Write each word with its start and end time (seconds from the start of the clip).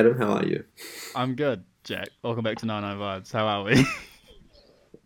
Adam, 0.00 0.16
how 0.16 0.32
are 0.32 0.46
you? 0.46 0.64
I'm 1.14 1.34
good, 1.34 1.62
Jack. 1.84 2.08
Welcome 2.22 2.42
back 2.42 2.56
to 2.60 2.66
Nine 2.66 2.80
Nine 2.80 2.96
Vibes. 2.96 3.30
How 3.30 3.46
are 3.46 3.64
we? 3.64 3.84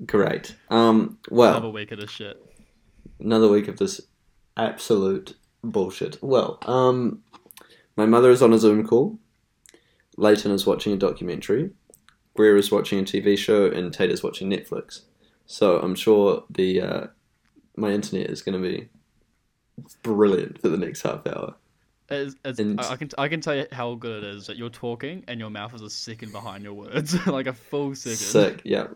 Great. 0.06 0.54
Um, 0.70 1.18
well, 1.32 1.56
Another 1.56 1.70
week 1.70 1.90
of 1.90 1.98
this 1.98 2.10
shit. 2.12 2.40
another 3.18 3.48
week 3.48 3.66
of 3.66 3.76
this 3.78 4.00
absolute 4.56 5.34
bullshit. 5.64 6.22
Well, 6.22 6.58
um, 6.62 7.24
my 7.96 8.06
mother 8.06 8.30
is 8.30 8.40
on 8.40 8.52
a 8.52 8.58
Zoom 8.58 8.86
call. 8.86 9.18
Leighton 10.16 10.52
is 10.52 10.64
watching 10.64 10.92
a 10.92 10.96
documentary. 10.96 11.70
Greer 12.36 12.56
is 12.56 12.70
watching 12.70 13.00
a 13.00 13.02
TV 13.02 13.36
show, 13.36 13.66
and 13.66 13.92
Tate 13.92 14.12
is 14.12 14.22
watching 14.22 14.48
Netflix. 14.48 15.00
So 15.44 15.80
I'm 15.80 15.96
sure 15.96 16.44
the 16.48 16.80
uh, 16.80 17.06
my 17.76 17.90
internet 17.90 18.30
is 18.30 18.42
going 18.42 18.62
to 18.62 18.68
be 18.68 18.90
brilliant 20.04 20.60
for 20.60 20.68
the 20.68 20.78
next 20.78 21.02
half 21.02 21.26
hour. 21.26 21.56
It's, 22.14 22.34
it's, 22.44 22.58
And- 22.58 22.80
I, 22.80 22.92
I 22.92 22.96
can 22.96 23.08
I 23.18 23.28
can 23.28 23.40
tell 23.40 23.54
you 23.54 23.66
how 23.72 23.94
good 23.94 24.24
it 24.24 24.34
is 24.36 24.46
that 24.46 24.56
you're 24.56 24.70
talking 24.70 25.24
and 25.28 25.38
your 25.40 25.50
mouth 25.50 25.74
is 25.74 25.82
a 25.82 25.90
second 25.90 26.32
behind 26.32 26.64
your 26.64 26.74
words, 26.74 27.26
like 27.26 27.46
a 27.46 27.52
full 27.52 27.94
second. 27.94 28.16
Sick. 28.16 28.62
Yeah, 28.64 28.86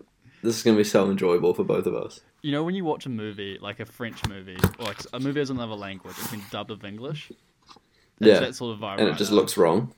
this 0.43 0.57
is 0.57 0.63
going 0.63 0.77
to 0.77 0.81
be 0.81 0.85
so 0.89 1.11
enjoyable 1.11 1.55
for 1.55 1.65
both 1.65 1.87
of 1.87 1.95
us. 1.95 2.21
You 2.43 2.53
know 2.53 2.63
when 2.63 2.75
you 2.75 2.85
watch 2.85 3.05
a 3.07 3.09
movie, 3.09 3.59
like 3.61 3.81
a 3.81 3.85
French 3.87 4.27
movie, 4.29 4.57
or 4.79 4.85
like 4.87 4.99
a 5.13 5.19
movie 5.21 5.41
has 5.41 5.51
another 5.51 5.75
language, 5.75 6.15
it's 6.19 6.31
been 6.31 6.43
dubbed 6.51 6.71
with 6.71 6.85
English. 6.85 7.31
It's 7.31 7.77
Yeah, 8.21 8.41
that 8.41 8.55
sort 8.55 8.75
of 8.75 8.81
vibe. 8.81 8.99
and 8.99 9.03
it 9.09 9.11
right 9.11 9.19
just 9.19 9.31
now. 9.33 9.37
looks 9.39 9.57
wrong. 9.57 9.93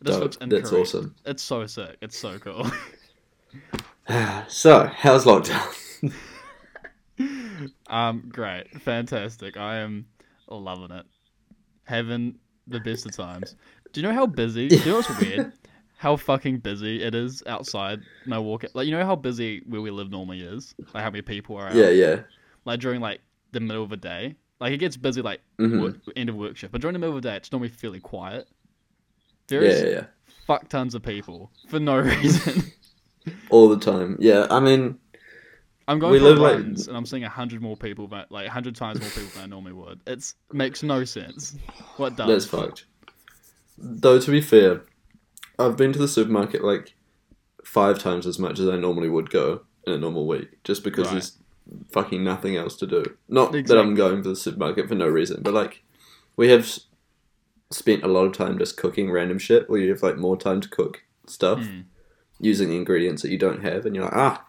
It 0.00 0.04
just 0.04 0.16
dope. 0.18 0.22
looks 0.24 0.36
That's 0.36 0.52
incorrect. 0.70 0.74
awesome. 0.88 1.14
It's 1.24 1.42
so 1.42 1.66
sick. 1.66 1.96
It's 2.02 2.18
so 2.18 2.38
cool. 2.38 2.66
So, 4.48 4.86
how's 4.94 5.24
lockdown? 5.24 6.12
um, 7.88 8.28
great, 8.28 8.80
fantastic. 8.82 9.56
I 9.56 9.78
am 9.78 10.06
loving 10.48 10.96
it, 10.96 11.06
having 11.84 12.36
the 12.66 12.80
best 12.80 13.06
of 13.06 13.12
times. 13.16 13.54
Do 13.92 14.00
you 14.00 14.06
know 14.06 14.14
how 14.14 14.26
busy? 14.26 14.68
Do 14.68 14.76
you 14.76 14.84
know 14.86 14.96
what's 14.96 15.20
weird? 15.20 15.52
How 15.98 16.14
fucking 16.16 16.58
busy 16.58 17.02
it 17.02 17.14
is 17.14 17.42
outside 17.46 18.00
my 18.26 18.38
walk. 18.38 18.64
Like 18.74 18.86
you 18.86 18.92
know 18.92 19.04
how 19.06 19.16
busy 19.16 19.62
where 19.66 19.80
we 19.80 19.90
live 19.90 20.10
normally 20.10 20.42
is. 20.42 20.74
Like 20.92 21.02
how 21.02 21.08
many 21.10 21.22
people 21.22 21.56
are 21.56 21.68
out. 21.68 21.74
yeah, 21.74 21.88
yeah. 21.88 22.20
Like 22.66 22.80
during 22.80 23.00
like 23.00 23.22
the 23.52 23.60
middle 23.60 23.82
of 23.82 23.88
the 23.88 23.96
day. 23.96 24.34
Like 24.60 24.74
it 24.74 24.76
gets 24.76 24.98
busy 24.98 25.22
like 25.22 25.40
Mhm. 25.58 25.80
work, 25.80 25.96
end 26.14 26.28
of 26.28 26.34
work 26.36 26.54
shift, 26.58 26.70
but 26.72 26.82
during 26.82 26.92
the 26.92 26.98
middle 26.98 27.16
of 27.16 27.22
the 27.22 27.30
day, 27.30 27.36
it's 27.36 27.50
normally 27.50 27.70
fairly 27.70 28.00
quiet. 28.00 28.46
Yeah, 28.46 29.26
There 29.48 29.62
is 29.62 29.82
yeah, 29.82 29.88
yeah. 29.88 30.04
fuck 30.46 30.68
tons 30.68 30.94
of 30.94 31.02
people 31.02 31.50
for 31.66 31.80
no 31.80 31.98
reason. 32.00 32.64
All 33.48 33.70
the 33.70 33.78
time. 33.78 34.16
Yeah, 34.20 34.46
I 34.50 34.60
mean, 34.60 34.98
I'm 35.88 35.98
going 35.98 36.12
We 36.12 36.18
for 36.18 36.24
live, 36.24 36.38
like- 36.38 36.54
runs 36.54 36.88
and 36.88 36.96
I'm 36.96 37.06
seeing 37.06 37.24
a 37.24 37.28
hundred 37.28 37.62
more 37.62 37.76
people, 37.76 38.08
but 38.08 38.30
like 38.32 38.46
a 38.48 38.50
hundred 38.50 38.74
times 38.76 39.00
more 39.00 39.10
people 39.10 39.28
than 39.34 39.44
I 39.44 39.46
normally 39.46 39.72
would. 39.72 40.00
It's 40.06 40.34
makes 40.52 40.82
no 40.82 41.04
sense. 41.04 41.56
What 41.96 42.16
does? 42.16 42.28
that's 42.28 42.46
fucked. 42.46 42.84
Though, 43.78 44.18
to 44.18 44.30
be 44.30 44.40
fair, 44.40 44.82
I've 45.58 45.76
been 45.76 45.92
to 45.92 45.98
the 45.98 46.08
supermarket 46.08 46.64
like 46.64 46.94
five 47.64 47.98
times 47.98 48.26
as 48.26 48.38
much 48.38 48.58
as 48.58 48.68
I 48.68 48.76
normally 48.76 49.08
would 49.08 49.30
go 49.30 49.62
in 49.86 49.92
a 49.92 49.98
normal 49.98 50.26
week, 50.26 50.62
just 50.64 50.82
because 50.82 51.06
Right. 51.06 51.12
there's 51.12 51.38
fucking 51.92 52.22
nothing 52.24 52.56
else 52.56 52.76
to 52.76 52.86
do. 52.86 53.04
Not 53.28 53.52
that 53.52 53.78
I'm 53.78 53.94
going 53.94 54.22
to 54.22 54.28
the 54.30 54.36
supermarket 54.36 54.88
for 54.88 54.94
no 54.94 55.06
reason, 55.08 55.42
but 55.42 55.52
like, 55.54 55.82
we 56.36 56.48
have 56.48 56.68
spent 57.70 58.02
a 58.04 58.08
lot 58.08 58.24
of 58.26 58.32
time 58.32 58.58
just 58.58 58.76
cooking 58.76 59.10
random 59.10 59.38
shit 59.38 59.68
where 59.68 59.80
you 59.80 59.90
have 59.90 60.02
like 60.02 60.16
more 60.16 60.36
time 60.36 60.60
to 60.60 60.68
cook 60.68 61.02
stuff 61.26 61.58
Mm. 61.60 61.84
using 62.38 62.72
ingredients 62.72 63.22
that 63.22 63.30
you 63.30 63.38
don't 63.38 63.62
have, 63.62 63.84
and 63.84 63.94
you're 63.96 64.04
like, 64.04 64.14
ah, 64.16 64.45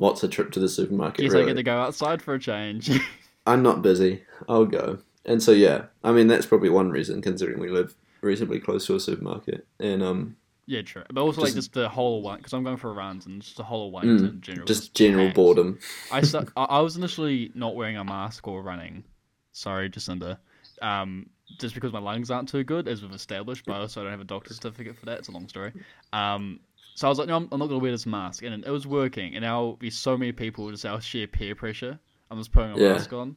what's 0.00 0.22
a 0.24 0.28
trip 0.28 0.50
to 0.52 0.60
the 0.60 0.68
supermarket? 0.68 1.22
Guess 1.24 1.32
I 1.32 1.38
really? 1.38 1.50
get 1.50 1.56
to 1.56 1.62
go 1.62 1.76
outside 1.78 2.22
for 2.22 2.34
a 2.34 2.38
change. 2.40 2.90
I'm 3.46 3.62
not 3.62 3.82
busy. 3.82 4.22
I'll 4.48 4.64
go. 4.66 4.98
And 5.26 5.42
so 5.42 5.52
yeah, 5.52 5.84
I 6.02 6.12
mean 6.12 6.26
that's 6.26 6.46
probably 6.46 6.70
one 6.70 6.90
reason 6.90 7.20
considering 7.22 7.60
we 7.60 7.68
live 7.68 7.94
reasonably 8.22 8.60
close 8.60 8.86
to 8.86 8.94
a 8.96 9.00
supermarket. 9.00 9.66
And 9.78 10.02
um 10.02 10.36
yeah, 10.66 10.82
true. 10.82 11.02
But 11.12 11.20
also 11.22 11.40
like 11.40 11.48
Just- 11.48 11.56
just 11.56 11.72
the 11.74 11.88
whole 11.88 12.22
one 12.22 12.38
because 12.38 12.52
I'm 12.52 12.62
going 12.64 12.76
for 12.76 12.92
runs 12.94 13.26
and 13.26 13.42
just 13.42 13.56
the 13.56 13.62
whole 13.64 13.88
of 13.88 13.92
Wellington 13.92 14.26
in 14.28 14.40
general. 14.40 14.64
Mm, 14.64 14.68
just 14.68 14.94
general 14.94 15.26
packed. 15.26 15.36
boredom. 15.36 15.78
I, 16.12 16.20
stu- 16.22 16.46
I 16.56 16.64
I 16.64 16.80
was 16.80 16.96
initially 16.96 17.50
not 17.54 17.74
wearing 17.76 17.96
a 17.96 18.04
mask 18.04 18.46
or 18.48 18.62
running. 18.62 19.04
Sorry, 19.52 19.90
Jacinda. 19.90 20.38
Um, 20.80 21.28
just 21.58 21.74
because 21.74 21.92
my 21.92 21.98
lungs 21.98 22.30
aren't 22.30 22.48
too 22.48 22.62
good, 22.62 22.86
as 22.88 23.02
we've 23.02 23.12
established, 23.12 23.64
but 23.66 23.72
also 23.72 23.80
I 23.80 23.82
also 23.82 24.02
don't 24.04 24.12
have 24.12 24.20
a 24.20 24.24
doctor's 24.24 24.56
certificate 24.56 24.96
for 24.96 25.06
that. 25.06 25.18
It's 25.18 25.28
a 25.28 25.32
long 25.32 25.48
story. 25.48 25.72
Um, 26.12 26.60
so 27.00 27.06
I 27.06 27.08
was 27.08 27.18
like, 27.18 27.28
no, 27.28 27.36
I'm, 27.36 27.48
I'm 27.50 27.58
not 27.58 27.68
going 27.68 27.80
to 27.80 27.82
wear 27.82 27.92
this 27.92 28.04
mask, 28.04 28.42
and 28.42 28.62
it 28.62 28.70
was 28.70 28.86
working. 28.86 29.34
And 29.34 29.42
now 29.42 29.78
be 29.78 29.88
so 29.88 30.18
many 30.18 30.32
people 30.32 30.70
just 30.70 30.84
our 30.84 31.00
sheer 31.00 31.26
peer 31.26 31.54
pressure. 31.54 31.98
I'm 32.30 32.36
just 32.36 32.52
putting 32.52 32.72
a 32.72 32.78
Yeah. 32.78 32.92
mask 32.92 33.10
on. 33.14 33.36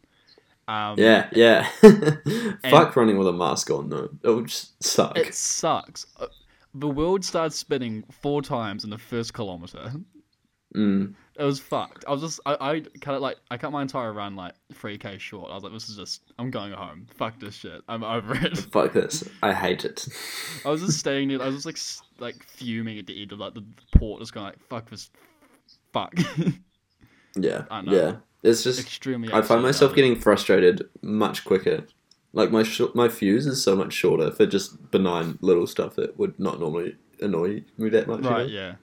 Um, 0.67 0.99
Yeah, 0.99 1.29
yeah. 1.31 1.69
Fuck 2.69 2.97
running 2.97 3.17
with 3.17 3.29
a 3.29 3.31
mask 3.31 3.71
on 3.71 3.87
though. 3.89 4.09
It 4.21 4.29
would 4.29 4.47
just 4.47 4.83
suck. 4.83 5.17
It 5.17 5.33
sucks. 5.33 6.05
Uh, 6.19 6.27
The 6.75 6.89
world 6.89 7.23
starts 7.23 7.55
spinning 7.55 8.03
four 8.11 8.41
times 8.41 8.83
in 8.83 8.89
the 8.89 8.97
first 8.97 9.33
kilometer. 9.33 9.93
Mm. 10.75 11.13
It 11.35 11.43
was 11.43 11.59
fucked. 11.59 12.05
I 12.07 12.11
was 12.11 12.21
just, 12.21 12.39
I, 12.45 12.55
I 12.59 12.79
cut 13.01 13.15
it 13.15 13.19
like, 13.21 13.37
I 13.49 13.57
cut 13.57 13.71
my 13.71 13.81
entire 13.81 14.13
run 14.13 14.35
like 14.35 14.53
3k 14.73 15.19
short. 15.19 15.49
I 15.49 15.55
was 15.55 15.63
like, 15.63 15.73
this 15.73 15.89
is 15.89 15.95
just, 15.97 16.21
I'm 16.37 16.51
going 16.51 16.71
home. 16.73 17.07
Fuck 17.15 17.39
this 17.39 17.55
shit. 17.55 17.81
I'm 17.87 18.03
over 18.03 18.35
it. 18.35 18.57
Fuck 18.71 18.93
this. 18.93 19.27
I 19.41 19.51
hate 19.51 19.83
it. 19.83 20.07
I 20.63 20.69
was 20.69 20.81
just 20.81 20.99
staying 20.99 21.29
there. 21.29 21.41
I 21.41 21.45
was 21.47 21.55
just 21.55 21.65
like, 21.65 21.75
s- 21.77 22.03
like 22.19 22.43
fuming 22.43 22.99
at 22.99 23.07
the 23.07 23.19
end 23.19 23.31
of 23.31 23.39
like 23.39 23.55
the 23.55 23.63
port, 23.95 24.19
just 24.21 24.33
going 24.33 24.45
like, 24.45 24.59
fuck 24.69 24.89
this, 24.91 25.09
fuck. 25.91 26.13
Yeah. 27.35 27.63
I 27.71 27.81
know. 27.81 27.91
Yeah. 27.91 28.15
It's 28.43 28.63
just 28.63 28.79
Extremely. 28.79 29.33
I 29.33 29.41
find 29.41 29.63
myself 29.63 29.95
getting 29.95 30.15
frustrated 30.15 30.87
much 31.01 31.45
quicker. 31.45 31.85
Like 32.33 32.51
my 32.51 32.63
sh- 32.63 32.81
my 32.93 33.09
fuse 33.09 33.47
is 33.47 33.63
so 33.63 33.75
much 33.75 33.93
shorter 33.93 34.29
for 34.31 34.45
just 34.45 34.91
benign 34.91 35.37
little 35.41 35.65
stuff 35.65 35.95
that 35.95 36.17
would 36.19 36.39
not 36.39 36.59
normally 36.59 36.95
annoy 37.21 37.63
me 37.77 37.89
that 37.89 38.07
much. 38.07 38.21
Right. 38.21 38.45
know? 38.47 38.53
Yeah. 38.53 38.75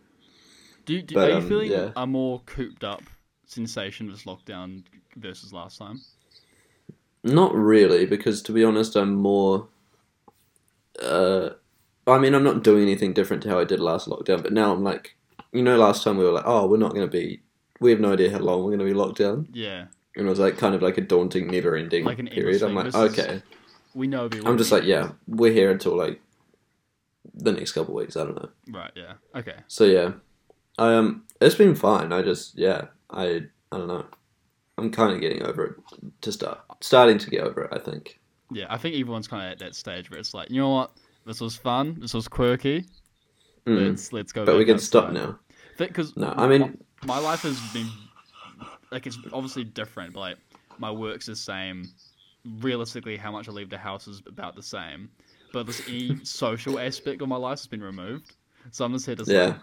Do 0.85 1.03
do, 1.03 1.15
But, 1.15 1.29
are 1.29 1.33
you 1.33 1.39
um, 1.39 1.49
feeling 1.49 1.71
yeah. 1.71 1.91
a 1.97 2.07
more 2.07 2.41
cooped 2.47 2.85
up 2.85 3.03
sensation 3.47 4.07
of 4.07 4.13
this 4.13 4.25
lockdown 4.25 4.85
versus 5.17 5.53
last 5.53 5.79
time? 5.79 6.01
Not 7.23 7.55
really, 7.55 8.07
because 8.07 8.43
to 8.43 8.53
be 8.53 8.65
honest, 8.65 8.97
I'm 8.97 9.15
more. 9.15 9.69
Uh, 11.01 11.51
I 12.07 12.19
mean, 12.19 12.35
I'm 12.35 12.45
not 12.45 12.65
doing 12.65 12.83
anything 12.83 13.13
different 13.13 13.43
to 13.45 13.51
how 13.51 13.59
I 13.59 13.65
did 13.65 13.81
last 13.81 14.09
lockdown, 14.09 14.43
but 14.43 14.53
now 14.53 14.73
I'm 14.73 14.83
like, 14.83 15.17
you 15.53 15.63
know, 15.63 15.77
last 15.77 16.03
time 16.03 16.17
we 16.17 16.25
were 16.25 16.33
like, 16.33 16.45
oh, 16.47 16.67
we're 16.67 16.77
not 16.79 16.93
going 16.95 17.07
to 17.07 17.11
be, 17.11 17.41
we 17.79 17.91
have 17.91 18.01
no 18.01 18.13
idea 18.13 18.31
how 18.31 18.39
long 18.39 18.61
we're 18.61 18.71
going 18.77 18.81
to 18.81 18.85
be 18.85 18.95
locked 18.95 19.19
down, 19.19 19.49
Yeah. 19.53 19.87
and 20.17 20.27
it 20.27 20.29
was 20.29 20.39
like 20.39 20.59
kind 20.59 20.75
of 20.75 20.83
like 20.83 20.99
a 20.99 21.03
daunting, 21.03 21.47
never-ending 21.47 22.05
Like 22.05 22.19
an 22.19 22.27
period. 22.29 22.63
I'm 22.63 22.75
like, 22.75 22.87
is- 22.87 22.95
okay, 22.95 23.43
We 23.95 24.07
know. 24.07 24.29
we 24.29 24.41
I'm 24.45 24.59
just 24.59 24.73
like, 24.73 24.85
yeah, 24.85 25.13
we're 25.29 25.53
here 25.53 25.71
until 25.71 25.97
like 25.97 26.21
the 27.35 27.53
next 27.53 27.73
couple 27.73 27.95
of 27.97 28.03
weeks. 28.03 28.17
I 28.17 28.25
don't 28.25 28.35
know. 28.37 28.49
Right. 28.69 28.91
Yeah. 28.97 29.15
Okay. 29.35 29.57
So 29.69 29.85
yeah, 29.85 30.13
um, 30.81 31.25
it's 31.41 31.55
been 31.55 31.75
fine. 31.75 32.13
I 32.13 32.23
just 32.23 32.59
yeah, 32.59 32.87
I 33.11 33.43
I 33.71 33.77
don't 33.77 33.87
know. 33.87 34.07
I'm 34.79 34.91
kind 34.91 35.13
of 35.13 35.21
getting 35.21 35.43
over 35.43 35.67
it 35.67 35.75
to 36.23 36.33
start, 36.33 36.61
starting 36.81 37.19
to 37.19 37.31
get 37.31 37.43
over 37.45 37.65
it. 37.65 37.71
I 37.73 37.79
think. 37.79 38.19
Yeah, 38.51 38.67
I 38.69 38.79
think 38.79 38.97
everyone's 38.97 39.29
kind 39.29 39.47
of 39.47 39.53
at 39.53 39.59
that 39.61 39.77
stage 39.77 40.11
where 40.11 40.19
it's 40.19 40.35
like, 40.35 40.51
you 40.51 40.61
know 40.61 40.71
what, 40.71 40.91
this 41.25 41.41
was 41.41 41.55
fun, 41.55 41.99
this 42.01 42.15
was 42.15 42.27
quirky. 42.27 42.85
Mm. 43.67 43.91
Let's 43.91 44.13
let's 44.13 44.33
go. 44.33 44.45
But 44.45 44.57
we 44.57 44.65
can 44.65 44.79
stop 44.79 45.13
now. 45.13 45.39
Because 45.77 46.17
No, 46.17 46.35
I 46.37 46.47
mean, 46.47 46.79
my, 47.05 47.17
my 47.17 47.19
life 47.19 47.43
has 47.43 47.61
been 47.73 47.89
like 48.91 49.07
it's 49.07 49.19
obviously 49.33 49.65
different, 49.65 50.15
but 50.15 50.21
like 50.21 50.37
my 50.79 50.91
work's 50.91 51.27
the 51.27 51.37
same. 51.37 51.85
Realistically, 52.61 53.19
how 53.19 53.31
much 53.31 53.49
I 53.49 53.53
leave 53.53 53.69
the 53.69 53.79
house 53.79 54.09
is 54.09 54.23
about 54.27 54.57
the 54.57 54.63
same. 54.63 55.11
But 55.53 55.67
this 55.67 55.87
e 55.89 56.19
social 56.25 56.79
aspect 56.79 57.21
of 57.21 57.29
my 57.29 57.37
life 57.37 57.59
has 57.59 57.67
been 57.67 57.83
removed. 57.83 58.35
So 58.71 58.85
I'm 58.85 58.93
just 58.93 59.07
here 59.07 59.17
to 59.17 59.25
say, 59.25 59.35
yeah, 59.35 59.47
like 59.47 59.57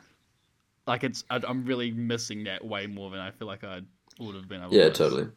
it's 1.04 1.24
I, 1.30 1.42
I'm 1.48 1.66
really 1.66 1.92
missing 1.92 2.46
that 2.46 2.64
way 2.66 2.88
more 2.88 3.10
than 3.12 3.20
I 3.20 3.32
feel 3.32 3.48
like 3.48 3.64
I 3.64 3.82
would 4.20 4.36
have 4.36 4.48
been 4.48 4.62
able. 4.62 4.74
yeah, 4.74 4.86
to. 4.86 4.92
totally. 4.92 5.28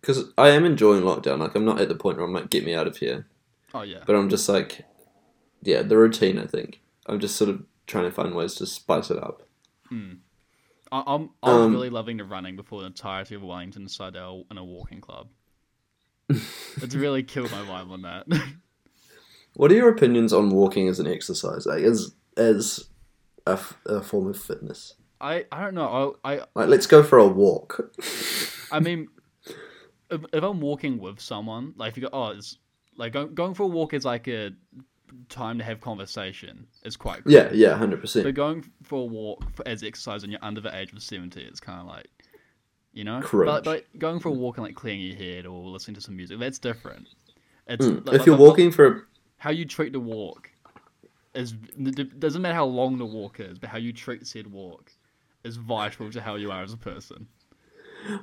Because 0.00 0.24
I 0.36 0.50
am 0.50 0.64
enjoying 0.64 1.02
lockdown. 1.02 1.38
Like 1.38 1.54
I'm 1.54 1.64
not 1.64 1.80
at 1.80 1.88
the 1.88 1.94
point 1.94 2.18
where 2.18 2.26
I'm 2.26 2.32
like, 2.32 2.50
get 2.50 2.64
me 2.64 2.74
out 2.74 2.86
of 2.86 2.98
here. 2.98 3.26
Oh 3.72 3.82
yeah. 3.82 4.00
But 4.06 4.16
I'm 4.16 4.28
just 4.28 4.48
like, 4.48 4.84
yeah, 5.62 5.82
the 5.82 5.96
routine. 5.96 6.38
I 6.38 6.46
think 6.46 6.80
I'm 7.06 7.18
just 7.20 7.36
sort 7.36 7.50
of 7.50 7.64
trying 7.86 8.04
to 8.04 8.10
find 8.10 8.34
ways 8.34 8.54
to 8.56 8.66
spice 8.66 9.10
it 9.10 9.18
up. 9.18 9.42
Mm. 9.90 10.18
I, 10.92 11.02
I'm 11.06 11.30
I 11.42 11.54
was 11.54 11.64
Um, 11.66 11.72
really 11.72 11.90
loving 11.90 12.18
the 12.18 12.24
running 12.24 12.56
before 12.56 12.80
the 12.80 12.86
entirety 12.86 13.34
of 13.34 13.42
Wellington 13.42 13.88
I 14.00 14.42
in 14.50 14.58
a 14.58 14.64
walking 14.64 15.00
club. 15.00 15.28
it's 16.28 16.94
really 16.94 17.22
killed 17.22 17.50
my 17.50 17.62
vibe 17.62 17.90
on 17.90 18.02
that. 18.02 18.26
What 19.56 19.70
are 19.70 19.76
your 19.76 19.88
opinions 19.88 20.32
on 20.32 20.50
walking 20.50 20.88
as 20.88 20.98
an 20.98 21.06
exercise, 21.06 21.64
like 21.64 21.84
as 21.84 22.12
as 22.36 22.88
a, 23.46 23.52
f- 23.52 23.78
a 23.86 24.00
form 24.00 24.28
of 24.28 24.38
fitness? 24.40 24.94
I, 25.20 25.44
I 25.52 25.62
don't 25.62 25.74
know. 25.74 26.16
I, 26.24 26.34
I 26.36 26.40
Like, 26.54 26.68
let's 26.68 26.86
go 26.86 27.02
for 27.02 27.18
a 27.18 27.26
walk. 27.26 27.92
I 28.72 28.80
mean, 28.80 29.08
if, 30.10 30.20
if 30.32 30.42
I'm 30.42 30.60
walking 30.60 30.98
with 30.98 31.20
someone, 31.20 31.74
like 31.76 31.92
if 31.92 31.96
you 31.96 32.02
go, 32.02 32.10
oh, 32.12 32.28
it's 32.30 32.58
like 32.96 33.12
going, 33.12 33.34
going 33.34 33.54
for 33.54 33.62
a 33.64 33.66
walk 33.68 33.94
is 33.94 34.04
like 34.04 34.28
a 34.28 34.50
time 35.28 35.58
to 35.58 35.64
have 35.64 35.80
conversation 35.80 36.66
is 36.84 36.96
quite 36.96 37.22
cool. 37.24 37.32
Yeah, 37.32 37.50
yeah, 37.52 37.76
hundred 37.76 38.00
percent. 38.00 38.24
But 38.24 38.34
going 38.34 38.64
for 38.82 39.02
a 39.02 39.04
walk 39.04 39.44
for, 39.54 39.66
as 39.66 39.82
exercise 39.82 40.22
when 40.22 40.30
you're 40.30 40.40
under 40.44 40.60
the 40.60 40.74
age 40.76 40.92
of 40.92 41.02
70, 41.02 41.40
it's 41.40 41.60
kind 41.60 41.80
of 41.80 41.86
like, 41.86 42.08
you 42.92 43.04
know? 43.04 43.22
But, 43.32 43.64
but 43.64 43.84
going 43.98 44.20
for 44.20 44.28
a 44.28 44.32
walk 44.32 44.56
and 44.58 44.66
like 44.66 44.74
clearing 44.74 45.00
your 45.00 45.16
head 45.16 45.46
or 45.46 45.68
listening 45.68 45.94
to 45.94 46.00
some 46.00 46.16
music, 46.16 46.38
that's 46.38 46.58
different. 46.58 47.08
It's 47.66 47.86
Mm. 47.86 48.06
like- 48.06 48.16
If 48.20 48.26
you're 48.26 48.36
like- 48.36 48.46
walking 48.48 48.70
for 48.72 48.86
a 48.86 49.00
how 49.38 49.50
you 49.50 49.64
treat 49.66 49.92
the 49.92 50.00
walk 50.00 50.50
is 51.34 51.54
it 51.76 52.20
doesn't 52.20 52.42
matter 52.42 52.54
how 52.54 52.64
long 52.66 52.98
the 52.98 53.04
walk 53.06 53.40
is, 53.40 53.58
but 53.58 53.70
how 53.70 53.78
you 53.78 53.92
treat 53.92 54.26
said 54.26 54.46
walk 54.52 54.92
is 55.42 55.56
vital 55.56 56.10
to 56.10 56.20
how 56.20 56.36
you 56.36 56.50
are 56.50 56.62
as 56.62 56.72
a 56.72 56.76
person. 56.76 57.26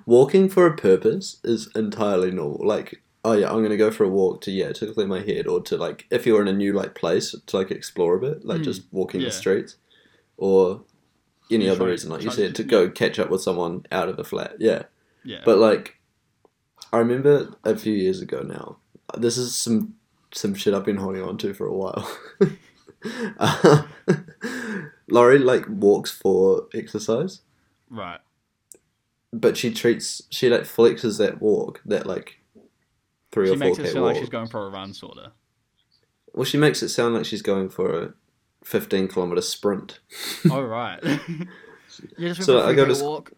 walking 0.05 0.47
for 0.49 0.65
a 0.65 0.75
purpose 0.75 1.39
is 1.43 1.69
entirely 1.75 2.31
normal. 2.31 2.65
Like, 2.65 3.01
oh 3.25 3.33
yeah, 3.33 3.51
I'm 3.51 3.61
gonna 3.63 3.77
go 3.77 3.91
for 3.91 4.03
a 4.03 4.09
walk 4.09 4.41
to 4.41 4.51
yeah 4.51 4.71
to 4.73 4.93
clear 4.93 5.07
my 5.07 5.21
head, 5.21 5.47
or 5.47 5.61
to 5.63 5.77
like 5.77 6.05
if 6.09 6.25
you're 6.25 6.41
in 6.41 6.47
a 6.47 6.53
new 6.53 6.73
like 6.73 6.95
place 6.95 7.35
to 7.45 7.57
like 7.57 7.71
explore 7.71 8.15
a 8.15 8.19
bit, 8.19 8.45
like 8.45 8.61
Mm, 8.61 8.65
just 8.65 8.83
walking 8.91 9.21
yeah. 9.21 9.27
the 9.27 9.31
streets, 9.33 9.75
or 10.37 10.83
any 11.51 11.65
You're 11.65 11.71
other 11.73 11.79
trying- 11.79 11.89
reason, 11.91 12.09
like 12.11 12.23
you 12.23 12.31
said, 12.31 12.55
to- 12.55 12.63
to 12.63 12.69
go 12.69 12.89
catch 12.89 13.19
up 13.19 13.29
with 13.29 13.41
someone 13.41 13.85
out 13.91 14.07
of 14.09 14.17
a 14.19 14.23
flat. 14.23 14.55
Yeah, 14.59 14.83
Yeah. 15.25 15.41
but 15.43 15.57
like, 15.57 15.97
I 16.93 16.97
remember 16.99 17.53
a 17.63 17.75
few 17.75 17.93
years 17.93 18.21
ago 18.21 18.41
now. 18.41 18.77
This 19.17 19.37
is 19.37 19.53
some 19.57 19.95
some 20.33 20.53
shit 20.55 20.73
I've 20.73 20.85
been 20.85 20.95
holding 20.97 21.21
on 21.23 21.37
to 21.39 21.53
for 21.53 21.67
a 21.67 21.75
while. 21.75 22.09
uh, 23.39 23.83
Laurie 25.09 25.39
like 25.39 25.65
walks 25.67 26.11
for 26.11 26.67
exercise 26.73 27.41
right. 27.89 28.19
but 29.33 29.57
she 29.57 29.73
treats 29.73 30.21
she 30.29 30.49
like 30.49 30.61
flexes 30.61 31.17
that 31.17 31.41
walk 31.41 31.81
that 31.85 32.05
like 32.05 32.39
three 33.31 33.47
She 33.47 33.53
or 33.53 33.57
four 33.57 33.57
She 33.57 33.69
makes 33.69 33.79
it 33.79 33.87
sound 33.93 34.03
walk. 34.05 34.13
like 34.13 34.21
she's 34.21 34.29
going 34.29 34.47
for 34.47 34.65
a 34.67 34.69
run, 34.69 34.93
sort 34.93 35.17
of. 35.17 35.31
well, 36.33 36.43
she 36.45 36.57
makes 36.57 36.81
it 36.83 36.89
sound 36.89 37.15
like 37.15 37.25
she's 37.25 37.41
going 37.41 37.69
for 37.69 38.03
a 38.03 38.13
fifteen 38.63 39.07
kilometer 39.07 39.41
sprint. 39.41 39.99
Oh 40.49 40.61
right. 40.61 40.99
yeah, 42.17 42.29
just 42.33 42.43
So 42.43 42.59
a 42.59 42.67
I 42.67 42.73
go 42.73 42.85
to 42.85 43.03
walk. 43.03 43.31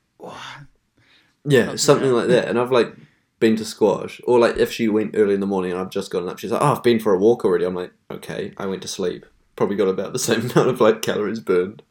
Yeah, 1.45 1.65
That's 1.65 1.83
something 1.83 2.11
like 2.11 2.27
that. 2.29 2.47
And 2.47 2.57
I've 2.59 2.71
like 2.71 2.95
been 3.39 3.55
to 3.57 3.65
squash, 3.65 4.21
or 4.25 4.39
like 4.39 4.57
if 4.57 4.71
she 4.71 4.87
went 4.87 5.15
early 5.15 5.33
in 5.33 5.41
the 5.41 5.45
morning 5.47 5.71
and 5.71 5.79
I've 5.79 5.89
just 5.89 6.09
gotten 6.11 6.29
up, 6.29 6.39
she's 6.39 6.51
like, 6.51 6.61
"Oh, 6.61 6.73
I've 6.73 6.83
been 6.83 6.99
for 6.99 7.13
a 7.13 7.17
walk 7.17 7.43
already." 7.43 7.65
I'm 7.65 7.75
like, 7.75 7.91
"Okay, 8.09 8.53
I 8.57 8.65
went 8.65 8.81
to 8.83 8.87
sleep. 8.87 9.25
Probably 9.55 9.75
got 9.75 9.87
about 9.87 10.13
the 10.13 10.19
same 10.19 10.41
amount 10.51 10.69
of 10.69 10.81
like 10.81 11.01
calories 11.01 11.39
burned." 11.39 11.83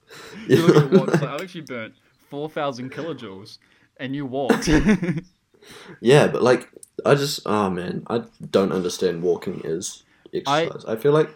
You 0.49 0.57
You 0.57 0.67
look 0.67 0.77
at 0.77 0.93
know? 0.93 0.99
what 1.01 1.09
it's 1.11 1.23
like, 1.23 1.31
I've 1.35 1.41
actually 1.41 1.61
burnt 1.63 1.95
four 2.31 2.49
thousand 2.49 2.93
kilojoules, 2.93 3.59
and 3.99 4.15
you 4.15 4.27
walked. 4.27 4.69
yeah, 6.01 6.27
but 6.29 6.43
like 6.43 6.69
I 7.05 7.15
just 7.15 7.41
oh 7.47 7.71
man, 7.71 8.05
I 8.09 8.25
don't 8.51 8.73
understand 8.73 9.23
walking 9.23 9.63
is 9.65 10.03
exercise. 10.35 10.85
I, 10.87 10.97
feel 10.97 11.13
like 11.13 11.31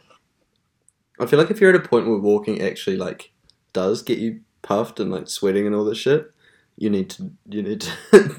I 1.20 1.26
feel 1.26 1.38
like 1.38 1.50
if 1.50 1.60
you're 1.60 1.70
at 1.70 1.76
a 1.76 1.88
point 1.88 2.06
where 2.06 2.18
walking 2.18 2.60
actually 2.60 2.96
like 2.96 3.32
does 3.72 4.02
get 4.02 4.18
you 4.18 4.40
puffed 4.62 5.00
and 5.00 5.10
like 5.10 5.28
sweating 5.28 5.66
and 5.66 5.74
all 5.74 5.84
this 5.84 5.98
shit, 5.98 6.30
you 6.76 6.90
need 6.90 7.10
to 7.10 7.30
you 7.48 7.62
need 7.62 7.80
to 7.82 7.90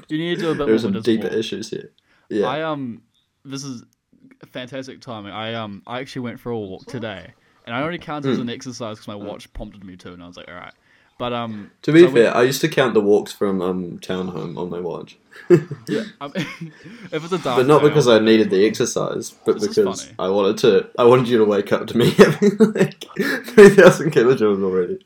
you 0.08 0.18
need 0.18 0.36
to 0.36 0.42
do 0.42 0.50
a 0.50 0.54
bit 0.54 0.66
there's 0.66 0.84
more 0.84 0.92
some 0.94 1.02
deeper 1.02 1.28
walk. 1.28 1.32
issues 1.36 1.70
here. 1.70 1.90
Yeah. 2.28 2.46
I 2.46 2.62
um, 2.62 3.02
this 3.44 3.64
is 3.64 3.82
fantastic 4.52 5.00
timing. 5.00 5.32
I 5.32 5.54
um, 5.54 5.82
I 5.86 6.00
actually 6.00 6.22
went 6.22 6.40
for 6.40 6.50
a 6.50 6.58
walk 6.58 6.86
today, 6.86 7.32
and 7.68 7.76
I 7.76 7.82
only 7.82 7.98
counted 7.98 8.30
as 8.30 8.38
Mm. 8.38 8.42
an 8.42 8.50
exercise 8.50 8.96
because 8.96 9.08
my 9.08 9.14
watch 9.14 9.52
prompted 9.52 9.84
me 9.84 9.96
to, 9.96 10.12
and 10.12 10.22
I 10.22 10.26
was 10.26 10.36
like, 10.36 10.48
all 10.48 10.54
right. 10.54 10.72
But 11.18 11.32
um, 11.32 11.70
to 11.82 11.92
be 11.92 12.00
so 12.02 12.08
I 12.08 12.12
fair, 12.12 12.36
I 12.36 12.42
used 12.44 12.60
to 12.60 12.68
count 12.68 12.94
the 12.94 13.00
walks 13.00 13.32
from 13.32 13.60
um 13.60 13.98
town 13.98 14.28
home 14.28 14.56
on 14.56 14.70
my 14.70 14.78
watch. 14.80 15.18
yeah, 15.88 16.04
um, 16.20 16.32
if 16.36 17.12
it's 17.12 17.32
a 17.32 17.38
dark, 17.38 17.58
but 17.58 17.66
not 17.66 17.82
because 17.82 18.06
I'll 18.08 18.16
I 18.20 18.24
needed 18.24 18.50
the 18.50 18.64
exercise, 18.66 19.30
but 19.44 19.60
because. 19.60 20.08
I 20.18 20.28
wanted 20.28 20.58
to. 20.58 20.88
I 20.98 21.04
wanted 21.04 21.28
you 21.28 21.38
to 21.38 21.44
wake 21.44 21.72
up 21.72 21.86
to 21.88 21.96
me 21.98 22.10
having 22.10 22.56
like 22.74 23.04
three 23.46 23.70
thousand 23.70 24.12
kilojoules 24.12 24.62
already. 24.62 25.04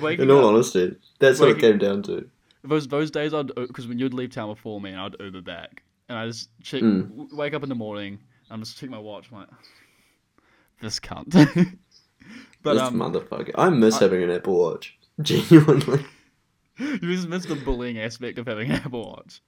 Waking 0.00 0.24
In 0.24 0.30
all 0.30 0.40
up- 0.40 0.54
honesty, 0.54 0.96
that's 1.18 1.40
what 1.40 1.50
it 1.50 1.58
came 1.58 1.78
down 1.78 2.02
to. 2.04 2.28
those 2.64 2.86
those 2.88 3.10
days 3.10 3.32
I'd 3.34 3.54
because 3.54 3.86
when 3.86 3.98
you'd 3.98 4.12
leave 4.14 4.30
town 4.30 4.48
before 4.50 4.80
me 4.82 4.90
and 4.90 5.00
I'd 5.00 5.16
Uber 5.20 5.40
back 5.42 5.82
and 6.10 6.18
I 6.18 6.26
just 6.26 6.50
check 6.62 6.82
Mm. 6.82 7.32
wake 7.32 7.54
up 7.54 7.62
in 7.62 7.68
the 7.70 7.74
morning 7.74 8.18
I'm 8.50 8.60
just 8.60 8.78
check 8.78 8.90
my 8.90 8.98
watch 8.98 9.28
I'm 9.32 9.38
like 9.38 9.48
this 10.82 11.00
cunt 11.00 11.32
but 12.62 12.74
this 12.74 12.82
um 12.82 12.94
motherfucker. 12.94 13.52
I 13.54 13.70
miss 13.70 13.96
I- 13.96 14.04
having 14.04 14.22
an 14.22 14.30
Apple 14.30 14.58
Watch. 14.58 14.96
Genuinely. 15.20 16.04
you 16.78 16.98
just 16.98 17.28
miss 17.28 17.44
the 17.46 17.56
bullying 17.56 17.98
aspect 17.98 18.38
of 18.38 18.46
having 18.46 18.70
an 18.70 18.76
Apple 18.76 19.04
Watch 19.10 19.40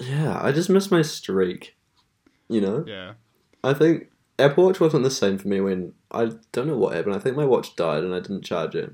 Yeah, 0.00 0.38
I 0.42 0.52
just 0.52 0.70
miss 0.70 0.90
my 0.90 1.02
streak. 1.02 1.76
You 2.48 2.60
know? 2.60 2.84
yeah 2.86 3.14
I 3.64 3.74
think 3.74 4.08
Apple 4.38 4.64
Watch 4.66 4.80
wasn't 4.80 5.04
the 5.04 5.10
same 5.10 5.38
for 5.38 5.48
me 5.48 5.60
when 5.60 5.94
I 6.10 6.30
don't 6.52 6.66
know 6.66 6.76
what 6.76 6.94
happened. 6.94 7.14
I 7.14 7.18
think 7.18 7.36
my 7.36 7.44
watch 7.44 7.76
died 7.76 8.02
and 8.04 8.14
I 8.14 8.20
didn't 8.20 8.42
charge 8.44 8.74
it. 8.74 8.92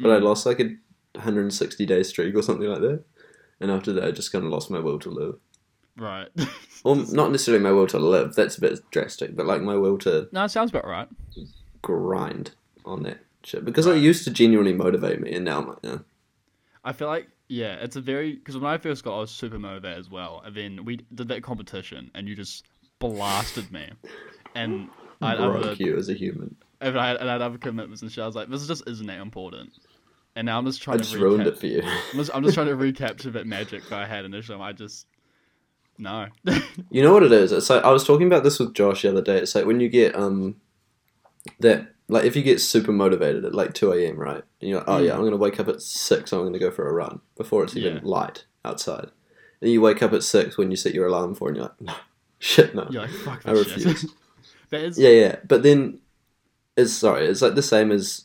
But 0.00 0.10
I 0.10 0.18
Mm. 0.18 0.22
lost 0.22 0.44
like 0.46 0.60
a 0.60 0.74
160 1.14 1.86
day 1.86 2.02
streak 2.02 2.34
or 2.34 2.42
something 2.42 2.68
like 2.68 2.80
that. 2.80 3.04
And 3.60 3.70
after 3.70 3.92
that, 3.92 4.04
I 4.04 4.10
just 4.12 4.30
kind 4.32 4.44
of 4.44 4.50
lost 4.52 4.70
my 4.70 4.78
will 4.78 4.98
to 5.00 5.10
live. 5.10 5.36
right 5.96 6.28
Or 6.84 6.94
not 6.96 7.32
necessarily 7.32 7.62
my 7.62 7.72
will 7.72 7.86
to 7.88 7.98
live, 7.98 8.34
that's 8.34 8.56
a 8.58 8.60
bit 8.60 8.78
drastic, 8.92 9.34
but 9.34 9.46
like 9.46 9.62
my 9.62 9.74
will 9.76 9.98
to 9.98 10.28
no 10.32 10.44
it 10.44 10.50
sounds 10.50 10.70
about 10.70 10.86
right 10.86 11.08
grind 11.82 12.52
on 12.84 13.02
that 13.04 13.18
shit. 13.44 13.64
Because 13.64 13.86
it 13.86 13.96
used 13.98 14.24
to 14.24 14.30
genuinely 14.30 14.72
motivate 14.72 15.20
me, 15.20 15.32
and 15.32 15.44
now 15.44 15.58
I'm 15.60 15.68
like, 15.68 15.78
eh. 15.84 15.98
I 16.84 16.92
feel 16.92 17.08
like 17.08 17.28
yeah 17.50 17.76
it's 17.76 17.96
a 17.96 18.00
very 18.00 18.34
because 18.34 18.56
when 18.58 18.70
I 18.70 18.76
first 18.76 19.04
got 19.04 19.16
I 19.16 19.20
was 19.20 19.30
super 19.30 19.58
motivated 19.58 19.98
as 19.98 20.10
well 20.10 20.42
and 20.44 20.54
then 20.54 20.84
we 20.84 20.96
did 21.14 21.28
that 21.28 21.42
competition 21.42 22.10
and 22.14 22.28
you 22.28 22.36
just 22.36 22.66
blasted 22.98 23.72
me 23.72 23.88
and 24.54 24.88
I 25.22 25.30
had 25.30 25.38
other, 25.40 25.62
broke 25.62 25.78
you 25.78 25.96
as 25.96 26.10
a 26.10 26.14
human. 26.14 26.54
and 26.82 26.98
I 26.98 27.08
had, 27.08 27.16
and 27.16 27.28
I 27.28 27.32
had 27.32 27.40
other 27.42 27.56
commitments 27.56 28.02
and 28.02 28.12
shit 28.12 28.22
I 28.22 28.26
was 28.26 28.36
like 28.36 28.48
this 28.50 28.66
just 28.66 28.86
isn't 28.86 29.06
that 29.06 29.20
important 29.20 29.72
and 30.36 30.44
now 30.44 30.58
I'm 30.58 30.66
just 30.66 30.82
trying 30.82 30.96
I 30.96 30.98
to 30.98 31.04
just 31.04 31.16
ruined 31.16 31.44
recap- 31.44 31.48
it 31.48 31.58
for 31.58 31.66
you. 31.66 31.82
I'm 31.82 32.18
just, 32.18 32.30
I'm 32.34 32.42
just 32.44 32.54
trying 32.54 32.66
to 32.68 32.76
recapture 32.76 33.30
that 33.30 33.46
magic 33.46 33.82
that 33.88 33.98
I 33.98 34.06
had 34.06 34.24
initially. 34.26 34.60
I 34.60 34.72
just 34.72 35.06
no. 35.98 36.26
You 36.90 37.02
know 37.02 37.12
what 37.12 37.24
it 37.24 37.32
is? 37.32 37.50
It's 37.50 37.68
like 37.70 37.82
I 37.82 37.90
was 37.90 38.04
talking 38.04 38.26
about 38.28 38.44
this 38.44 38.60
with 38.60 38.72
Josh 38.74 39.02
the 39.02 39.10
other 39.10 39.22
day. 39.22 39.38
It's 39.38 39.54
like 39.54 39.64
when 39.66 39.80
you 39.80 39.88
get 39.88 40.14
um 40.14 40.56
that 41.60 41.94
like 42.08 42.24
if 42.24 42.34
you 42.36 42.42
get 42.42 42.60
super 42.60 42.92
motivated 42.92 43.44
at 43.44 43.54
like 43.54 43.74
two 43.74 43.92
a.m. 43.92 44.16
right, 44.16 44.42
and 44.60 44.70
you're 44.70 44.78
like, 44.78 44.88
oh 44.88 45.00
Mm. 45.00 45.06
yeah, 45.06 45.14
I'm 45.14 45.24
gonna 45.24 45.36
wake 45.36 45.60
up 45.60 45.68
at 45.68 45.82
six. 45.82 46.32
I'm 46.32 46.44
gonna 46.44 46.58
go 46.58 46.70
for 46.70 46.88
a 46.88 46.92
run 46.92 47.20
before 47.36 47.64
it's 47.64 47.76
even 47.76 47.94
Yeah. 47.96 48.00
light 48.02 48.44
outside. 48.64 49.10
And 49.60 49.70
you 49.72 49.80
wake 49.80 50.02
up 50.02 50.12
at 50.12 50.22
six 50.22 50.56
when 50.56 50.70
you 50.70 50.76
set 50.76 50.94
your 50.94 51.06
alarm 51.06 51.34
for, 51.34 51.48
and 51.48 51.56
you're 51.56 51.64
like, 51.66 51.80
no, 51.80 51.94
shit, 52.38 52.74
no. 52.74 52.86
You're 52.90 53.02
like 53.02 53.10
fuck 53.10 53.42
I 53.44 53.52
refuse. 53.52 54.00
shit. 54.00 54.10
that 54.70 54.80
is 54.82 54.98
Yeah, 54.98 55.10
yeah. 55.10 55.36
But 55.46 55.62
then 55.62 56.00
it's 56.76 56.92
sorry, 56.92 57.26
it's 57.26 57.42
like 57.42 57.54
the 57.56 57.62
same 57.62 57.90
as 57.90 58.24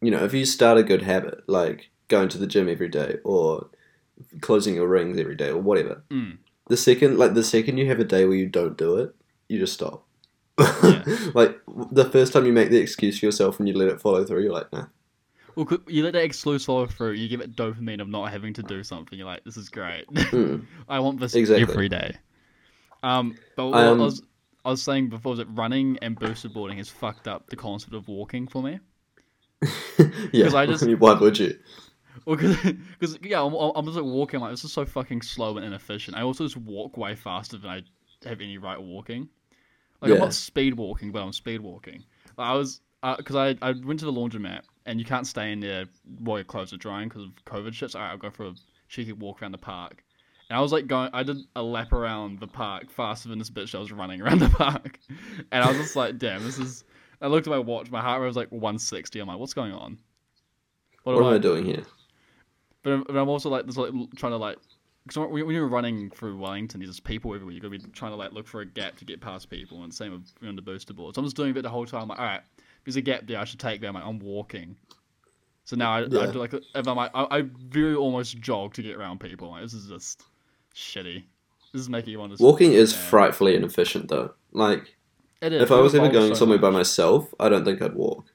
you 0.00 0.10
know, 0.10 0.24
if 0.24 0.32
you 0.32 0.44
start 0.44 0.78
a 0.78 0.82
good 0.84 1.02
habit, 1.02 1.42
like 1.48 1.90
going 2.06 2.28
to 2.30 2.38
the 2.38 2.46
gym 2.46 2.68
every 2.68 2.88
day 2.88 3.16
or 3.24 3.68
closing 4.40 4.74
your 4.74 4.88
rings 4.88 5.18
every 5.18 5.34
day 5.36 5.48
or 5.50 5.58
whatever. 5.58 6.02
Mm. 6.10 6.38
The 6.68 6.76
second 6.76 7.18
like 7.18 7.34
the 7.34 7.42
second 7.44 7.78
you 7.78 7.86
have 7.88 7.98
a 8.00 8.04
day 8.04 8.24
where 8.24 8.36
you 8.36 8.46
don't 8.46 8.76
do 8.78 8.96
it, 8.96 9.14
you 9.48 9.58
just 9.58 9.74
stop. 9.74 10.04
Yeah. 10.58 11.02
like 11.34 11.58
the 11.92 12.04
first 12.10 12.32
time 12.32 12.44
you 12.46 12.52
make 12.52 12.70
the 12.70 12.78
excuse 12.78 13.18
for 13.18 13.26
yourself 13.26 13.58
and 13.58 13.68
you 13.68 13.74
let 13.74 13.88
it 13.88 14.00
follow 14.00 14.24
through, 14.24 14.42
you're 14.42 14.52
like, 14.52 14.72
nah. 14.72 14.86
well. 15.56 15.66
You 15.86 16.04
let 16.04 16.12
that 16.14 16.24
excuse 16.24 16.64
follow 16.64 16.86
through. 16.86 17.12
You 17.12 17.28
give 17.28 17.40
it 17.40 17.54
dopamine 17.56 18.00
of 18.00 18.08
not 18.08 18.30
having 18.30 18.52
to 18.54 18.62
do 18.62 18.82
something. 18.82 19.18
You're 19.18 19.26
like, 19.26 19.44
this 19.44 19.56
is 19.56 19.68
great. 19.68 20.06
Mm. 20.14 20.66
I 20.88 21.00
want 21.00 21.20
this 21.20 21.34
Exactly. 21.34 21.62
every 21.72 21.88
day. 21.88 22.16
Um, 23.02 23.36
but 23.56 23.68
what 23.68 23.78
Um, 23.84 24.00
I 24.00 24.04
was 24.04 24.22
I 24.64 24.70
was 24.70 24.82
saying 24.82 25.08
before 25.08 25.30
was 25.30 25.38
that 25.38 25.46
running 25.46 25.98
and 26.02 26.18
boosted 26.18 26.52
boarding 26.52 26.76
has 26.78 26.88
fucked 26.88 27.26
up 27.28 27.48
the 27.48 27.56
concept 27.56 27.94
of 27.94 28.08
walking 28.08 28.46
for 28.48 28.62
me. 28.62 28.80
yeah. 30.32 30.54
I 30.54 30.66
just- 30.66 30.86
Why 30.98 31.14
would 31.14 31.38
you? 31.38 31.58
Well, 32.26 32.36
because 32.36 33.18
yeah, 33.22 33.42
I'm, 33.42 33.54
I'm 33.54 33.84
just 33.86 33.96
like 33.96 34.04
walking. 34.04 34.40
like 34.40 34.50
this 34.50 34.64
is 34.64 34.72
so 34.72 34.84
fucking 34.84 35.22
slow 35.22 35.56
and 35.56 35.64
inefficient. 35.64 36.16
I 36.16 36.22
also 36.22 36.44
just 36.44 36.56
walk 36.56 36.96
way 36.96 37.14
faster 37.14 37.56
than 37.56 37.70
I 37.70 37.82
have 38.28 38.40
any 38.40 38.58
right 38.58 38.80
walking. 38.80 39.28
Like 40.00 40.12
I'm 40.12 40.18
not 40.18 40.34
speed 40.34 40.74
walking, 40.74 41.10
but 41.12 41.22
I'm 41.22 41.32
speed 41.32 41.60
walking. 41.60 42.04
Like, 42.36 42.48
I 42.48 42.54
was 42.54 42.80
uh, 43.02 43.16
because 43.16 43.36
I 43.36 43.56
I 43.62 43.72
went 43.72 44.00
to 44.00 44.06
the 44.06 44.12
laundromat 44.12 44.62
and 44.86 44.98
you 44.98 45.04
can't 45.04 45.26
stay 45.26 45.52
in 45.52 45.60
there 45.60 45.86
while 46.20 46.38
your 46.38 46.44
clothes 46.44 46.72
are 46.72 46.78
drying 46.78 47.08
because 47.08 47.24
of 47.24 47.30
COVID 47.44 47.74
shit. 47.74 47.90
So 47.90 47.98
alright, 47.98 48.12
I'll 48.12 48.18
go 48.18 48.30
for 48.30 48.46
a 48.46 48.54
cheeky 48.88 49.12
walk 49.12 49.42
around 49.42 49.52
the 49.52 49.58
park. 49.58 50.02
And 50.48 50.56
I 50.56 50.60
was 50.62 50.72
like 50.72 50.86
going, 50.86 51.10
I 51.12 51.22
did 51.22 51.38
a 51.56 51.62
lap 51.62 51.92
around 51.92 52.40
the 52.40 52.46
park 52.46 52.90
faster 52.90 53.28
than 53.28 53.38
this 53.38 53.50
bitch 53.50 53.74
I 53.74 53.78
was 53.78 53.92
running 53.92 54.22
around 54.22 54.38
the 54.38 54.48
park. 54.48 54.98
And 55.52 55.62
I 55.62 55.68
was 55.68 55.76
just 55.76 55.96
like, 55.96 56.18
damn, 56.18 56.42
this 56.42 56.58
is. 56.58 56.84
I 57.20 57.26
looked 57.26 57.48
at 57.48 57.50
my 57.50 57.58
watch, 57.58 57.90
my 57.90 58.00
heart 58.00 58.20
rate 58.20 58.28
was 58.28 58.36
like 58.36 58.50
160. 58.52 59.18
I'm 59.18 59.26
like, 59.26 59.38
what's 59.38 59.52
going 59.52 59.72
on? 59.72 59.98
What, 61.02 61.16
am 61.16 61.22
am 61.22 61.34
I 61.34 61.38
doing 61.38 61.64
here? 61.64 61.82
but 62.82 62.92
I'm, 62.92 63.02
but 63.02 63.16
I'm 63.16 63.28
also 63.28 63.50
like, 63.50 63.66
this, 63.66 63.76
like 63.76 63.92
trying 64.16 64.32
to 64.32 64.36
like, 64.36 64.56
because 65.08 65.30
when 65.30 65.50
you're 65.50 65.66
running 65.66 66.10
through 66.10 66.36
Wellington, 66.38 66.80
there's 66.80 66.90
just 66.90 67.04
people 67.04 67.34
everywhere. 67.34 67.54
You 67.54 67.60
got 67.60 67.72
to 67.72 67.78
be 67.78 67.90
trying 67.92 68.12
to 68.12 68.16
like 68.16 68.32
look 68.32 68.46
for 68.46 68.60
a 68.60 68.66
gap 68.66 68.96
to 68.98 69.04
get 69.04 69.20
past 69.20 69.50
people, 69.50 69.82
and 69.82 69.92
same 69.92 70.12
with 70.12 70.48
on 70.48 70.56
the 70.56 70.62
booster 70.62 70.94
board. 70.94 71.14
So 71.14 71.20
I'm 71.20 71.26
just 71.26 71.36
doing 71.36 71.56
it 71.56 71.62
the 71.62 71.68
whole 71.68 71.86
time. 71.86 72.02
I'm 72.02 72.08
like, 72.08 72.18
all 72.18 72.24
right, 72.24 72.42
there's 72.84 72.96
a 72.96 73.00
gap 73.00 73.26
there. 73.26 73.38
I 73.38 73.44
should 73.44 73.60
take 73.60 73.80
that. 73.80 73.88
I'm 73.88 73.94
like, 73.94 74.04
I'm 74.04 74.18
walking. 74.18 74.76
So 75.64 75.76
now 75.76 75.92
I, 75.92 75.98
I 76.00 76.06
do 76.06 76.38
like, 76.38 76.54
if 76.54 76.86
I'm 76.88 76.96
like, 76.96 77.10
I, 77.14 77.38
I 77.38 77.42
very 77.42 77.94
almost 77.94 78.38
jog 78.38 78.72
to 78.74 78.82
get 78.82 78.96
around 78.96 79.20
people. 79.20 79.50
Like, 79.50 79.62
this 79.62 79.74
is 79.74 79.88
just 79.88 80.22
shitty. 80.74 81.24
This 81.72 81.82
is 81.82 81.90
making 81.90 82.12
you 82.12 82.18
want 82.18 82.36
to. 82.36 82.42
Walking 82.42 82.72
is 82.72 82.92
Yeah. 82.92 82.98
frightfully 82.98 83.54
inefficient 83.54 84.08
though. 84.08 84.32
Like 84.52 84.96
It 85.42 85.52
is. 85.52 85.62
If 85.62 85.70
I 85.70 85.80
was 85.80 85.94
ever 85.94 86.08
going 86.08 86.32
so 86.34 86.38
somewhere 86.40 86.58
by 86.58 86.70
myself, 86.70 87.34
I 87.38 87.48
don't 87.48 87.64
think 87.64 87.82
I'd 87.82 87.94
walk. 87.94 88.32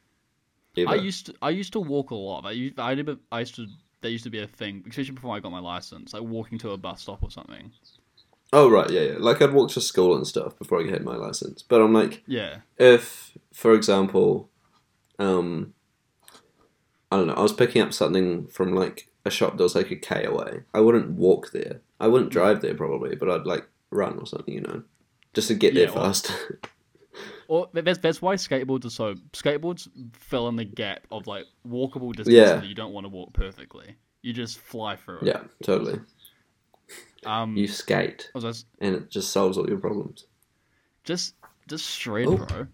Either. 0.75 0.89
I 0.89 0.95
used 0.95 1.27
to 1.27 1.35
I 1.41 1.49
used 1.51 1.73
to 1.73 1.79
walk 1.79 2.11
a 2.11 2.15
lot. 2.15 2.45
I 2.45 2.51
used 2.51 2.79
I, 2.79 2.95
did, 2.95 3.17
I 3.31 3.39
used 3.41 3.55
to 3.55 3.67
that 4.03 4.11
used 4.11 4.23
to 4.25 4.29
be 4.29 4.39
a 4.39 4.47
thing, 4.47 4.83
especially 4.87 5.15
before 5.15 5.35
I 5.35 5.39
got 5.39 5.51
my 5.51 5.59
license, 5.59 6.13
like 6.13 6.21
walking 6.23 6.57
to 6.59 6.71
a 6.71 6.77
bus 6.77 7.01
stop 7.01 7.23
or 7.23 7.31
something. 7.31 7.71
oh 8.53 8.69
right, 8.69 8.89
yeah, 8.91 9.01
yeah. 9.01 9.15
Like 9.17 9.41
I'd 9.41 9.51
walk 9.53 9.71
to 9.71 9.81
school 9.81 10.15
and 10.15 10.27
stuff 10.27 10.57
before 10.59 10.81
I 10.81 10.89
had 10.89 11.03
my 11.03 11.15
license. 11.15 11.63
But 11.63 11.81
I'm 11.81 11.91
like, 11.93 12.21
Yeah. 12.27 12.57
if, 12.77 13.35
for 13.51 13.73
example, 13.73 14.49
um, 15.17 15.73
I 17.11 17.17
don't 17.17 17.27
know, 17.27 17.33
I 17.33 17.41
was 17.41 17.53
picking 17.53 17.81
up 17.81 17.93
something 17.93 18.47
from 18.47 18.73
like 18.75 19.07
a 19.25 19.29
shop 19.31 19.57
that 19.57 19.63
was 19.63 19.75
like 19.75 19.89
a 19.91 19.95
k 19.95 20.23
away. 20.25 20.61
I 20.73 20.79
wouldn't 20.81 21.11
walk 21.11 21.51
there. 21.51 21.81
I 21.99 22.07
wouldn't 22.07 22.31
drive 22.31 22.61
there 22.61 22.75
probably, 22.75 23.15
but 23.15 23.29
I'd 23.29 23.45
like 23.47 23.65
run 23.89 24.17
or 24.19 24.25
something, 24.27 24.53
you 24.53 24.61
know, 24.61 24.83
just 25.33 25.47
to 25.47 25.53
get 25.55 25.73
there 25.73 25.83
Yeah, 25.85 25.89
or- 25.91 25.93
fast. 26.03 26.31
Or 26.31 26.59
that- 27.73 27.85
that's 27.85 27.99
that's 27.99 28.21
why 28.21 28.35
skateboards 28.35 28.85
are 28.85 28.89
so 28.89 29.15
skateboards 29.33 29.87
fill 30.13 30.47
in 30.49 30.55
the 30.55 30.65
gap 30.65 31.05
of 31.11 31.27
like 31.27 31.45
walkable 31.67 32.13
distance 32.15 32.35
Yeah. 32.35 32.55
that 32.55 32.65
you 32.65 32.75
don't 32.75 32.93
want 32.93 33.05
to 33.05 33.09
walk 33.09 33.33
perfectly. 33.33 33.95
You 34.21 34.33
just 34.33 34.57
fly 34.59 34.95
through 34.95 35.19
it. 35.19 35.25
yeah, 35.27 35.41
totally. 35.63 35.99
Um. 37.25 37.55
You 37.55 37.67
skate, 37.67 38.29
just 38.39 38.65
and 38.79 38.95
it 38.95 39.09
just 39.09 39.31
solves 39.31 39.57
all 39.57 39.67
your 39.69 39.79
problems. 39.79 40.25
just 41.03 41.35
just 41.67 41.89
shred, 41.89 42.27
Oh. 42.27 42.37
bro. 42.37 42.67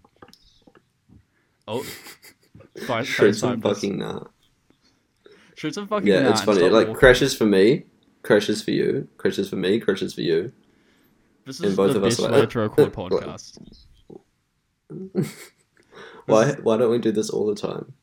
Oh. 1.67 1.85
Sorry, 2.85 3.05
Shred 3.05 3.35
some 3.35 3.61
fucking 3.61 3.97
nah. 3.99 4.23
Shred 5.55 5.73
some 5.73 5.87
fucking. 5.87 6.07
Yeah, 6.07 6.29
it's 6.29 6.41
funny. 6.41 6.59
stop 6.59 6.71
Like 6.71 6.87
walking. 6.87 6.99
crashes 6.99 7.35
for 7.35 7.45
me, 7.45 7.83
crashes 8.23 8.63
for 8.63 8.71
you, 8.71 9.07
crashes 9.17 9.49
for 9.49 9.55
me, 9.55 9.79
crashes 9.79 10.13
for 10.13 10.21
you. 10.21 10.51
This 11.45 11.59
and 11.59 11.69
is 11.69 11.75
both 11.75 11.91
the 11.93 11.97
of 11.99 12.03
us 12.05 12.17
best 12.17 12.27
are 12.27 12.31
way 12.31 12.39
like- 12.41 12.49
to 12.51 12.59
record 12.59 12.93
podcast. 12.93 13.59
Why? 16.25 16.53
Why 16.53 16.77
don't 16.77 16.91
we 16.91 16.97
do 16.99 17.11
this 17.11 17.29
all 17.29 17.47
the 17.47 17.55
time? 17.55 17.93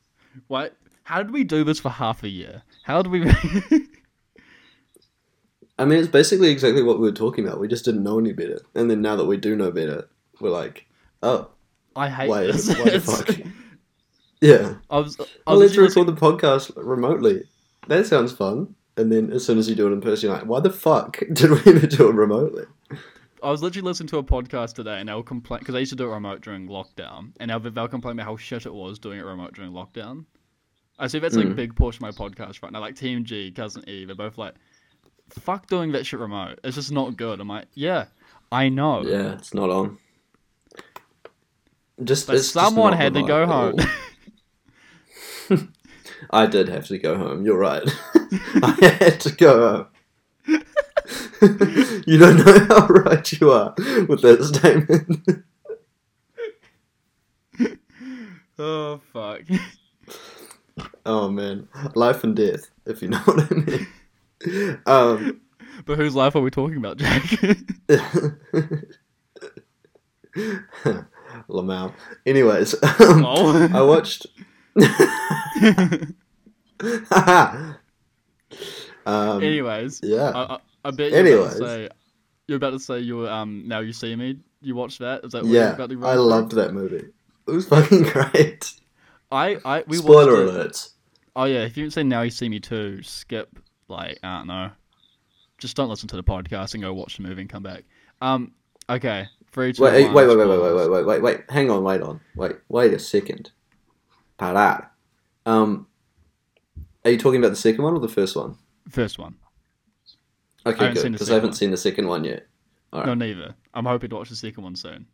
Why? 0.47 0.71
How 1.03 1.23
did 1.23 1.31
we 1.31 1.43
do 1.43 1.63
this 1.63 1.79
for 1.79 1.89
half 1.89 2.23
a 2.23 2.29
year? 2.29 2.63
How 2.83 3.01
did 3.01 3.11
we? 3.11 3.23
I 5.79 5.85
mean, 5.85 5.99
it's 5.99 6.07
basically 6.07 6.49
exactly 6.49 6.81
what 6.83 6.99
we 6.99 7.07
were 7.07 7.15
talking 7.15 7.45
about. 7.47 7.59
We 7.59 7.67
just 7.67 7.85
didn't 7.85 8.03
know 8.03 8.19
any 8.19 8.33
better, 8.33 8.61
and 8.75 8.89
then 8.89 9.01
now 9.01 9.15
that 9.15 9.25
we 9.25 9.37
do 9.37 9.55
know 9.55 9.71
better, 9.71 10.09
we're 10.41 10.49
like, 10.49 10.85
oh, 11.21 11.49
I 11.95 12.09
hate 12.09 12.29
why? 12.29 12.43
this. 12.47 12.67
Why 12.77 12.89
the 12.89 12.99
fuck? 13.01 13.29
Yeah. 14.41 14.75
I 14.89 14.99
was. 14.99 15.19
I 15.19 15.23
Well, 15.45 15.59
was 15.59 15.77
let's 15.77 15.95
record 15.95 16.07
the 16.07 16.19
podcast 16.19 16.71
remotely. 16.75 17.43
That 17.87 18.05
sounds 18.05 18.33
fun. 18.33 18.75
And 18.97 19.11
then 19.11 19.31
as 19.31 19.45
soon 19.45 19.59
as 19.59 19.69
you 19.69 19.75
do 19.75 19.87
it 19.87 19.91
in 19.93 20.01
person, 20.01 20.27
you're 20.29 20.37
like, 20.37 20.47
why 20.47 20.59
the 20.59 20.71
fuck 20.71 21.19
did 21.33 21.51
we 21.51 21.59
even 21.71 21.87
do 21.89 22.09
it 22.09 22.15
remotely? 22.15 22.65
I 23.43 23.51
was 23.51 23.61
literally 23.61 23.85
listening 23.85 24.07
to 24.09 24.17
a 24.17 24.23
podcast 24.23 24.73
today, 24.73 24.99
and 24.99 25.07
they 25.07 25.13
were 25.13 25.23
complain 25.23 25.59
because 25.59 25.75
I 25.75 25.79
used 25.79 25.91
to 25.91 25.95
do 25.95 26.05
it 26.09 26.13
remote 26.13 26.41
during 26.41 26.67
lockdown, 26.67 27.33
and 27.39 27.49
they'll, 27.51 27.59
they'll 27.59 27.87
complain 27.87 28.13
about 28.17 28.25
how 28.25 28.37
shit 28.37 28.65
it 28.65 28.73
was 28.73 28.97
doing 28.99 29.19
it 29.19 29.25
remote 29.25 29.53
during 29.53 29.71
lockdown. 29.71 30.25
I 30.99 31.07
see 31.07 31.19
that's 31.19 31.35
like 31.35 31.45
a 31.45 31.49
Mm. 31.49 31.55
big 31.55 31.75
portion 31.75 32.03
of 32.05 32.17
my 32.17 32.25
podcast 32.27 32.63
right 32.63 32.71
now. 32.71 32.79
Like 32.79 32.95
Team 32.95 33.23
G, 33.23 33.51
Cousin 33.51 33.87
E, 33.87 34.05
they're 34.05 34.15
both 34.15 34.37
like, 34.39 34.55
"Fuck 35.29 35.67
doing 35.67 35.91
that 35.91 36.05
shit 36.07 36.19
remote. 36.19 36.59
It's 36.63 36.75
just 36.75 36.91
not 36.91 37.15
good." 37.17 37.39
I'm 37.39 37.47
like, 37.47 37.67
"Yeah, 37.75 38.05
I 38.51 38.69
know." 38.69 39.03
Yeah, 39.03 39.33
it's 39.33 39.53
not 39.53 39.69
on. 39.69 39.99
Just 42.03 42.25
But 42.27 42.37
it's 42.37 42.45
just 42.45 42.53
someone 42.53 42.93
had 42.93 43.13
to 43.13 43.21
go 43.23 43.45
home. 43.45 43.75
I 46.31 46.45
did 46.47 46.67
have 46.69 46.87
to 46.87 46.97
go 46.97 47.17
home. 47.17 47.45
You're 47.45 47.57
right. 47.59 47.83
I 48.63 48.97
had 48.99 49.19
to 49.21 49.31
go 49.31 49.59
home. 49.77 49.87
you 52.07 52.17
don't 52.17 52.37
know 52.45 52.65
how 52.69 52.87
right 52.87 53.31
you 53.33 53.51
are 53.51 53.73
with 54.07 54.21
that 54.21 54.43
statement. 54.43 55.43
oh 58.59 59.01
fuck. 59.13 59.41
oh 61.05 61.29
man, 61.29 61.67
life 61.95 62.23
and 62.23 62.35
death, 62.35 62.69
if 62.85 63.01
you 63.01 63.09
know 63.09 63.19
what 63.19 63.51
I 63.51 63.55
mean. 63.55 63.87
Um, 64.85 65.41
but 65.85 65.97
whose 65.97 66.15
life 66.15 66.35
are 66.35 66.41
we 66.41 66.51
talking 66.51 66.77
about, 66.77 66.97
Jack? 66.97 67.21
Lamau. 71.49 71.93
Anyways, 72.25 72.73
um, 72.83 73.25
Oh. 73.25 73.69
I 73.73 73.81
watched. 73.81 74.27
um, 79.05 79.41
Anyways, 79.43 80.01
yeah. 80.03 80.31
I, 80.35 80.55
I, 80.55 80.59
I 80.85 80.91
bet 80.91 81.11
you're 81.11 81.39
about 81.39 81.51
to 81.51 81.57
say 81.57 81.89
you're 82.47 82.57
about 82.57 82.69
to 82.71 82.79
say 82.79 82.99
you 82.99 83.17
were 83.17 83.29
um 83.29 83.63
now 83.67 83.79
you 83.79 83.93
see 83.93 84.15
me. 84.15 84.39
You 84.61 84.75
watched 84.75 84.99
that? 84.99 85.23
Is 85.23 85.33
that 85.33 85.43
what 85.43 85.51
you're 85.51 85.63
yeah, 85.63 85.73
about 85.73 85.89
to 85.89 86.05
I 86.05 86.15
loved 86.15 86.51
that 86.53 86.73
movie. 86.73 87.05
It 87.47 87.51
was 87.51 87.67
fucking 87.67 88.03
great. 88.13 88.73
I 89.31 89.57
I 89.65 89.83
we 89.87 89.97
Spoiler 89.97 90.65
it- 90.65 90.89
Oh 91.35 91.43
yeah, 91.45 91.59
if 91.65 91.77
you 91.77 91.83
didn't 91.83 91.93
say 91.93 92.03
now 92.03 92.21
you 92.23 92.31
see 92.31 92.49
me 92.49 92.59
too, 92.59 93.03
skip 93.03 93.59
like 93.87 94.17
I 94.23 94.39
don't 94.39 94.47
know. 94.47 94.71
Just 95.59 95.75
don't 95.75 95.89
listen 95.89 96.07
to 96.09 96.15
the 96.15 96.23
podcast 96.23 96.73
and 96.73 96.81
go 96.83 96.93
watch 96.93 97.17
the 97.17 97.23
movie 97.23 97.41
and 97.41 97.49
come 97.49 97.63
back. 97.63 97.83
Um. 98.21 98.53
Okay. 98.89 99.27
Three, 99.51 99.73
two, 99.73 99.83
Wait, 99.83 99.93
wait, 99.93 100.05
one, 100.05 100.13
wait, 100.13 100.27
wait, 100.27 100.37
wait, 100.37 100.47
wait, 100.47 100.55
spoilers. 100.55 100.89
wait, 100.89 100.89
wait, 100.89 101.05
wait, 101.05 101.21
wait. 101.21 101.41
Hang 101.49 101.69
on, 101.71 101.83
wait 101.83 102.01
on. 102.01 102.19
Wait, 102.35 102.57
wait 102.69 102.93
a 102.93 102.99
second. 102.99 103.51
Parar. 104.39 104.87
Um, 105.45 105.87
are 107.03 107.11
you 107.11 107.17
talking 107.17 107.39
about 107.39 107.49
the 107.49 107.55
second 107.55 107.83
one 107.83 107.93
or 107.93 107.99
the 107.99 108.07
first 108.09 108.35
one? 108.35 108.55
First 108.89 109.17
one. 109.17 109.35
Okay, 110.69 110.93
good. 110.93 111.03
the 111.05 111.09
Because 111.11 111.29
I 111.31 111.35
haven't 111.35 111.49
one. 111.49 111.55
seen 111.57 111.71
the 111.71 111.77
second 111.77 112.07
one 112.07 112.23
yet. 112.23 112.47
All 112.93 113.05
No, 113.05 113.13
neither. 113.13 113.55
I'm 113.73 113.85
hoping 113.85 114.09
to 114.11 114.15
watch 114.15 114.29
the 114.29 114.35
second 114.35 114.63
one 114.63 114.75
soon. 114.75 115.05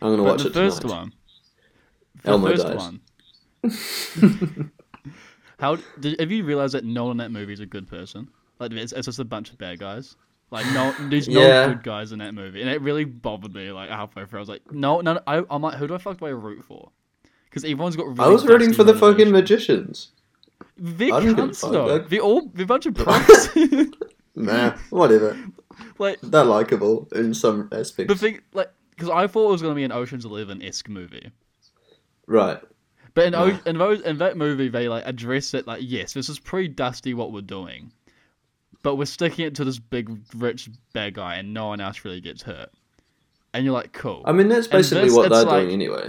I'm 0.00 0.10
gonna 0.10 0.22
But 0.22 0.24
watch 0.24 0.42
the 0.42 0.48
it 0.48 0.54
first 0.54 0.82
tonight. 0.82 0.94
one. 0.96 1.12
The 2.24 2.30
Elmo 2.30 2.48
first 2.48 2.62
dies. 2.66 2.76
one. 2.76 3.00
How 5.58 5.76
did, 6.00 6.18
have 6.18 6.30
you 6.32 6.44
realized 6.44 6.74
that 6.74 6.84
no 6.84 7.04
one 7.04 7.12
in 7.12 7.16
that 7.18 7.30
movie 7.30 7.52
is 7.52 7.60
a 7.60 7.66
good 7.66 7.86
person? 7.88 8.28
Like 8.58 8.72
it's, 8.72 8.92
it's 8.92 9.06
just 9.06 9.18
a 9.18 9.24
bunch 9.24 9.50
of 9.50 9.58
bad 9.58 9.78
guys. 9.78 10.16
Like 10.50 10.66
no, 10.66 10.92
there's 11.08 11.28
no 11.28 11.40
Yeah. 11.40 11.68
good 11.68 11.82
guys 11.84 12.12
in 12.12 12.18
that 12.18 12.34
movie, 12.34 12.60
and 12.60 12.68
it 12.70 12.80
really 12.80 13.04
bothered 13.04 13.54
me. 13.54 13.70
Like 13.72 13.88
halfway 13.90 14.24
through, 14.26 14.38
I 14.38 14.42
was 14.42 14.48
like, 14.48 14.70
no, 14.72 15.00
no, 15.00 15.14
no 15.14 15.20
I, 15.26 15.42
I'm 15.50 15.62
like, 15.62 15.74
who 15.74 15.86
do 15.86 15.94
I 15.94 15.98
fuck 15.98 16.18
do 16.18 16.26
I 16.26 16.30
root 16.30 16.64
for? 16.64 16.90
Because 17.44 17.64
everyone's 17.64 17.96
got. 17.96 18.06
Really 18.06 18.20
I 18.20 18.28
was 18.28 18.44
rooting 18.46 18.72
for 18.72 18.82
the 18.84 18.94
fucking 18.94 19.30
magicians. 19.30 20.10
They're 20.76 21.12
I 21.14 21.20
didn't 21.20 21.36
give 21.36 21.44
a 21.44 21.48
cunts 21.48 21.70
though. 21.72 21.98
They're 21.98 22.20
all 22.20 22.50
they're 22.54 22.64
a 22.64 22.66
bunch 22.66 22.86
of 22.86 22.94
pricks. 22.96 23.48
Nah, 24.34 24.76
whatever. 24.90 25.36
like 25.98 26.18
They're 26.22 26.44
likable 26.44 27.08
in 27.12 27.34
some 27.34 27.68
aspects. 27.72 28.12
the 28.12 28.18
thing, 28.18 28.40
like 28.54 28.70
because 28.90 29.08
I 29.10 29.26
thought 29.26 29.48
it 29.48 29.52
was 29.52 29.62
gonna 29.62 29.74
be 29.74 29.84
an 29.84 29.92
Ocean's 29.92 30.24
Eleven 30.24 30.62
esque 30.62 30.88
movie. 30.88 31.30
Right. 32.26 32.58
But 33.14 33.26
in, 33.26 33.32
Nah. 33.32 33.42
o- 33.42 33.60
in 33.66 33.76
those 33.78 34.00
in 34.00 34.18
that 34.18 34.36
movie, 34.38 34.68
they 34.68 34.88
like 34.88 35.04
address 35.06 35.52
it 35.54 35.66
like, 35.66 35.80
yes, 35.82 36.14
this 36.14 36.28
is 36.30 36.38
pretty 36.38 36.68
dusty 36.68 37.12
what 37.14 37.30
we're 37.32 37.42
doing, 37.42 37.92
but 38.82 38.96
we're 38.96 39.04
sticking 39.04 39.46
it 39.46 39.54
to 39.56 39.64
this 39.64 39.78
big 39.78 40.10
rich 40.34 40.70
bad 40.94 41.14
guy, 41.14 41.34
and 41.36 41.52
no 41.52 41.66
one 41.66 41.80
else 41.80 42.04
really 42.04 42.20
gets 42.22 42.40
hurt. 42.42 42.70
And 43.52 43.64
you're 43.66 43.74
like, 43.74 43.92
cool. 43.92 44.22
I 44.24 44.32
mean, 44.32 44.48
that's 44.48 44.66
basically 44.66 45.04
this, 45.04 45.14
what 45.14 45.28
they're 45.30 45.44
like- 45.44 45.64
doing 45.64 45.72
anyway. 45.74 46.08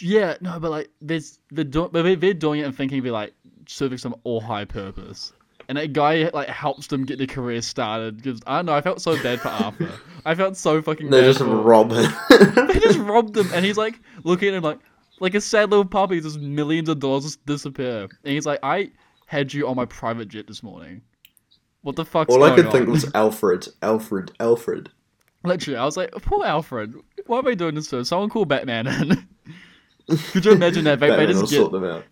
yeah, 0.00 0.36
no, 0.40 0.58
but 0.58 0.70
like, 0.70 0.90
there's 1.02 1.38
they're, 1.50 1.64
do- 1.64 1.90
they're 1.92 2.32
doing 2.34 2.60
it 2.60 2.64
and 2.64 2.74
thinking 2.74 3.02
they're 3.02 3.12
like 3.12 3.34
serving 3.66 3.98
some 3.98 4.14
all 4.24 4.40
high 4.40 4.64
purpose. 4.64 5.32
And 5.68 5.78
that 5.78 5.92
guy 5.92 6.30
like 6.34 6.48
helps 6.48 6.86
them 6.88 7.04
get 7.04 7.18
their 7.18 7.26
career 7.26 7.62
started. 7.62 8.16
Because 8.16 8.40
I 8.46 8.56
don't 8.56 8.66
know, 8.66 8.74
I 8.74 8.80
felt 8.80 9.00
so 9.00 9.20
bad 9.22 9.40
for 9.40 9.48
Arthur. 9.48 9.90
I 10.24 10.34
felt 10.34 10.56
so 10.56 10.80
fucking. 10.82 11.10
They 11.10 11.22
just 11.22 11.40
rob 11.40 11.92
him. 11.92 12.10
they 12.66 12.78
just 12.78 12.98
robbed 12.98 13.36
him, 13.36 13.50
and 13.52 13.64
he's 13.64 13.76
like 13.76 14.00
looking 14.24 14.48
at 14.48 14.54
him 14.54 14.62
like 14.62 14.78
like 15.20 15.34
a 15.34 15.40
sad 15.40 15.70
little 15.70 15.84
puppy. 15.84 16.20
Just 16.20 16.40
millions 16.40 16.88
of 16.88 16.98
dollars 17.00 17.24
just 17.24 17.46
disappear, 17.46 18.02
and 18.02 18.32
he's 18.32 18.46
like, 18.46 18.60
"I 18.62 18.90
had 19.26 19.52
you 19.52 19.68
on 19.68 19.76
my 19.76 19.84
private 19.86 20.28
jet 20.28 20.46
this 20.46 20.62
morning. 20.62 21.02
What 21.82 21.96
the 21.96 22.04
fuck? 22.04 22.28
All 22.28 22.42
I 22.42 22.54
could 22.54 22.66
on?" 22.66 22.72
think 22.72 22.88
was 22.88 23.10
Alfred, 23.14 23.68
Alfred, 23.82 24.32
Alfred. 24.40 24.90
literally. 25.44 25.78
I 25.78 25.84
was 25.84 25.96
like, 25.96 26.10
"Poor 26.12 26.44
Alfred. 26.44 26.94
Why 27.26 27.38
are 27.38 27.42
they 27.42 27.54
doing 27.54 27.74
this 27.74 27.88
to 27.88 27.98
him? 27.98 28.04
Someone 28.04 28.30
call 28.30 28.44
Batman 28.44 28.86
in." 28.86 29.28
Could 30.32 30.44
you 30.44 30.52
imagine 30.52 30.84
that? 30.84 31.00
They, 31.00 31.08
they 31.08 31.16
Batman 31.16 31.36
will 31.36 31.42
just 31.42 31.54
sort 31.54 31.72
them 31.72 31.84
out. 31.84 32.04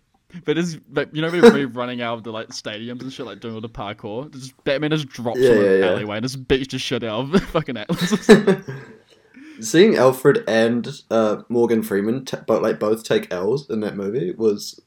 They 0.45 0.53
just, 0.53 0.79
they, 0.91 1.05
you 1.13 1.21
know, 1.21 1.29
they're 1.29 1.67
running 1.67 2.01
out 2.01 2.17
of 2.17 2.23
the 2.23 2.31
like 2.31 2.49
stadiums 2.49 3.01
and 3.01 3.11
shit, 3.13 3.25
like 3.25 3.39
doing 3.39 3.53
all 3.55 3.61
the 3.61 3.69
parkour. 3.69 4.31
Just 4.31 4.61
Batman 4.63 4.91
just 4.91 5.07
drops 5.07 5.39
Yeah, 5.39 5.49
yeah, 5.49 5.55
the 5.59 5.79
yeah. 5.79 5.85
alleyway 5.91 6.17
and 6.17 6.23
just 6.23 6.47
beats 6.47 6.71
the 6.71 6.79
shit 6.79 7.03
out 7.03 7.33
of 7.33 7.43
fucking 7.49 7.77
Atlas. 7.77 8.29
Seeing 9.59 9.95
Alfred 9.95 10.43
and 10.47 10.87
uh, 11.11 11.43
Morgan 11.49 11.83
Freeman, 11.83 12.25
t- 12.25 12.37
but 12.47 12.61
like 12.63 12.79
both 12.79 13.03
take 13.03 13.31
L's 13.31 13.69
in 13.69 13.81
that 13.81 13.95
movie 13.95 14.31
was 14.31 14.81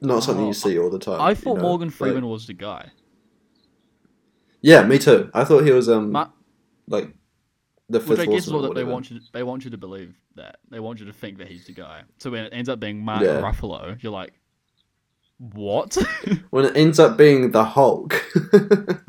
not 0.00 0.22
something 0.22 0.44
Oh, 0.44 0.48
you 0.48 0.54
see 0.54 0.78
all 0.78 0.88
the 0.90 0.98
time. 0.98 1.20
I 1.20 1.30
you 1.30 1.34
thought 1.36 1.56
know? 1.58 1.62
Morgan 1.62 1.88
Like- 1.88 1.96
Freeman 1.96 2.26
was 2.26 2.46
the 2.46 2.54
guy. 2.54 2.90
yeah, 4.62 4.82
me 4.82 4.98
too. 4.98 5.30
I 5.34 5.44
thought 5.44 5.64
he 5.64 5.72
was 5.72 5.88
um 5.88 6.12
Ma- 6.12 6.30
like 6.88 7.14
the 7.88 7.98
Which 8.00 8.08
fifth 8.18 8.20
I 8.20 8.26
guess 8.32 8.46
is 8.46 8.52
what 8.52 8.74
they 8.74 8.82
want 8.84 9.10
you. 9.10 9.18
To, 9.20 9.24
they 9.32 9.42
want 9.42 9.64
you 9.64 9.70
to 9.70 9.78
believe 9.78 10.14
that. 10.34 10.56
They 10.70 10.80
want 10.80 10.98
you 10.98 11.06
to 11.06 11.12
think 11.12 11.38
that 11.38 11.48
he's 11.48 11.66
the 11.66 11.72
guy. 11.72 12.02
So 12.18 12.30
when 12.30 12.44
it 12.46 12.52
ends 12.52 12.68
up 12.68 12.80
being 12.80 12.98
Mark 13.04 13.22
Yeah. 13.22 13.40
Ruffalo, 13.40 14.02
you're 14.02 14.10
like, 14.12 14.32
what? 15.38 15.96
When 16.50 16.64
it 16.64 16.76
ends 16.76 16.98
up 16.98 17.16
being 17.16 17.50
the 17.50 17.64
Hulk. 17.64 18.22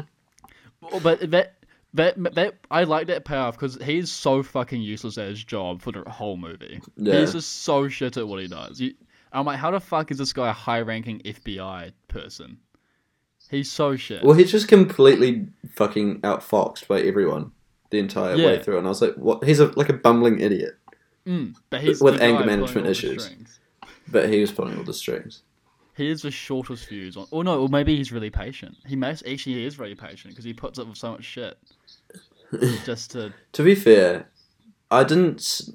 But 1.03 1.31
that, 1.31 1.53
that 1.93 2.34
that 2.36 2.55
I 2.72 2.84
like 2.84 3.07
that 3.07 3.25
payoff 3.25 3.55
because 3.55 3.77
he's 3.84 4.12
so 4.12 4.43
fucking 4.43 4.81
useless 4.81 5.17
at 5.17 5.27
his 5.27 5.43
job 5.43 5.81
for 5.81 5.91
the 5.91 6.10
whole 6.10 6.38
movie. 6.38 6.79
Yeah. 6.96 7.19
He's 7.19 7.34
just 7.34 7.63
so 7.63 7.89
shit 7.89 8.17
at 8.17 8.27
what 8.27 8.41
he 8.41 8.48
does. 8.48 8.79
You, 8.79 8.93
I'm 9.34 9.46
like, 9.46 9.60
how 9.60 9.72
the 9.72 9.79
fuck 9.79 10.12
is 10.12 10.17
this 10.17 10.34
guy 10.34 10.50
a 10.50 10.53
high-ranking 10.53 11.19
FBI 11.19 11.91
person? 12.07 12.57
He's 13.50 13.72
so 13.72 13.96
shit. 13.96 14.24
Well, 14.24 14.36
he's 14.36 14.51
just 14.51 14.67
completely 14.67 15.48
fucking 15.75 16.22
outfoxed 16.22 16.88
by 16.88 17.01
everyone 17.01 17.51
the 17.89 18.00
entire 18.00 18.36
way 18.36 18.62
through, 18.62 18.77
and 18.77 18.86
I 18.86 18.89
was 18.89 19.01
like, 19.01 19.15
"What? 19.15 19.43
He's 19.46 19.62
a, 19.62 19.67
like 19.77 19.88
a 19.88 19.93
bumbling 19.93 20.41
idiot." 20.41 20.77
Mm, 21.25 21.55
but 21.69 21.81
he's 21.81 22.01
with 22.01 22.22
anger 22.22 22.46
management 22.46 22.88
issues. 22.88 23.29
But 24.10 24.29
he 24.29 24.41
was 24.41 24.51
pulling 24.51 24.77
all 24.77 24.84
the 24.84 24.93
strings. 24.93 25.43
He 25.98 26.12
is 26.12 26.22
the 26.22 26.30
shortest 26.30 26.86
fuse 26.86 27.18
on. 27.18 27.25
Or 27.32 27.44
no, 27.44 27.60
or 27.60 27.70
maybe 27.70 27.98
he's 27.98 28.12
really 28.12 28.30
patient. 28.30 28.77
He 28.86 28.96
may 28.96 29.10
actually 29.10 29.36
he 29.36 29.66
is 29.66 29.80
really 29.80 29.96
patient 29.96 30.34
because 30.34 30.46
he 30.46 30.54
puts 30.54 30.77
up 30.77 30.88
with 30.88 30.98
so 30.98 31.13
much 31.13 31.24
shit 31.24 31.58
just 32.86 33.12
to. 33.12 33.34
To 33.54 33.63
be 33.63 33.74
fair, 33.74 34.30
I 34.92 35.04
didn't. 35.04 35.70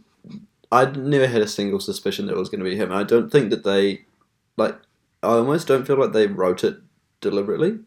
I 0.70 0.84
never 0.84 1.26
had 1.26 1.42
a 1.42 1.48
single 1.48 1.80
suspicion 1.80 2.26
that 2.26 2.34
it 2.34 2.38
was 2.38 2.48
going 2.48 2.60
to 2.60 2.70
be 2.70 2.76
him. 2.76 2.92
I 2.92 3.02
don't 3.02 3.30
think 3.30 3.50
that 3.50 3.64
they, 3.64 4.06
like, 4.56 4.78
I 5.22 5.34
almost 5.34 5.66
don't 5.66 5.86
feel 5.86 5.98
like 5.98 6.12
they 6.12 6.28
wrote 6.28 6.64
it 6.64 6.76
deliberately 7.20 7.80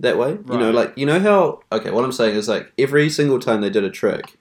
that 0.00 0.18
way. 0.18 0.38
You 0.50 0.58
know, 0.58 0.70
like 0.70 0.96
you 0.96 1.04
know 1.04 1.20
how. 1.20 1.60
Okay, 1.70 1.90
what 1.90 2.02
I'm 2.02 2.12
saying 2.12 2.34
is 2.34 2.48
like 2.48 2.72
every 2.78 3.10
single 3.10 3.38
time 3.38 3.60
they 3.60 3.70
did 3.70 3.84
a 3.84 3.90
trick, 3.90 4.38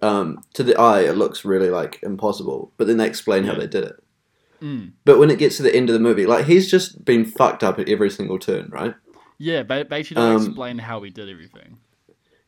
um, 0.00 0.42
to 0.54 0.62
the 0.62 0.76
eye 0.76 1.02
it 1.02 1.16
looks 1.16 1.44
really 1.44 1.68
like 1.68 2.02
impossible, 2.02 2.72
but 2.78 2.86
then 2.86 2.96
they 2.96 3.06
explain 3.06 3.44
how 3.44 3.54
they 3.54 3.66
did 3.66 3.84
it. 3.84 4.02
Mm. 4.60 4.92
But 5.04 5.18
when 5.18 5.30
it 5.30 5.38
gets 5.38 5.56
to 5.56 5.62
the 5.62 5.74
end 5.74 5.88
of 5.88 5.94
the 5.94 6.00
movie, 6.00 6.26
like 6.26 6.46
he's 6.46 6.70
just 6.70 7.04
been 7.04 7.24
fucked 7.24 7.64
up 7.64 7.78
at 7.78 7.88
every 7.88 8.10
single 8.10 8.38
turn, 8.38 8.68
right? 8.70 8.94
Yeah, 9.38 9.62
but 9.62 9.88
basically 9.88 10.22
don't 10.22 10.36
Um, 10.36 10.46
explain 10.46 10.78
how 10.78 11.02
he 11.02 11.10
did 11.10 11.28
everything. 11.28 11.78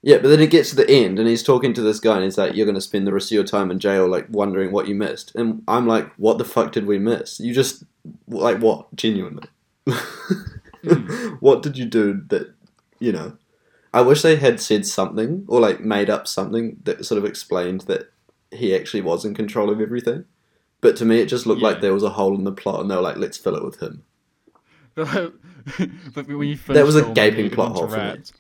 Yeah, 0.03 0.19
but 0.19 0.29
then 0.29 0.41
it 0.41 0.51
gets 0.51 0.71
to 0.71 0.77
the 0.77 0.91
end 0.91 1.19
and 1.19 1.29
he's 1.29 1.43
talking 1.45 1.73
to 1.75 1.81
this 1.81 2.01
guy 2.01 2.17
and 2.17 2.25
he's 2.25 2.37
like, 2.37 2.55
You're 2.55 2.67
gonna 2.67 2.81
spend 2.81 3.07
the 3.07 3.13
rest 3.13 3.31
of 3.31 3.35
your 3.37 3.45
time 3.45 3.71
in 3.71 3.79
jail 3.79 4.07
like 4.09 4.27
wondering 4.31 4.73
what 4.73 4.89
you 4.89 4.95
missed. 4.95 5.35
And 5.35 5.63
I'm 5.69 5.87
like, 5.87 6.13
What 6.17 6.39
the 6.39 6.45
fuck 6.45 6.73
did 6.73 6.87
we 6.87 6.99
miss? 6.99 7.39
You 7.41 7.55
just 7.55 7.85
like 8.27 8.59
what? 8.59 8.95
Genuinely. 8.97 9.49
what 11.41 11.63
did 11.63 11.79
you 11.79 11.85
do 11.85 12.23
that 12.29 12.53
you 12.99 13.13
know? 13.13 13.37
I 13.95 14.01
wish 14.01 14.23
they 14.23 14.37
had 14.37 14.59
said 14.61 14.87
something 14.87 15.45
or 15.49 15.61
like 15.61 15.81
made 15.81 16.09
up 16.09 16.27
something 16.27 16.79
that 16.85 17.05
sort 17.05 17.19
of 17.19 17.25
explained 17.25 17.83
that 17.83 18.11
he 18.51 18.75
actually 18.75 19.03
was 19.03 19.25
in 19.25 19.35
control 19.35 19.71
of 19.71 19.81
everything. 19.81 20.25
But 20.83 20.97
to 20.97 21.07
me 21.07 21.21
it 21.21 21.27
just 21.27 21.47
looked 21.47 21.63
Yeah. 21.63 21.69
like 21.69 21.81
there 21.81 21.95
was 21.95 22.03
a 22.03 22.11
hole 22.11 22.35
in 22.35 22.45
the 22.45 22.53
plot 22.53 22.81
and 22.81 22.91
they 22.91 22.95
were 22.97 23.01
like, 23.01 23.17
Let's 23.17 23.39
fill 23.39 23.55
it 23.57 23.65
with 23.65 23.81
him. 23.81 24.03
but 24.95 25.33
when 26.27 26.49
you 26.49 26.57
That 26.69 26.85
was 26.85 26.97
a 26.97 27.11
gaping 27.13 27.49
plot 27.51 27.73
hole 27.73 27.87
for 27.89 27.97
me. 27.97 28.03
rant. 28.03 28.33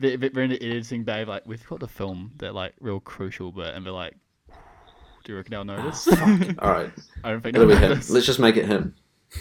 They, 0.00 0.16
they- 0.16 0.28
they're 0.30 0.44
in 0.44 0.50
the 0.50 0.62
editing 0.62 1.04
bay, 1.04 1.24
like 1.24 1.44
we've 1.46 1.64
got 1.68 1.78
the 1.80 1.88
film 1.88 2.32
that 2.38 2.54
like 2.54 2.74
real 2.80 2.98
crucial 3.00 3.52
but 3.52 3.74
and 3.74 3.84
they're 3.86 3.92
like, 3.92 4.16
"Do 5.24 5.32
you 5.32 5.36
reckon 5.36 5.50
they'll 5.52 5.60
ah, 5.60 5.82
notice?" 5.82 6.08
Alright. 6.58 6.90
I 7.22 7.30
don't 7.30 7.42
think 7.42 7.54
It'll 7.56 7.68
be 7.68 7.74
him. 7.74 7.90
notice. 7.90 8.10
Let's 8.10 8.26
just 8.26 8.38
make 8.40 8.56
it 8.56 8.66
him. 8.66 8.94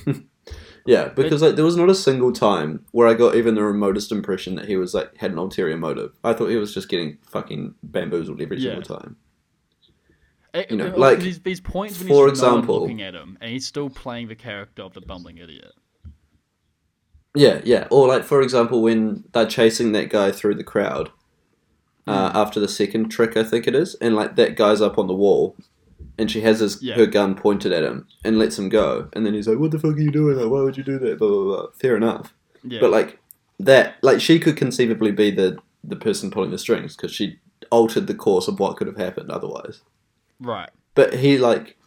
yeah, 0.85 1.09
because 1.09 1.41
like 1.41 1.55
there 1.55 1.65
was 1.65 1.77
not 1.77 1.89
a 1.89 1.95
single 1.95 2.33
time 2.33 2.85
where 2.91 3.07
I 3.07 3.13
got 3.13 3.35
even 3.35 3.55
the 3.55 3.63
remotest 3.63 4.11
impression 4.11 4.55
that 4.55 4.65
he 4.67 4.75
was 4.77 4.93
like 4.93 5.15
had 5.17 5.31
an 5.31 5.37
ulterior 5.37 5.77
motive. 5.77 6.11
I 6.23 6.33
thought 6.33 6.47
he 6.49 6.57
was 6.57 6.73
just 6.73 6.89
getting 6.89 7.17
fucking 7.29 7.75
bamboozled 7.83 8.41
every 8.41 8.57
Yeah. 8.57 8.73
single 8.81 8.97
time. 8.99 9.15
It- 10.53 10.71
you 10.71 10.77
know, 10.77 10.85
it- 10.87 10.97
like, 10.97 11.19
these, 11.19 11.39
these 11.41 11.59
points 11.61 11.99
when 11.99 12.07
for 12.07 12.23
he's 12.29 12.39
example- 12.39 12.81
looking 12.81 13.01
at 13.01 13.13
him, 13.13 13.37
and 13.41 13.51
he's 13.51 13.65
still 13.67 13.89
playing 13.89 14.27
the 14.27 14.35
character 14.35 14.81
of 14.83 14.93
the 14.93 15.01
bumbling 15.01 15.37
idiot. 15.37 15.73
Yeah, 17.35 17.61
yeah. 17.63 17.87
Or 17.91 18.07
like 18.07 18.23
for 18.23 18.41
example 18.41 18.81
when 18.81 19.23
they're 19.33 19.45
chasing 19.45 19.91
that 19.91 20.09
guy 20.09 20.31
through 20.31 20.55
the 20.55 20.63
crowd 20.63 21.11
uh, 22.07 22.31
after 22.33 22.59
the 22.59 22.67
second 22.69 23.09
trick, 23.09 23.35
I 23.37 23.43
think 23.43 23.67
it 23.67 23.75
is, 23.75 23.93
and 23.95 24.15
like 24.15 24.35
that 24.37 24.55
guy's 24.55 24.81
up 24.81 24.97
on 24.97 25.07
the 25.07 25.13
wall. 25.13 25.55
And 26.19 26.31
she 26.31 26.41
has 26.41 26.61
his 26.61 26.81
Yeah. 26.81 26.95
her 26.95 27.05
gun 27.05 27.35
pointed 27.35 27.71
at 27.71 27.83
him 27.83 28.07
and 28.23 28.39
lets 28.39 28.57
him 28.57 28.69
go. 28.69 29.07
And 29.13 29.23
then 29.25 29.33
he's 29.35 29.47
like, 29.47 29.59
"What 29.59 29.69
the 29.71 29.77
fuck 29.77 29.95
are 29.95 29.99
you 29.99 30.09
doing? 30.09 30.35
Like, 30.37 30.49
why 30.49 30.61
would 30.61 30.77
you 30.77 30.83
do 30.83 30.97
that?" 30.99 31.19
Blah 31.19 31.27
blah 31.29 31.43
blah. 31.43 31.65
Fair 31.79 31.95
enough. 31.95 32.33
Yeah, 32.63 32.79
But 32.79 32.89
like 32.89 33.19
that, 33.59 33.95
like 34.01 34.19
she 34.19 34.39
could 34.39 34.57
conceivably 34.57 35.11
be 35.11 35.29
the 35.29 35.57
the 35.83 35.95
person 35.95 36.31
pulling 36.31 36.49
the 36.49 36.57
strings 36.57 36.95
because 36.95 37.11
she 37.11 37.39
altered 37.71 38.07
the 38.07 38.15
course 38.15 38.47
of 38.47 38.59
what 38.59 38.77
could 38.77 38.87
have 38.87 38.97
happened 38.97 39.29
otherwise. 39.29 39.81
Right. 40.39 40.69
But 40.95 41.13
he 41.15 41.37
like 41.37 41.77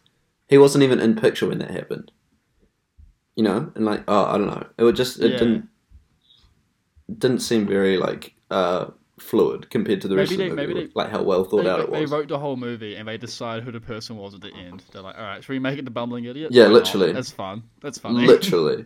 he 0.47 0.57
wasn't 0.57 0.83
even 0.83 0.99
in 0.99 1.15
picture 1.15 1.47
when 1.47 1.59
that 1.59 1.71
happened. 1.71 2.11
You 3.35 3.43
know, 3.43 3.71
and 3.75 3.85
like 3.85 4.03
oh 4.07 4.25
I 4.25 4.37
don't 4.37 4.47
know, 4.47 4.65
it 4.77 4.83
would 4.83 4.95
just 4.95 5.19
it 5.19 5.31
Yeah. 5.31 5.37
didn't 5.37 5.69
didn't 7.17 7.39
seem 7.39 7.67
very 7.67 7.97
like 7.97 8.33
uh 8.49 8.87
fluid 9.19 9.69
compared 9.69 10.01
to 10.01 10.07
the 10.07 10.15
rest 10.15 10.31
Maybe 10.31 10.45
of 10.45 10.49
the 10.51 10.55
they- 10.55 10.61
movie, 10.67 10.73
maybe 10.73 10.87
they- 10.87 10.93
like 10.95 11.09
how 11.11 11.21
well 11.23 11.43
thought 11.43 11.63
They, 11.63 11.69
out 11.69 11.79
it 11.79 11.89
was. 11.89 11.99
they 11.99 12.05
wrote 12.15 12.27
the 12.27 12.39
whole 12.39 12.55
movie 12.57 12.95
and 12.95 13.07
they 13.07 13.17
decide 13.17 13.63
who 13.63 13.71
the 13.71 13.79
person 13.81 14.17
was 14.17 14.33
at 14.33 14.41
the 14.41 14.51
end. 14.53 14.83
They're 14.91 15.01
like, 15.01 15.15
all 15.17 15.23
right, 15.23 15.43
should 15.43 15.53
we 15.53 15.59
make 15.59 15.77
it 15.77 15.85
the 15.85 15.91
bumbling 15.91 16.25
idiot? 16.25 16.51
Yeah, 16.51 16.67
literally. 16.67 17.11
That's 17.11 17.31
fun. 17.31 17.63
That's 17.81 17.97
funny. 17.99 18.25
Literally, 18.25 18.85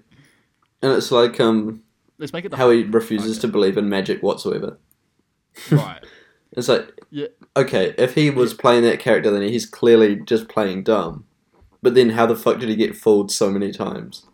and 0.82 0.92
it's 0.92 1.12
like 1.12 1.40
um 1.40 1.82
Let's 2.18 2.34
make 2.34 2.46
it 2.46 2.54
how 2.54 2.70
he 2.70 2.84
refuses 2.84 3.38
Okay. 3.38 3.42
to 3.42 3.48
believe 3.50 3.78
in 3.78 3.90
magic 3.90 4.22
whatsoever. 4.24 4.78
right. 5.72 6.04
It's 6.54 6.68
like, 6.70 7.00
Yeah. 7.12 7.28
okay, 7.58 7.94
if 7.98 8.16
he 8.16 8.30
was 8.30 8.54
playing 8.54 8.84
that 8.84 9.00
character, 9.00 9.30
then 9.32 9.42
he's 9.44 9.66
clearly 9.66 10.18
just 10.18 10.48
playing 10.48 10.84
dumb. 10.84 11.26
But 11.82 11.94
then, 11.96 12.12
how 12.12 12.26
the 12.26 12.36
fuck 12.36 12.60
did 12.60 12.70
he 12.70 12.76
get 12.76 12.96
fooled 12.96 13.32
so 13.32 13.52
many 13.52 13.72
times? 13.72 14.26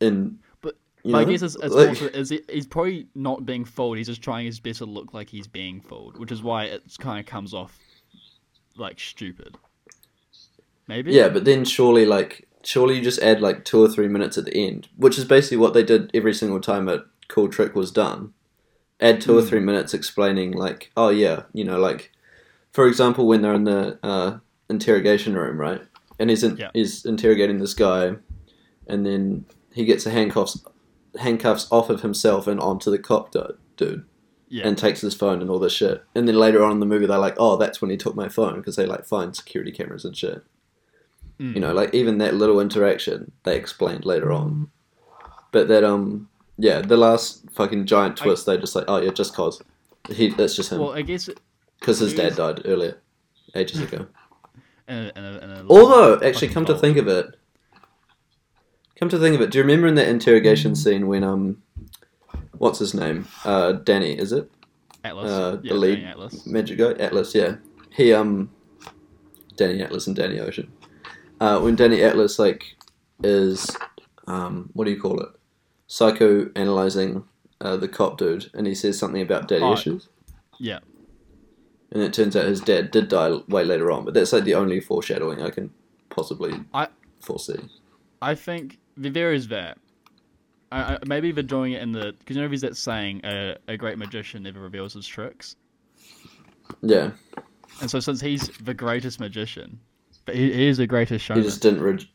In, 0.00 0.38
But- 0.62 0.76
But 1.04 1.14
I 1.14 1.24
guess 1.24 1.42
it's, 1.42 1.54
it's 1.56 1.74
Like- 1.74 1.88
also 1.90 2.06
is 2.08 2.30
he, 2.30 2.40
he's 2.50 2.66
probably 2.66 3.06
not 3.14 3.44
being 3.46 3.64
fooled. 3.64 3.98
He's 3.98 4.06
just 4.08 4.22
trying 4.22 4.46
his 4.46 4.58
best 4.60 4.78
to 4.78 4.86
look 4.86 5.12
like 5.14 5.28
he's 5.28 5.46
being 5.46 5.80
fooled, 5.80 6.18
which 6.18 6.32
is 6.32 6.42
why 6.42 6.64
it 6.64 6.82
kind 6.98 7.20
of 7.20 7.26
comes 7.26 7.52
off 7.54 7.78
like 8.76 8.98
stupid. 8.98 9.56
Maybe. 10.88 11.12
yeah, 11.12 11.28
but 11.28 11.44
then 11.44 11.64
surely, 11.64 12.04
like, 12.04 12.48
surely 12.64 12.96
you 12.96 13.02
just 13.02 13.20
add 13.20 13.40
like 13.40 13.64
two 13.64 13.80
or 13.80 13.88
three 13.88 14.08
minutes 14.08 14.36
at 14.36 14.44
the 14.46 14.56
end, 14.66 14.88
which 14.96 15.18
is 15.18 15.24
basically 15.24 15.58
what 15.58 15.72
they 15.72 15.84
did 15.84 16.10
every 16.12 16.34
single 16.34 16.60
time 16.60 16.88
a 16.88 17.04
cool 17.28 17.48
trick 17.48 17.76
was 17.76 17.92
done. 17.92 18.32
Add 19.00 19.20
two 19.20 19.36
or 19.38 19.40
Hmm. 19.42 19.48
three 19.48 19.60
minutes 19.60 19.94
explaining, 19.94 20.52
like, 20.52 20.90
oh 20.96 21.08
yeah, 21.08 21.44
you 21.52 21.64
know, 21.64 21.78
like, 21.78 22.12
for 22.72 22.86
example, 22.86 23.26
when 23.26 23.42
they're 23.42 23.54
in 23.54 23.64
the 23.64 23.98
uh, 24.02 24.38
interrogation 24.68 25.34
room, 25.34 25.58
right, 25.58 25.80
and 26.18 26.28
he's 26.30 26.42
in, 26.44 26.56
Yeah. 26.56 26.70
he's 26.74 27.04
interrogating 27.04 27.58
this 27.58 27.74
guy, 27.74 28.16
and 28.86 29.06
then 29.06 29.46
he 29.72 29.84
gets 29.84 30.04
the 30.04 30.10
handcuffs 30.10 30.62
handcuffs 31.18 31.66
off 31.72 31.90
of 31.90 32.02
himself 32.02 32.46
and 32.46 32.60
onto 32.60 32.90
the 32.90 32.98
cop 32.98 33.32
du- 33.32 33.54
dude. 33.76 34.04
Yeah. 34.52 34.66
and 34.66 34.76
takes 34.76 35.00
his 35.00 35.14
phone 35.14 35.40
and 35.40 35.48
all 35.48 35.60
this 35.60 35.72
shit. 35.72 36.02
And 36.12 36.26
then 36.26 36.34
later 36.34 36.64
on 36.64 36.72
in 36.72 36.80
the 36.80 36.86
movie, 36.86 37.06
they're 37.06 37.18
like, 37.18 37.36
"Oh, 37.38 37.56
that's 37.56 37.80
when 37.80 37.88
he 37.88 37.96
took 37.96 38.16
my 38.16 38.28
phone," 38.28 38.56
because 38.56 38.74
they 38.74 38.84
like 38.84 39.04
find 39.04 39.34
security 39.36 39.70
cameras 39.70 40.04
and 40.04 40.16
shit. 40.16 40.42
Mm. 41.38 41.54
You 41.54 41.60
know, 41.60 41.72
like 41.72 41.94
even 41.94 42.18
that 42.18 42.34
little 42.34 42.58
interaction 42.60 43.30
they 43.44 43.56
explained 43.56 44.04
later 44.04 44.32
on. 44.32 44.70
But 45.52 45.68
that 45.68 45.84
um, 45.84 46.28
yeah, 46.60 46.80
the 46.80 46.96
last 46.96 47.50
fucking 47.52 47.86
giant 47.86 48.20
I- 48.20 48.24
twist, 48.24 48.46
they 48.46 48.56
just 48.58 48.74
like, 48.76 48.84
"Oh 48.88 49.00
yeah, 49.00 49.10
just 49.10 49.34
cause 49.34 49.60
he 50.08 50.28
that's 50.28 50.54
just 50.54 50.70
him 50.72 50.80
Well, 50.80 50.92
I 50.92 51.02
guess. 51.02 51.28
because 51.78 51.98
his 51.98 52.14
dad 52.14 52.36
died 52.36 52.62
earlier, 52.64 52.98
ages 53.54 53.80
ago." 53.80 54.06
In 54.88 54.96
a, 54.96 55.12
in 55.14 55.24
a, 55.24 55.38
in 55.38 55.50
a 55.52 55.64
Although, 55.70 56.18
actually, 56.20 56.48
come 56.48 56.64
to 56.64 56.76
think 56.76 56.96
of 56.96 57.06
it, 57.06 57.36
come 58.96 59.08
to 59.08 59.18
think 59.20 59.36
of 59.36 59.40
it, 59.40 59.50
do 59.52 59.58
you 59.58 59.62
remember 59.62 59.86
in 59.86 59.94
that 59.94 60.08
interrogation 60.08 60.74
scene 60.74 61.06
when 61.06 61.22
um, 61.22 61.62
what's 62.58 62.80
his 62.80 62.92
name? 62.92 63.28
Uh, 63.44 63.70
Danny, 63.72 64.18
is 64.18 64.32
it? 64.32 64.50
Atlas, 65.04 65.30
uh, 65.30 65.50
the 65.56 65.60
yeah, 65.68 65.72
lead- 65.74 65.94
Danny 65.96 66.06
Atlas. 66.06 66.44
Magic 66.46 66.76
guy, 66.78 66.90
Atlas, 67.04 67.32
yeah. 67.36 67.56
He 67.94 68.12
um 68.12 68.50
Danny 69.56 69.80
Atlas 69.80 70.08
and 70.08 70.16
Danny 70.16 70.40
Ocean. 70.40 70.72
Uh, 71.40 71.60
when 71.60 71.76
Danny 71.76 72.02
Atlas 72.02 72.38
like 72.40 72.64
is 73.22 73.76
um 74.26 74.70
what 74.72 74.86
do 74.86 74.90
you 74.90 75.00
call 75.00 75.20
it? 75.20 75.28
Psycho 75.92 76.48
analyzing 76.54 77.24
uh, 77.60 77.76
the 77.76 77.88
cop 77.88 78.16
dude 78.16 78.48
and 78.54 78.64
he 78.64 78.76
says 78.76 78.96
something 78.96 79.20
about 79.20 79.48
daddy 79.48 79.64
Oh. 79.64 79.72
issues. 79.72 80.08
Yeah. 80.60 80.78
And 81.90 82.00
it 82.00 82.12
turns 82.12 82.36
out 82.36 82.44
his 82.44 82.60
dad 82.60 82.92
did 82.92 83.08
die 83.08 83.38
way 83.48 83.64
later 83.64 83.90
on, 83.90 84.04
but 84.04 84.14
that's 84.14 84.32
like 84.32 84.44
the 84.44 84.54
only 84.54 84.78
foreshadowing 84.78 85.42
I 85.42 85.50
can 85.50 85.70
possibly 86.08 86.54
I- 86.72 86.86
foresee. 87.20 87.58
I 88.22 88.36
think 88.36 88.78
th- 89.02 89.12
there 89.14 89.32
is 89.34 89.48
that. 89.48 89.78
I, 90.70 90.94
I, 90.94 90.98
maybe 91.06 91.32
they're 91.32 91.42
doing 91.42 91.72
it 91.72 91.82
in 91.82 91.90
the 91.90 92.14
because 92.20 92.36
you 92.36 92.42
know 92.42 92.46
there's 92.48 92.60
that 92.60 92.76
saying 92.76 93.24
uh, 93.24 93.56
a 93.66 93.76
great 93.76 93.98
magician 93.98 94.44
never 94.44 94.60
reveals 94.60 94.92
his 94.94 95.04
tricks, 95.08 95.56
Yeah. 96.82 97.10
and 97.80 97.90
so 97.90 97.98
since 97.98 98.20
he's 98.20 98.46
the 98.62 98.74
greatest 98.74 99.18
magician, 99.18 99.80
but 100.26 100.36
he, 100.36 100.52
he 100.52 100.68
is 100.68 100.76
the 100.76 100.86
greatest 100.86 101.24
He 101.24 101.26
showman, 101.26 101.42
just 101.42 101.60
didn't 101.62 101.80
re- 101.82 102.08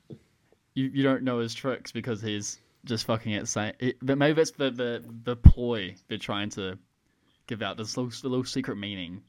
you 0.75 0.85
you 0.93 1.03
don't 1.03 1.23
know 1.23 1.39
his 1.39 1.53
tricks 1.53 1.91
because 1.91 2.21
he's 2.21 2.59
just 2.85 3.05
fucking 3.05 3.33
insane. 3.33 3.73
It, 3.79 3.97
but 4.01 4.17
maybe 4.17 4.33
that's 4.33 4.51
the, 4.51 4.71
the 4.71 5.03
the 5.23 5.35
ploy 5.35 5.95
they're 6.07 6.17
trying 6.17 6.49
to 6.51 6.77
give 7.47 7.61
out 7.61 7.77
this 7.77 7.97
little 7.97 8.11
little 8.29 8.45
secret 8.45 8.77
meaning 8.77 9.21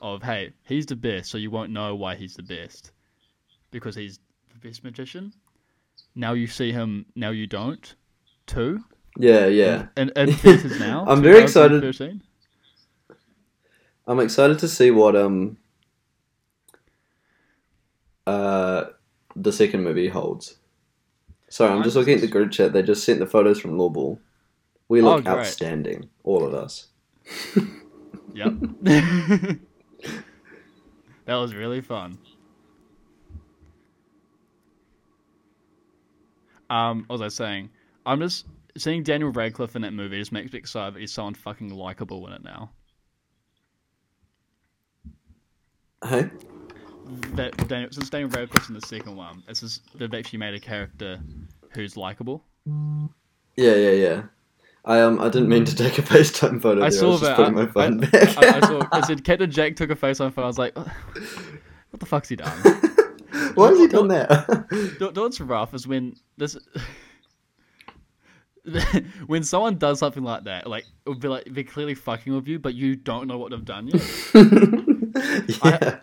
of 0.00 0.22
hey 0.22 0.52
he's 0.64 0.86
the 0.86 0.96
best, 0.96 1.30
so 1.30 1.38
you 1.38 1.50
won't 1.50 1.70
know 1.70 1.94
why 1.94 2.14
he's 2.14 2.34
the 2.34 2.42
best 2.42 2.92
because 3.70 3.94
he's 3.94 4.18
the 4.52 4.68
best 4.68 4.84
magician. 4.84 5.32
Now 6.14 6.32
you 6.32 6.46
see 6.46 6.72
him, 6.72 7.06
now 7.14 7.30
you 7.30 7.46
don't. 7.46 7.94
Two. 8.46 8.84
Yeah, 9.18 9.46
yeah. 9.46 9.86
And 9.96 10.12
and 10.16 10.34
theaters 10.38 10.78
now. 10.78 11.04
I'm 11.08 11.22
very 11.22 11.42
excited. 11.42 11.82
I'm 14.06 14.20
excited 14.20 14.58
to 14.60 14.68
see 14.68 14.90
what 14.90 15.16
um 15.16 15.58
uh 18.26 18.84
the 19.36 19.52
second 19.52 19.82
movie 19.82 20.08
holds. 20.08 20.56
Sorry, 21.52 21.70
I'm 21.70 21.82
just 21.82 21.96
looking 21.96 22.14
at 22.14 22.22
the 22.22 22.28
group 22.28 22.50
chat. 22.50 22.72
They 22.72 22.82
just 22.82 23.04
sent 23.04 23.18
the 23.18 23.26
photos 23.26 23.60
from 23.60 23.76
Lawball. 23.76 24.18
We 24.88 25.02
Oh, 25.02 25.16
look 25.16 25.24
great. 25.24 25.36
outstanding, 25.36 26.08
all 26.24 26.44
of 26.46 26.54
us. 26.54 26.86
Yep. 28.34 28.54
that 28.80 29.58
was 31.26 31.54
really 31.54 31.82
fun. 31.82 32.16
Um, 36.70 37.04
what 37.08 37.20
was 37.20 37.20
I 37.20 37.28
saying? 37.28 37.68
I'm 38.06 38.18
just 38.20 38.46
seeing 38.78 39.02
Daniel 39.02 39.30
Radcliffe 39.30 39.76
in 39.76 39.82
that 39.82 39.92
movie 39.92 40.18
just 40.18 40.32
makes 40.32 40.50
me 40.54 40.58
excited 40.58 40.94
that 40.94 41.00
he's 41.00 41.12
someone 41.12 41.34
fucking 41.34 41.68
likable 41.68 42.26
in 42.28 42.32
it 42.32 42.42
now. 42.42 42.70
Hey, 46.02 46.30
That 47.34 47.56
Daniel, 47.68 47.90
since 47.92 48.10
Daniel 48.10 48.30
Radcliffe's 48.30 48.68
in 48.68 48.74
the 48.74 48.86
second 48.86 49.16
one, 49.16 49.42
it's 49.48 49.60
just 49.60 49.82
they've 49.98 50.12
actually 50.14 50.38
made 50.38 50.54
a 50.54 50.60
character 50.60 51.18
who's 51.74 51.96
likable. 51.96 52.44
yeah, 53.56 53.74
yeah, 53.74 53.90
yeah. 53.90 54.22
I 54.84 55.00
um, 55.00 55.20
I 55.20 55.28
didn't 55.28 55.48
mean 55.48 55.64
to 55.64 55.76
take 55.76 55.98
a 55.98 56.02
FaceTime 56.02 56.60
photo. 56.60 56.80
I 56.84 56.90
there. 56.90 56.98
saw 56.98 57.06
I 57.06 57.10
was 57.10 57.20
just 57.20 57.30
that. 57.30 57.36
putting 57.36 57.58
I- 57.58 57.64
my 57.64 57.66
phone 57.70 57.98
back. 57.98 58.14
I, 58.38 58.58
I 58.58 58.60
saw 58.60 58.98
it 58.98 59.04
said 59.04 59.24
Captain 59.24 59.50
Jack 59.50 59.76
took 59.76 59.90
a 59.90 59.96
face 59.96 60.20
on 60.20 60.30
phone. 60.32 60.44
I 60.44 60.48
was 60.48 60.58
like, 60.58 60.76
what 60.76 62.00
the 62.00 62.06
fuck's 62.06 62.28
he 62.28 62.36
done? 62.36 62.50
Why 63.54 63.68
has 63.68 63.78
he 63.78 63.86
done 63.88 64.08
that? 64.08 64.66
Do, 64.98 65.12
do 65.12 65.20
what's 65.22 65.40
rough 65.40 65.74
is 65.74 65.86
when 65.86 66.16
this 66.36 66.56
when 69.26 69.42
someone 69.42 69.76
does 69.76 69.98
something 69.98 70.22
like 70.22 70.44
that, 70.44 70.66
like 70.68 70.84
it 71.04 71.08
would 71.08 71.20
be 71.20 71.28
like 71.28 71.44
they're 71.50 71.64
clearly 71.64 71.94
fucking 71.94 72.32
with 72.34 72.46
you, 72.46 72.58
but 72.58 72.74
you 72.74 72.96
don't 72.96 73.26
know 73.26 73.38
what 73.38 73.50
they've 73.50 73.64
done 73.64 73.88
yet. 73.88 74.02
yeah. 75.64 75.98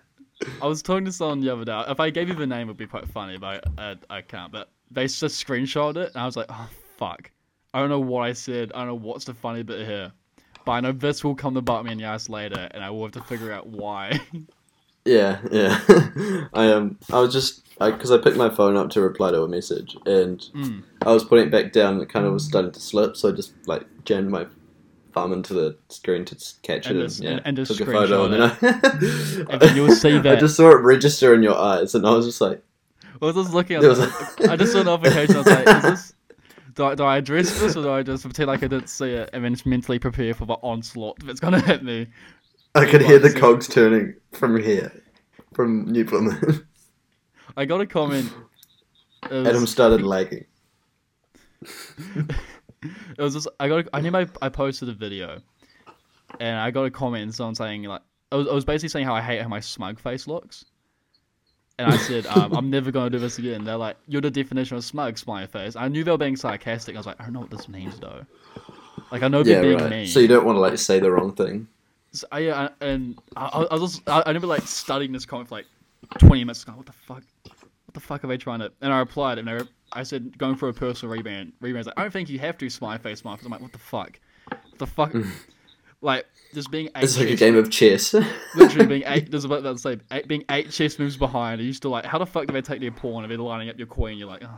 I 0.61 0.67
was 0.67 0.81
talking 0.81 1.05
to 1.05 1.11
someone 1.11 1.39
the 1.41 1.51
other 1.51 1.65
day. 1.65 1.83
If 1.87 1.99
I 1.99 2.09
gave 2.09 2.27
you 2.29 2.35
the 2.35 2.47
name, 2.47 2.61
it 2.61 2.67
would 2.67 2.77
be 2.77 2.87
quite 2.87 3.07
funny, 3.09 3.37
but 3.37 3.63
I, 3.77 3.91
I, 3.91 4.17
I 4.17 4.21
can't. 4.21 4.51
But 4.51 4.69
they 4.91 5.03
just 5.03 5.23
screenshot 5.45 5.97
it, 5.97 6.11
and 6.13 6.17
I 6.21 6.25
was 6.25 6.35
like, 6.37 6.47
oh 6.49 6.69
fuck. 6.97 7.31
I 7.73 7.79
don't 7.79 7.89
know 7.89 7.99
what 7.99 8.21
I 8.21 8.33
said. 8.33 8.71
I 8.73 8.79
don't 8.79 8.87
know 8.87 8.95
what's 8.95 9.25
the 9.25 9.33
funny 9.33 9.63
bit 9.63 9.85
here. 9.85 10.11
But 10.65 10.71
I 10.73 10.79
know 10.81 10.91
this 10.91 11.23
will 11.23 11.35
come 11.35 11.53
to 11.53 11.61
bite 11.61 11.83
me 11.85 11.91
in 11.91 11.97
the 11.99 12.03
ass 12.05 12.29
later, 12.29 12.67
and 12.71 12.83
I 12.83 12.89
will 12.89 13.03
have 13.03 13.11
to 13.13 13.21
figure 13.21 13.51
out 13.51 13.67
why. 13.67 14.19
Yeah, 15.05 15.39
yeah. 15.49 15.79
I 16.53 16.71
um, 16.71 16.99
I 17.11 17.19
was 17.19 17.33
just 17.33 17.63
because 17.79 18.11
I, 18.11 18.17
picked 18.17 18.35
my 18.35 18.49
phone 18.49 18.75
up 18.75 18.89
to 18.91 19.01
reply 19.01 19.31
to 19.31 19.41
a 19.41 19.47
message, 19.47 19.97
and 20.05 20.39
Mm. 20.53 20.83
I 21.01 21.13
was 21.13 21.23
putting 21.23 21.47
it 21.47 21.51
back 21.51 21.71
down, 21.71 21.93
and 21.93 22.03
it 22.03 22.09
kind 22.09 22.25
of 22.25 22.33
was 22.33 22.45
starting 22.45 22.71
to 22.73 22.79
slip, 22.81 23.15
so 23.15 23.29
I 23.29 23.31
just 23.31 23.53
like 23.65 23.87
jammed 24.03 24.29
my 24.29 24.45
thumb 25.13 25.33
into 25.33 25.53
the 25.53 25.77
screen 25.89 26.25
to 26.25 26.35
catch 26.63 26.87
And 26.87 26.99
it, 26.99 27.03
and, 27.03 27.19
yeah, 27.19 27.39
and 27.45 27.57
just 27.57 27.77
took 27.77 27.87
a 27.87 27.91
photo, 27.91 28.25
and 28.25 28.33
then 28.33 28.41
I, 28.41 29.55
And 29.55 29.75
you'll 29.75 29.91
see 29.91 30.17
that 30.19 30.37
I 30.37 30.39
just 30.39 30.55
saw 30.55 30.69
it 30.71 30.81
register 30.81 31.33
in 31.33 31.43
your 31.43 31.57
eyes, 31.57 31.95
and 31.95 32.05
I 32.05 32.11
was 32.11 32.25
just 32.25 32.41
like, 32.41 32.63
I 33.21 33.25
was 33.25 33.35
just 33.35 33.53
looking 33.53 33.77
at 33.77 33.83
was 33.83 33.99
I 33.99 34.55
just 34.55 34.71
saw 34.71 34.81
a 34.81 34.83
notification. 34.83 35.35
I 35.35 35.39
was 35.39 35.47
like, 35.47 35.67
is 35.67 35.83
this. 35.83 36.13
Do 36.75 36.85
I, 36.85 36.95
do 36.95 37.03
I 37.03 37.17
address 37.17 37.59
this 37.59 37.75
or 37.75 37.83
do 37.83 37.91
I 37.91 38.03
just 38.03 38.23
pretend 38.23 38.47
like 38.47 38.63
I 38.63 38.67
didn't 38.67 38.87
see 38.87 39.11
it 39.11 39.29
and 39.33 39.43
then 39.43 39.53
just 39.53 39.65
mentally 39.65 39.99
prepare 39.99 40.33
for 40.33 40.45
the 40.45 40.53
onslaught 40.53 41.19
that's 41.25 41.41
gonna 41.41 41.59
hit 41.59 41.83
me? 41.83 42.07
I 42.75 42.85
could 42.85 43.01
hear 43.01 43.19
the 43.19 43.33
cogs 43.33 43.67
turning 43.67 44.15
from 44.31 44.61
here, 44.61 44.91
from 45.53 45.85
New 45.85 46.05
Plymouth. 46.05 46.63
I 47.57 47.65
got 47.65 47.81
a 47.81 47.85
comment. 47.85 48.31
Was, 49.29 49.47
Adam 49.47 49.67
started 49.67 50.03
lagging. 50.03 50.45
It 52.83 53.21
was 53.21 53.33
just 53.33 53.47
I 53.59 53.67
got 53.67 53.85
a, 53.85 53.95
I 53.95 54.01
knew 54.01 54.15
I, 54.15 54.27
I 54.41 54.49
posted 54.49 54.89
a 54.89 54.93
video, 54.93 55.41
and 56.39 56.57
I 56.59 56.71
got 56.71 56.83
a 56.83 56.91
comment 56.91 57.23
and 57.23 57.35
someone 57.35 57.55
saying 57.55 57.83
like 57.83 58.01
I 58.31 58.35
was, 58.35 58.47
I 58.47 58.53
was 58.53 58.65
basically 58.65 58.89
saying 58.89 59.05
how 59.05 59.15
I 59.15 59.21
hate 59.21 59.41
how 59.41 59.47
my 59.47 59.59
smug 59.59 59.99
face 59.99 60.27
looks, 60.27 60.65
and 61.77 61.87
I 61.87 61.97
said 61.97 62.25
um, 62.27 62.53
I'm 62.53 62.69
never 62.69 62.91
gonna 62.91 63.09
do 63.09 63.19
this 63.19 63.39
again. 63.39 63.63
They're 63.63 63.77
like 63.77 63.97
you're 64.07 64.21
the 64.21 64.31
definition 64.31 64.77
of 64.77 64.83
smug, 64.85 65.17
smiley 65.17 65.47
face. 65.47 65.75
I 65.75 65.87
knew 65.87 66.03
they 66.03 66.11
were 66.11 66.17
being 66.17 66.35
sarcastic. 66.35 66.95
I 66.95 66.99
was 66.99 67.05
like 67.05 67.19
I 67.19 67.25
don't 67.25 67.33
know 67.33 67.41
what 67.41 67.51
this 67.51 67.67
means 67.67 67.99
though. 67.99 68.25
Like 69.11 69.23
I 69.23 69.27
know 69.27 69.43
Yeah, 69.43 69.55
they're 69.55 69.61
being 69.61 69.77
right. 69.79 69.89
mean. 69.89 70.07
So 70.07 70.19
you 70.19 70.27
don't 70.27 70.45
want 70.45 70.55
to 70.57 70.59
like 70.61 70.77
say 70.77 70.99
the 70.99 71.11
wrong 71.11 71.33
thing. 71.33 71.67
So, 72.11 72.27
I, 72.31 72.39
yeah, 72.39 72.69
and 72.81 73.19
I, 73.35 73.45
I 73.71 73.75
was 73.75 74.01
I, 74.07 74.21
I 74.21 74.29
remember 74.29 74.47
like 74.47 74.63
studying 74.63 75.11
this 75.11 75.25
comment 75.25 75.49
for 75.49 75.55
like 75.55 75.67
20 76.17 76.43
minutes. 76.43 76.63
Going, 76.63 76.77
what 76.77 76.85
the 76.85 76.93
fuck? 76.93 77.23
What 77.89 77.95
the 77.95 78.01
fuck 78.01 78.23
are 78.23 78.27
they 78.27 78.37
trying 78.37 78.59
to? 78.59 78.71
And 78.81 78.93
I 78.93 78.99
replied, 78.99 79.39
and 79.39 79.49
I, 79.49 79.61
I 79.91 80.03
said, 80.03 80.37
going 80.37 80.53
for 80.53 80.69
a 80.69 80.73
personal 80.75 81.11
rebound. 81.11 81.53
Rebound's 81.59 81.87
like, 81.87 81.97
I 81.97 82.03
don't 82.03 82.13
think 82.13 82.29
you 82.29 82.37
have 82.37 82.55
to 82.59 82.69
smiley 82.69 82.99
face, 82.99 83.21
smiley 83.21 83.37
face. 83.37 83.47
I'm 83.47 83.51
like, 83.51 83.61
what 83.61 83.71
the 83.71 83.79
fuck? 83.79 84.19
What 84.47 84.77
the 84.77 84.85
fuck? 84.85 85.15
like 86.01 86.27
just 86.53 86.69
being 86.69 86.85
eight. 86.95 87.05
It's 87.05 87.17
like 87.17 87.29
a 87.29 87.35
game 87.35 87.55
of 87.55 87.71
chess. 87.71 88.13
Literally 88.55 88.85
being 88.85 89.03
eight. 89.07 89.31
There's 89.31 89.43
about 89.43 89.63
to 89.63 89.75
say 89.79 89.97
eight, 90.11 90.27
being 90.27 90.43
eight 90.51 90.69
chess 90.69 90.99
moves 90.99 91.17
behind. 91.17 91.61
You 91.61 91.73
still 91.73 91.89
like, 91.89 92.05
how 92.05 92.19
the 92.19 92.27
fuck 92.27 92.45
do 92.45 92.53
they 92.53 92.61
take 92.61 92.79
their 92.79 92.91
pawn 92.91 93.23
and 93.23 93.31
they're 93.31 93.39
lining 93.39 93.71
up 93.71 93.79
your 93.79 93.87
queen? 93.87 94.19
You're 94.19 94.27
like, 94.27 94.43
oh, 94.43 94.57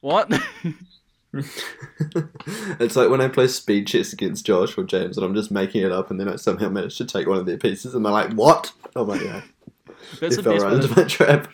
what? 0.00 0.32
it's 1.34 2.96
like 2.96 3.10
when 3.10 3.20
I 3.20 3.28
play 3.28 3.48
speed 3.48 3.86
chess 3.86 4.14
against 4.14 4.46
Josh 4.46 4.78
or 4.78 4.84
James, 4.84 5.18
and 5.18 5.26
I'm 5.26 5.34
just 5.34 5.50
making 5.50 5.82
it 5.82 5.92
up, 5.92 6.10
and 6.10 6.18
then 6.18 6.30
I 6.30 6.36
somehow 6.36 6.70
manage 6.70 6.96
to 6.96 7.04
take 7.04 7.28
one 7.28 7.36
of 7.36 7.44
their 7.44 7.58
pieces, 7.58 7.94
and 7.94 8.02
they're 8.02 8.12
like, 8.14 8.32
"What? 8.32 8.72
Oh 8.94 9.04
my 9.04 9.18
god!" 9.18 9.42
That's 10.20 10.36
they 10.36 10.42
the 10.42 10.42
fell 10.42 10.58
right 10.58 10.72
into 10.72 10.96
my 10.96 11.04
trap. 11.04 11.48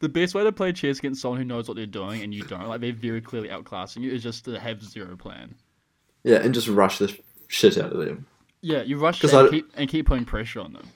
The 0.00 0.08
best 0.08 0.34
way 0.34 0.44
to 0.44 0.52
play 0.52 0.72
chess 0.72 0.98
against 0.98 1.20
someone 1.22 1.38
who 1.38 1.44
knows 1.44 1.68
what 1.68 1.76
they're 1.76 1.86
doing 1.86 2.22
and 2.22 2.32
you 2.32 2.42
don't. 2.42 2.66
Like 2.68 2.80
they're 2.80 2.92
very 2.92 3.20
clearly 3.20 3.48
outclassing 3.48 4.02
you. 4.02 4.12
Is 4.12 4.22
just 4.22 4.44
to 4.44 4.58
have 4.58 4.82
zero 4.82 5.16
plan. 5.16 5.54
Yeah, 6.24 6.36
and 6.38 6.52
just 6.54 6.68
rush 6.68 6.98
the 6.98 7.16
shit 7.48 7.78
out 7.78 7.92
of 7.92 7.98
them. 7.98 8.26
Yeah, 8.60 8.82
you 8.82 8.98
rush 8.98 9.22
and 9.22 9.32
I- 9.32 9.48
keep 9.48 9.70
and 9.76 9.88
keep 9.88 10.06
putting 10.06 10.24
pressure 10.24 10.60
on 10.60 10.72
them. 10.72 10.88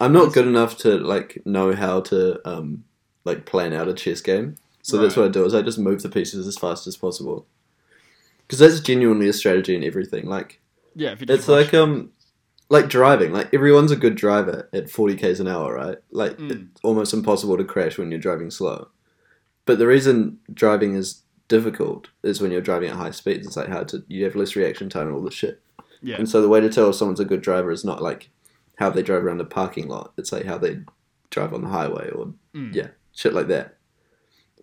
I'm 0.00 0.12
not 0.12 0.32
good 0.32 0.46
enough 0.46 0.76
to 0.78 0.96
like 0.98 1.42
know 1.44 1.74
how 1.74 2.00
to 2.02 2.48
um 2.48 2.84
like 3.24 3.46
plan 3.46 3.72
out 3.72 3.88
a 3.88 3.94
chess 3.94 4.20
game, 4.20 4.56
so 4.82 4.96
that's 4.96 5.16
what 5.16 5.26
I 5.26 5.28
do. 5.28 5.44
Is 5.44 5.54
I 5.54 5.62
just 5.62 5.78
move 5.78 6.02
the 6.02 6.08
pieces 6.08 6.46
as 6.46 6.56
fast 6.56 6.86
as 6.86 6.96
possible. 6.96 7.46
Because 8.46 8.60
that's 8.60 8.80
genuinely 8.80 9.28
a 9.28 9.32
strategy 9.32 9.74
in 9.74 9.84
everything. 9.84 10.26
Like 10.26 10.60
Yeah, 10.94 11.10
if 11.12 11.20
you 11.20 11.26
just 11.26 11.40
it's 11.40 11.48
like 11.48 11.74
um 11.74 12.12
like 12.70 12.88
driving. 12.88 13.32
Like 13.32 13.52
everyone's 13.54 13.90
a 13.90 13.96
good 13.96 14.14
driver 14.14 14.68
at 14.72 14.90
40 14.90 15.16
k's 15.16 15.40
an 15.40 15.48
hour, 15.48 15.74
right? 15.74 15.98
Like 16.10 16.36
Mm. 16.38 16.50
it's 16.72 16.80
almost 16.82 17.14
impossible 17.14 17.56
to 17.56 17.64
crash 17.64 17.96
when 17.98 18.10
you're 18.10 18.20
driving 18.20 18.50
slow. 18.50 18.88
But 19.64 19.78
the 19.78 19.86
reason 19.86 20.38
driving 20.52 20.94
is 20.94 21.22
difficult 21.48 22.08
is 22.22 22.40
when 22.40 22.50
you're 22.50 22.60
driving 22.60 22.90
at 22.90 22.96
high 22.96 23.10
speeds. 23.10 23.46
It's 23.46 23.56
like 23.56 23.68
hard 23.68 23.88
to 23.88 24.04
you 24.08 24.24
have 24.24 24.36
less 24.36 24.54
reaction 24.56 24.88
time 24.88 25.06
and 25.06 25.16
all 25.16 25.22
this 25.22 25.34
shit. 25.34 25.62
yeah, 26.02 26.16
And 26.16 26.28
so 26.28 26.40
the 26.42 26.48
way 26.48 26.60
to 26.60 26.68
tell 26.68 26.90
if 26.90 26.96
someone's 26.96 27.20
a 27.20 27.24
good 27.24 27.40
driver 27.40 27.70
is 27.70 27.84
not 27.84 28.02
like 28.02 28.30
how 28.76 28.90
they 28.90 29.02
drive 29.02 29.24
around 29.24 29.40
a 29.40 29.44
parking 29.44 29.88
lot. 29.88 30.12
It's 30.18 30.30
like 30.32 30.44
how 30.44 30.58
they 30.58 30.80
drive 31.30 31.52
on 31.54 31.62
the 31.62 31.68
highway 31.68 32.10
or 32.10 32.34
Mm. 32.54 32.74
yeah, 32.74 32.88
shit 33.12 33.32
like 33.34 33.48
that. 33.48 33.76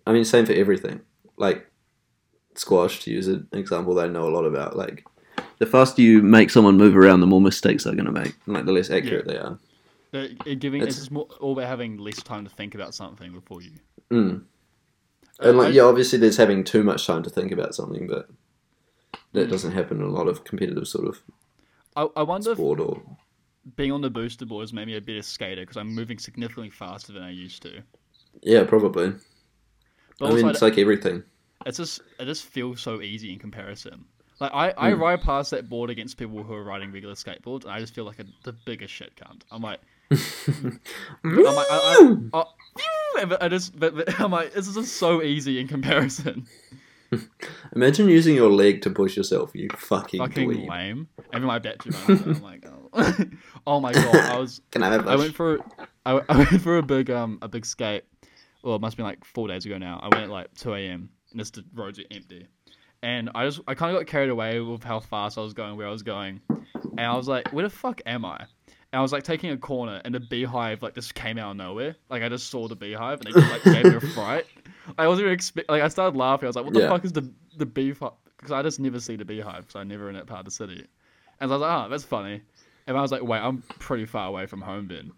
I 0.06 0.12
mean, 0.12 0.24
same 0.24 0.46
for 0.46 0.52
everything. 0.52 1.00
Like 1.36 1.70
squash, 2.54 3.00
to 3.04 3.10
use 3.10 3.28
an 3.28 3.48
example 3.52 3.94
that 3.94 4.04
I 4.06 4.08
know 4.08 4.28
a 4.28 4.30
lot 4.34 4.44
about. 4.44 4.76
Like 4.76 5.04
the 5.58 5.66
faster 5.66 6.02
you 6.02 6.22
make 6.22 6.50
someone 6.50 6.76
move 6.76 6.96
around, 6.96 7.20
the 7.20 7.26
more 7.26 7.40
mistakes 7.40 7.84
they're 7.84 7.94
going 7.94 8.06
to 8.06 8.12
make. 8.12 8.34
Like 8.46 8.64
the 8.66 8.72
less 8.72 8.90
accurate 8.90 9.26
they 9.26 9.36
are. 9.38 9.58
The- 10.12 10.36
it 10.46 10.60
giving 10.60 10.82
It's- 10.82 10.94
it's 10.96 11.02
just 11.04 11.10
more 11.10 11.26
all 11.40 11.52
about 11.52 11.66
having 11.68 11.98
less 11.98 12.22
time 12.22 12.44
to 12.44 12.50
think 12.50 12.74
about 12.74 12.94
something 12.94 13.32
before 13.32 13.62
you. 13.62 13.72
Mm. 14.10 14.44
And 15.40 15.48
Uh, 15.48 15.52
like 15.52 15.74
yeah, 15.74 15.82
obviously 15.82 16.18
there's 16.18 16.36
having 16.36 16.64
too 16.64 16.82
much 16.82 17.06
time 17.06 17.22
to 17.22 17.30
think 17.30 17.52
about 17.52 17.74
something, 17.74 18.06
but 18.06 18.28
that 19.32 19.48
Mm. 19.48 19.50
doesn't 19.50 19.72
happen 19.72 19.98
in 19.98 20.04
a 20.04 20.10
lot 20.10 20.28
of 20.28 20.44
competitive 20.44 20.86
sort 20.88 21.06
of 21.08 21.22
I, 21.96 22.08
I 22.16 22.22
wonder 22.22 22.50
if 22.52 22.58
sport 22.58 22.80
or 22.80 23.02
being 23.74 23.90
on 23.90 24.00
the 24.02 24.10
booster 24.10 24.46
board 24.46 24.62
has 24.62 24.72
made 24.72 24.86
me 24.86 24.96
a 24.96 25.00
better 25.00 25.22
skater 25.22 25.62
because 25.62 25.76
I'm 25.76 25.94
moving 25.94 26.18
significantly 26.18 26.70
faster 26.70 27.12
than 27.12 27.22
I 27.22 27.30
used 27.30 27.62
to. 27.62 27.82
yeah, 28.42 28.64
probably. 28.64 29.12
But 30.18 30.32
I 30.32 30.34
mean, 30.34 30.48
it's 30.48 30.62
like 30.62 30.78
everything. 30.78 31.22
it's 31.66 31.78
just 31.78 32.00
it 32.20 32.26
just 32.26 32.44
feels 32.44 32.80
so 32.80 33.00
easy 33.02 33.32
in 33.32 33.38
comparison. 33.38 34.04
Like 34.40 34.52
I, 34.52 34.70
I 34.76 34.90
Mm. 34.92 35.00
ride 35.00 35.22
past 35.22 35.50
that 35.52 35.68
board 35.68 35.88
against 35.90 36.16
people 36.18 36.42
who 36.42 36.52
are 36.52 36.62
riding 36.64 36.92
regular 36.92 37.14
skateboards, 37.14 37.62
and 37.64 37.72
I 37.72 37.80
just 37.80 37.94
feel 37.94 38.04
like 38.04 38.18
a, 38.18 38.26
the 38.44 38.52
biggest 38.52 38.92
shit 38.92 39.14
cunt. 39.16 39.42
I'm 39.50 39.62
like, 39.62 39.80
I'm 40.10 40.80
like, 41.24 41.66
I, 41.70 42.18
I, 42.34 42.44
I, 43.18 43.24
but 43.24 43.42
I 43.42 43.48
just, 43.48 43.78
but, 43.78 43.94
but 43.96 44.20
I'm 44.20 44.30
like, 44.30 44.52
this 44.52 44.68
is 44.68 44.74
just 44.74 44.96
so 44.96 45.22
easy 45.22 45.58
in 45.58 45.68
comparison. 45.68 46.46
Imagine 47.74 48.08
using 48.08 48.34
your 48.34 48.50
leg 48.50 48.82
to 48.82 48.90
push 48.90 49.16
yourself, 49.16 49.52
you 49.54 49.68
fucking, 49.76 50.20
Fucking 50.20 50.48
dweeb. 50.50 50.68
lame. 50.68 51.08
Even 51.32 51.46
my 51.46 51.58
battery 51.58 51.92
went 51.92 52.20
out. 52.20 52.26
I'm 52.36 52.42
like, 52.42 52.66
oh. 52.66 53.24
oh 53.66 53.80
my 53.80 53.92
god, 53.92 54.04
I 54.04 54.38
was 54.38 54.60
Can 54.70 54.82
I 54.82 54.90
have 54.92 55.06
I 55.08 55.16
went 55.16 55.34
for 55.34 55.60
I, 56.04 56.20
I 56.28 56.36
went 56.38 56.62
for 56.62 56.78
a 56.78 56.82
big 56.82 57.10
um 57.10 57.38
a 57.42 57.48
big 57.48 57.64
skate. 57.66 58.04
Well, 58.62 58.76
it 58.76 58.80
must 58.80 58.94
have 58.94 58.98
been 58.98 59.06
like 59.06 59.24
four 59.24 59.48
days 59.48 59.64
ago 59.66 59.78
now. 59.78 59.98
I 60.02 60.08
went 60.08 60.24
at 60.24 60.30
like 60.30 60.52
two 60.54 60.74
a.m. 60.74 61.10
and 61.30 61.40
just 61.40 61.54
the 61.54 61.64
roads 61.74 61.98
were 61.98 62.04
empty, 62.10 62.46
and 63.06 63.30
I 63.36 63.44
just 63.46 63.60
I 63.68 63.74
kind 63.74 63.94
of 63.94 64.00
got 64.00 64.08
carried 64.08 64.30
away 64.30 64.58
with 64.60 64.82
how 64.82 64.98
fast 65.00 65.38
I 65.38 65.40
was 65.42 65.54
going, 65.54 65.76
where 65.76 65.86
I 65.86 65.90
was 65.90 66.02
going, 66.02 66.40
and 66.50 67.00
I 67.00 67.14
was 67.14 67.28
like, 67.28 67.52
where 67.52 67.62
the 67.64 67.70
fuck 67.70 68.00
am 68.04 68.24
I? 68.24 68.38
And 68.92 68.98
I 68.98 69.02
was 69.02 69.12
like 69.12 69.22
taking 69.22 69.50
a 69.50 69.56
corner, 69.56 70.00
and 70.04 70.14
the 70.14 70.20
beehive 70.20 70.82
like 70.82 70.94
just 70.94 71.14
came 71.14 71.38
out 71.38 71.52
of 71.52 71.56
nowhere. 71.56 71.94
Like 72.10 72.22
I 72.24 72.28
just 72.28 72.48
saw 72.50 72.66
the 72.68 72.74
beehive, 72.76 73.20
and 73.20 73.28
it 73.28 73.34
just, 73.34 73.50
like 73.50 73.62
gave 73.64 73.84
me 73.84 73.96
a 73.96 74.00
fright. 74.14 74.46
I 74.98 75.06
wasn't 75.06 75.26
even 75.26 75.34
expect. 75.34 75.68
Like 75.68 75.82
I 75.82 75.88
started 75.88 76.18
laughing. 76.18 76.46
I 76.46 76.48
was 76.48 76.56
like, 76.56 76.64
what 76.64 76.74
the 76.74 76.80
Yeah. 76.80 76.88
fuck 76.88 77.04
is 77.04 77.12
the 77.12 77.30
the 77.56 77.66
beehive? 77.66 78.12
Because 78.36 78.52
I 78.52 78.62
just 78.62 78.80
never 78.80 78.98
see 79.00 79.16
the 79.16 79.24
beehive, 79.24 79.66
because 79.66 79.76
I 79.76 79.84
never 79.84 80.08
in 80.08 80.14
that 80.16 80.26
part 80.26 80.40
of 80.40 80.44
the 80.46 80.50
city. 80.50 80.84
And 81.40 81.50
I 81.50 81.54
was 81.54 81.60
like, 81.62 81.70
oh, 81.86 81.88
that's 81.88 82.04
funny. 82.04 82.42
And 82.86 82.96
I 82.96 83.02
was 83.02 83.10
like, 83.12 83.22
wait, 83.22 83.38
I'm 83.40 83.62
pretty 83.78 84.04
far 84.06 84.26
away 84.28 84.46
from 84.46 84.60
home 84.62 84.88
then. 84.88 85.10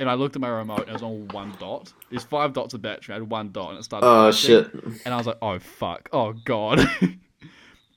And 0.00 0.10
I 0.10 0.14
looked 0.14 0.34
at 0.36 0.42
my 0.42 0.48
remote 0.48 0.80
and 0.80 0.88
it 0.88 0.92
was 0.94 1.02
on 1.02 1.28
one 1.28 1.54
dot. 1.60 1.92
There's 2.10 2.24
five 2.24 2.52
dots 2.54 2.74
of 2.74 2.82
battery. 2.82 3.14
I 3.14 3.18
had 3.18 3.30
one 3.30 3.52
dot 3.52 3.70
and 3.70 3.78
it 3.78 3.84
started. 3.84 4.06
Oh 4.06 4.32
flashing. 4.32 4.64
shit! 4.64 5.02
And 5.04 5.14
I 5.14 5.16
was 5.16 5.26
like, 5.26 5.38
oh 5.42 5.58
fuck, 5.60 6.08
oh 6.12 6.32
god. 6.44 6.80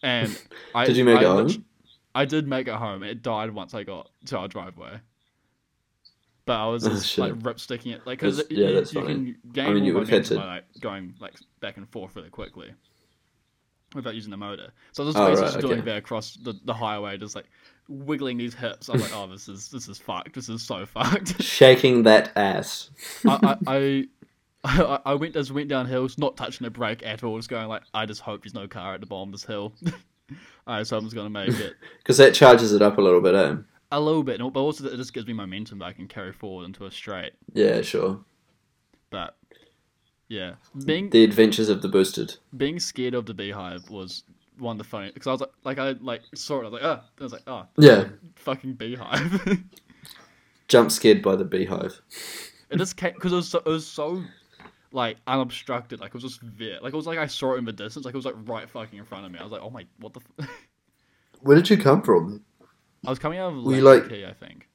and 0.05 0.41
I 0.75 0.85
Did 0.85 0.97
you 0.97 1.05
make 1.05 1.21
I 1.21 1.23
it 1.23 1.27
home? 1.27 1.65
I 2.15 2.25
did 2.25 2.47
make 2.47 2.67
it 2.67 2.75
home. 2.75 3.03
It 3.03 3.23
died 3.23 3.51
once 3.51 3.73
I 3.73 3.83
got 3.83 4.11
to 4.27 4.39
our 4.39 4.47
driveway. 4.47 5.01
But 6.45 6.59
I 6.61 6.67
was 6.67 6.85
Oh, 6.85 6.89
just 6.89 7.17
like 7.17 7.33
rip 7.43 7.59
sticking 7.59 7.91
it, 7.91 8.05
like 8.05 8.19
because 8.19 8.41
yeah, 8.49 8.69
you, 8.69 8.71
that's 8.71 8.93
you 8.93 9.01
funny. 9.01 9.05
can 9.05 9.37
gain 9.51 9.65
I 9.65 9.73
mean, 9.73 9.85
you 9.85 9.93
momentum 9.93 10.37
by 10.37 10.45
like 10.45 10.65
going 10.79 11.15
like 11.19 11.35
back 11.61 11.77
and 11.77 11.89
forth 11.89 12.15
really 12.15 12.29
quickly 12.29 12.73
without 13.95 14.15
using 14.15 14.31
the 14.31 14.37
motor. 14.37 14.71
So 14.91 15.03
I 15.03 15.07
was 15.07 15.15
Oh, 15.15 15.21
basically 15.21 15.35
right, 15.35 15.53
just 15.53 15.59
doing 15.59 15.81
okay. 15.81 15.85
that 15.85 15.97
across 15.97 16.35
the, 16.35 16.53
the 16.65 16.73
highway, 16.73 17.17
just 17.17 17.35
like 17.35 17.49
wiggling 17.87 18.37
these 18.37 18.53
hips. 18.53 18.89
I'm 18.89 18.99
like, 18.99 19.11
oh, 19.13 19.27
this 19.27 19.47
is 19.47 19.69
this 19.69 19.87
is 19.87 19.97
fucked. 19.99 20.33
This 20.35 20.49
is 20.49 20.63
so 20.63 20.85
fucked. 20.87 21.35
Shaking 21.39 22.03
that 22.03 22.31
ass. 22.35 22.89
I, 23.27 23.39
I, 23.43 23.57
I, 23.67 24.07
I 24.65 25.13
went 25.13 25.33
just 25.33 25.51
went 25.51 25.69
down 25.69 25.85
hills, 25.85 26.17
not 26.17 26.35
touching 26.37 26.65
a 26.67 26.69
brake 26.69 27.05
at 27.05 27.23
all. 27.23 27.37
Just 27.37 27.49
going 27.49 27.67
like, 27.67 27.83
I 27.93 28.05
just 28.05 28.21
hope 28.21 28.43
there's 28.43 28.53
no 28.53 28.67
car 28.67 28.93
at 28.95 28.99
the 29.01 29.05
bottom 29.05 29.29
of 29.29 29.33
this 29.33 29.45
hill. 29.45 29.73
Alright, 30.67 30.87
so 30.87 30.97
I'm 30.97 31.03
just 31.03 31.15
gonna 31.15 31.29
make 31.29 31.49
it 31.49 31.75
Because 31.99 32.17
that 32.17 32.33
charges 32.33 32.73
it 32.73 32.81
up 32.81 32.97
a 32.97 33.01
little 33.01 33.21
bit, 33.21 33.35
eh? 33.35 33.55
a 33.91 33.99
little 33.99 34.23
bit, 34.23 34.39
but 34.39 34.59
also 34.59 34.85
it 34.87 34.95
just 34.97 35.13
gives 35.13 35.27
me 35.27 35.33
momentum 35.33 35.79
that 35.79 35.85
I 35.85 35.93
can 35.93 36.07
carry 36.07 36.33
forward 36.33 36.65
into 36.65 36.85
a 36.85 36.91
straight. 36.91 37.33
Yeah, 37.53 37.81
sure. 37.81 38.19
But 39.11 39.37
yeah, 40.27 40.55
being 40.85 41.11
The 41.11 41.23
adventures 41.23 41.69
of 41.69 41.83
the 41.83 41.87
boosted. 41.87 42.35
being 42.57 42.79
scared 42.79 43.13
of 43.13 43.27
the 43.27 43.33
beehive 43.35 43.87
was 43.91 44.23
one 44.57 44.73
of 44.73 44.77
the 44.79 44.83
funny 44.83 45.11
because 45.13 45.27
I 45.27 45.31
was 45.33 45.41
like, 45.41 45.51
like 45.63 45.77
I 45.77 45.91
like 46.01 46.21
saw 46.33 46.61
it, 46.61 46.61
I 46.61 46.69
was 46.69 46.73
like, 46.73 46.83
ah, 46.83 47.03
I 47.19 47.23
was 47.23 47.31
like, 47.33 47.43
oh, 47.45 47.67
Yeah, 47.77 48.05
fucking 48.35 48.73
beehive. 48.73 49.63
jump 50.67 50.91
scared 50.91 51.21
by 51.21 51.35
the 51.35 51.45
beehive. 51.45 52.01
it 52.71 52.77
just 52.77 52.97
came 52.97 53.13
because 53.13 53.31
it 53.33 53.35
was 53.35 53.47
so, 53.49 53.59
it 53.59 53.65
was 53.65 53.85
so 53.85 54.23
like 54.95 55.17
unobstructed, 55.27 55.99
like 55.99 56.09
it 56.09 56.13
was 56.13 56.23
just 56.23 56.39
there, 56.57 56.79
like 56.81 56.93
it 56.93 56.95
was 56.95 57.05
like 57.05 57.19
I 57.19 57.27
saw 57.27 57.53
it 57.53 57.57
in 57.57 57.65
the 57.65 57.73
distance, 57.73 58.05
like 58.05 58.13
it 58.13 58.17
was 58.17 58.25
like 58.25 58.35
right 58.45 58.67
fucking 58.69 58.97
in 58.97 59.05
front 59.05 59.25
of 59.25 59.31
me. 59.31 59.37
I 59.39 59.43
was 59.43 59.51
like, 59.51 59.61
oh 59.61 59.69
my, 59.69 59.85
what 59.99 60.13
the. 60.13 60.21
F-? 60.39 60.49
Where 61.41 61.55
did 61.55 61.69
you 61.69 61.77
come 61.77 62.01
from? 62.01 62.41
I 63.05 63.09
was 63.09 63.19
coming 63.19 63.37
out 63.37 63.53
of 63.53 63.63
Were 63.63 63.75
like- 63.81 64.09
Key, 64.09 64.25
I 64.25 64.33
think. 64.33 64.67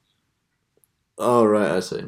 Oh 1.18 1.44
right, 1.44 1.70
I 1.72 1.80
see. 1.80 2.02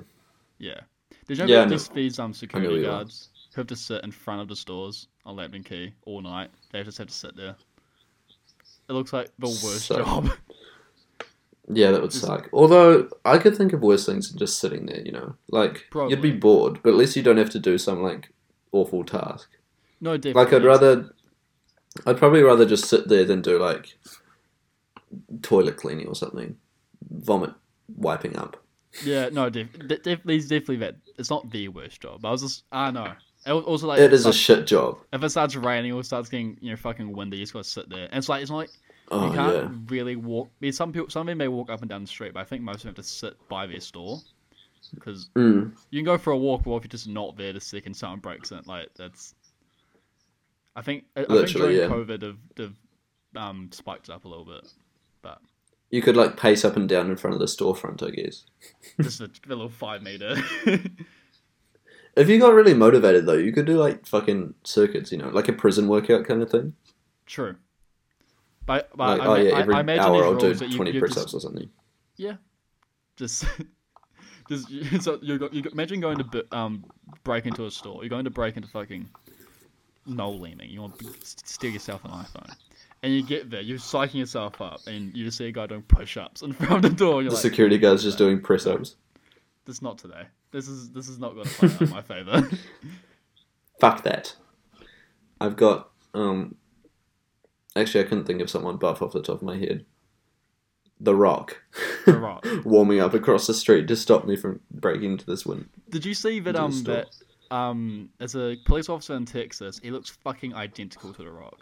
Yeah. 0.59 0.81
Did 1.27 1.39
you 1.39 1.45
know 1.47 1.53
Yeah, 1.53 1.57
I 1.57 1.61
that 1.65 1.71
know- 1.71 1.77
this 1.77 1.89
feeds 1.89 2.19
um 2.19 2.33
security 2.33 2.83
guards 2.83 3.31
who 3.55 3.61
have 3.61 3.67
to 3.69 3.77
sit 3.77 4.05
in 4.05 4.11
front 4.13 4.41
of 4.41 4.49
the 4.49 4.57
stores 4.57 5.09
on 5.27 5.37
Lambton 5.37 5.65
Quay 5.65 5.93
all 6.07 6.21
night? 6.21 6.51
They 6.71 6.83
just 6.85 6.99
have 6.99 7.09
to 7.09 7.13
sit 7.15 7.37
there. 7.37 7.57
It 8.89 8.93
looks 8.93 9.13
like 9.13 9.31
the 9.39 9.47
worst 9.49 9.87
So- 9.87 9.97
job. 10.05 10.31
Yeah, 11.69 11.93
that 11.93 12.03
would 12.03 12.13
suck. 12.13 12.49
Although 12.53 13.09
I 13.25 13.39
could 13.39 13.57
think 13.57 13.73
of 13.73 13.81
worse 13.83 14.05
things 14.05 14.29
than 14.31 14.39
just 14.39 14.59
sitting 14.59 14.87
there. 14.87 15.01
You 15.01 15.13
know, 15.13 15.37
like 15.49 15.87
you'd 16.09 16.21
be 16.23 16.33
bored, 16.33 16.81
but 16.83 16.91
at 16.91 16.97
least 16.97 17.17
you 17.17 17.23
don't 17.23 17.37
have 17.37 17.51
to 17.51 17.59
do 17.61 17.79
some 17.79 18.03
like 18.03 18.33
awful 18.73 19.05
task. 19.05 19.49
no, 20.01 20.17
definitely. 20.17 20.43
Like 20.45 20.53
I'd 20.53 20.65
rather, 20.65 21.15
I'd 22.07 22.17
probably 22.19 22.43
rather 22.43 22.67
just 22.67 22.87
sit 22.87 23.09
there 23.09 23.25
than 23.25 23.43
do 23.43 23.59
like 23.59 23.97
toilet 25.43 25.77
cleaning 25.77 26.07
or 26.09 26.15
something, 26.15 26.57
vomit 27.11 27.53
wiping 27.97 28.37
up. 28.37 28.57
Yeah, 29.05 29.29
no, 29.31 29.49
def- 29.49 29.73
de- 29.79 29.99
def- 29.99 30.21
it's 30.27 30.49
definitely 30.49 30.77
that. 30.79 30.97
It's 31.19 31.31
not 31.31 31.51
the 31.51 31.69
worst 31.69 32.01
job. 32.03 32.25
I 32.25 32.31
was 32.31 32.43
just, 32.43 32.65
I 32.73 32.91
know. 32.91 33.13
Also 33.47 33.89
like 33.89 33.99
It 33.99 34.13
is 34.13 34.25
a 34.27 34.33
shit 34.33 34.67
job. 34.67 34.99
if 35.13 35.23
it 35.23 35.29
starts 35.31 35.57
raining 35.57 35.93
or 35.93 36.01
it 36.01 36.05
starts 36.07 36.29
getting 36.29 36.57
you 36.61 36.71
know 36.71 36.77
fucking 36.77 37.13
windy, 37.13 37.39
you 37.39 37.43
just 37.43 37.53
gotta 37.53 37.65
sit 37.65 37.89
there. 37.89 38.05
And 38.05 38.19
it's 38.19 38.29
like 38.29 38.43
it's 38.43 38.51
not 38.51 38.59
like 38.59 38.71
Oh 39.11 39.27
you 39.27 39.33
can't 39.35 39.55
yeah, 39.55 39.79
really 39.89 40.17
walk. 40.17 40.49
I 40.49 40.57
mean, 40.61 40.73
some 40.73 40.93
people, 40.93 41.11
some 41.11 41.23
of 41.23 41.27
them 41.27 41.39
may 41.39 41.49
walk 41.49 41.71
up 41.71 41.81
and 41.81 41.91
down 41.91 42.03
the 42.03 42.09
street, 42.09 42.35
but 42.35 42.41
I 42.41 42.45
think 42.45 42.63
most 42.63 42.77
of 42.77 42.83
them 42.83 42.89
have 42.91 42.97
to 42.97 43.03
sit 43.03 43.37
by 43.49 43.67
their 43.67 43.81
store 43.81 44.21
because 44.95 45.29
mm. 45.37 45.73
you 45.91 46.01
can 46.01 46.05
go 46.05 46.19
for 46.19 46.33
a 46.33 46.39
walk, 46.39 46.63
but 46.65 46.75
if 46.77 46.85
you're 46.85 46.89
just 46.89 47.09
not 47.09 47.37
there 47.37 47.53
the 47.53 47.61
second 47.61 47.95
someone 47.95 48.21
breaks 48.21 48.53
it, 48.53 48.67
like 48.67 48.89
that's. 48.97 49.35
I 50.75 50.83
think 50.83 51.05
I, 51.17 51.23
I 51.23 51.27
think 51.27 51.49
during 51.49 51.77
yeah. 51.77 51.87
COVID, 51.87 52.21
they've, 52.21 52.39
they've 52.57 52.77
um, 53.37 53.69
spiked 53.73 54.09
up 54.09 54.25
a 54.25 54.29
little 54.29 54.47
bit, 54.47 54.67
but 55.21 55.39
you 55.91 56.01
could 56.01 56.17
like 56.17 56.39
pace 56.39 56.65
up 56.65 56.77
and 56.77 56.89
down 56.89 57.11
in 57.11 57.17
front 57.17 57.35
of 57.35 57.41
the 57.41 57.47
storefront. 57.47 58.03
I 58.03 58.11
guess. 58.11 58.45
just 59.03 59.21
a, 59.21 59.31
a 59.47 59.49
little 59.49 59.69
five 59.69 60.03
meter. 60.03 60.37
If 62.15 62.29
you 62.29 62.39
got 62.39 62.53
really 62.53 62.75
motivated 62.75 63.27
though, 63.27 63.35
you 63.35 63.53
could 63.53 63.65
do 63.67 63.79
like 63.79 64.07
fucking 64.07 64.55
circuits. 64.65 65.13
You 65.13 65.19
know, 65.19 65.29
like 65.29 65.49
a 65.49 65.53
prison 65.53 65.89
workout 65.89 66.27
kind 66.27 66.43
of 66.43 66.51
thing. 66.51 66.75
True. 67.27 67.57
But, 68.67 68.91
but 68.97 69.19
Like 69.19 69.21
I, 69.21 69.27
oh 69.27 69.35
yeah, 69.37 69.59
every 69.59 69.75
I 69.75 69.81
imagine 69.81 70.05
hour 70.05 70.25
I'll 70.25 70.37
do 70.37 70.55
twenty 70.55 70.99
press 70.99 71.17
ups 71.17 71.35
or 71.35 71.41
something. 71.41 71.69
Yeah, 72.17 72.37
just 73.17 73.45
just 74.49 74.69
so 75.03 75.19
you 75.23 75.49
you 75.53 75.63
imagine 75.73 76.01
going 76.01 76.19
to 76.19 76.47
um 76.53 76.85
break 77.25 77.47
into 77.47 77.67
a 77.67 77.71
store. 77.71 78.03
You're 78.03 78.11
going 78.11 78.25
to 78.25 78.31
break 78.31 78.57
into 78.57 78.69
fucking 78.69 79.09
Noel 80.07 80.39
Leeming. 80.39 80.71
You 80.71 80.83
want 80.83 80.99
to 80.99 81.07
steal 81.23 81.73
yourself 81.73 82.05
an 82.05 82.11
iPhone, 82.13 82.55
and 83.03 83.13
you 83.13 83.23
get 83.23 83.51
there. 83.51 83.61
You're 83.61 83.79
psyching 83.79 84.15
yourself 84.15 84.61
up, 84.61 84.81
and 84.87 85.17
you 85.17 85.25
just 85.25 85.39
see 85.39 85.47
a 85.47 85.53
guy 85.53 85.67
doing 85.67 85.83
push-ups 85.83 86.43
in 86.43 86.53
front 86.53 86.85
of 86.85 86.91
the 86.91 86.97
door. 86.97 87.21
And 87.21 87.29
The 87.29 87.35
like, 87.35 87.43
security 87.43 87.79
guard's 87.79 88.03
just 88.03 88.19
doing 88.19 88.41
press 88.41 88.67
ups. 88.67 88.97
"This 89.65 89.83
not 89.83 89.99
today. 89.99 90.27
This 90.51 90.69
is 90.69 90.91
this 90.91 91.09
is 91.09 91.19
not 91.19 91.35
going 91.35 91.47
to 91.47 91.51
play 91.53 91.69
out 91.69 91.83
in 91.83 91.91
my 91.91 92.03
favor." 92.03 92.49
Fuck 93.81 94.05
that. 94.05 94.35
I've 95.41 95.57
got 95.57 95.91
um. 96.15 96.57
Actually, 97.75 98.05
I 98.05 98.09
couldn't 98.09 98.25
think 98.25 98.41
of 98.41 98.51
someone 98.51 98.77
buff 98.77 99.01
off 99.03 99.13
the 99.13 99.23
top 99.23 99.37
of 99.37 99.43
my 99.43 99.57
head. 99.57 99.85
The 101.01 101.15
Rock. 101.15 101.63
The 102.07 102.19
Rock. 102.19 102.47
Warming 102.65 103.01
up 103.01 103.15
across 103.15 103.47
the 103.47 103.55
street 103.55 103.89
to 103.89 103.97
stop 103.97 104.25
me 104.25 104.37
from 104.37 104.61
breaking 104.71 105.13
into 105.13 105.27
this 105.27 105.45
win. 105.45 105.69
Did 105.91 106.05
you 106.05 106.15
see 106.15 106.39
that 106.41 106.55
um 106.55 106.85
that 106.85 107.09
um 107.51 108.11
as 108.21 108.37
a 108.37 108.57
police 108.67 108.89
officer 108.89 109.15
in 109.15 109.25
Texas, 109.25 109.81
he 109.83 109.91
looks 109.91 110.11
fucking 110.11 110.55
identical 110.55 111.13
to 111.15 111.25
the 111.25 111.31
Rock. 111.31 111.59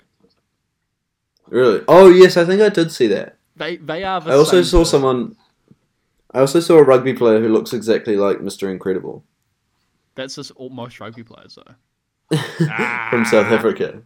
Really? 1.48 1.82
Oh 1.88 2.10
yes, 2.10 2.36
I 2.36 2.44
think 2.44 2.60
I 2.60 2.68
did 2.68 2.92
see 2.92 3.06
that. 3.08 3.38
They 3.56 3.76
they 3.76 4.04
are. 4.04 4.20
The 4.20 4.30
I 4.30 4.34
also 4.34 4.62
saw 4.62 4.80
person. 4.80 4.90
someone. 4.90 5.36
I 6.32 6.40
also 6.40 6.60
saw 6.60 6.76
a 6.78 6.84
rugby 6.84 7.14
player 7.14 7.40
who 7.40 7.48
looks 7.48 7.72
exactly 7.72 8.16
like 8.16 8.40
Mister 8.40 8.70
Incredible 8.70 9.24
That's 10.14 10.36
just 10.36 10.52
all, 10.52 10.70
most 10.70 11.00
rugby 11.00 11.24
players 11.24 11.56
though. 11.56 12.36
from 13.10 13.24
South 13.24 13.46
Africa. 13.46 14.02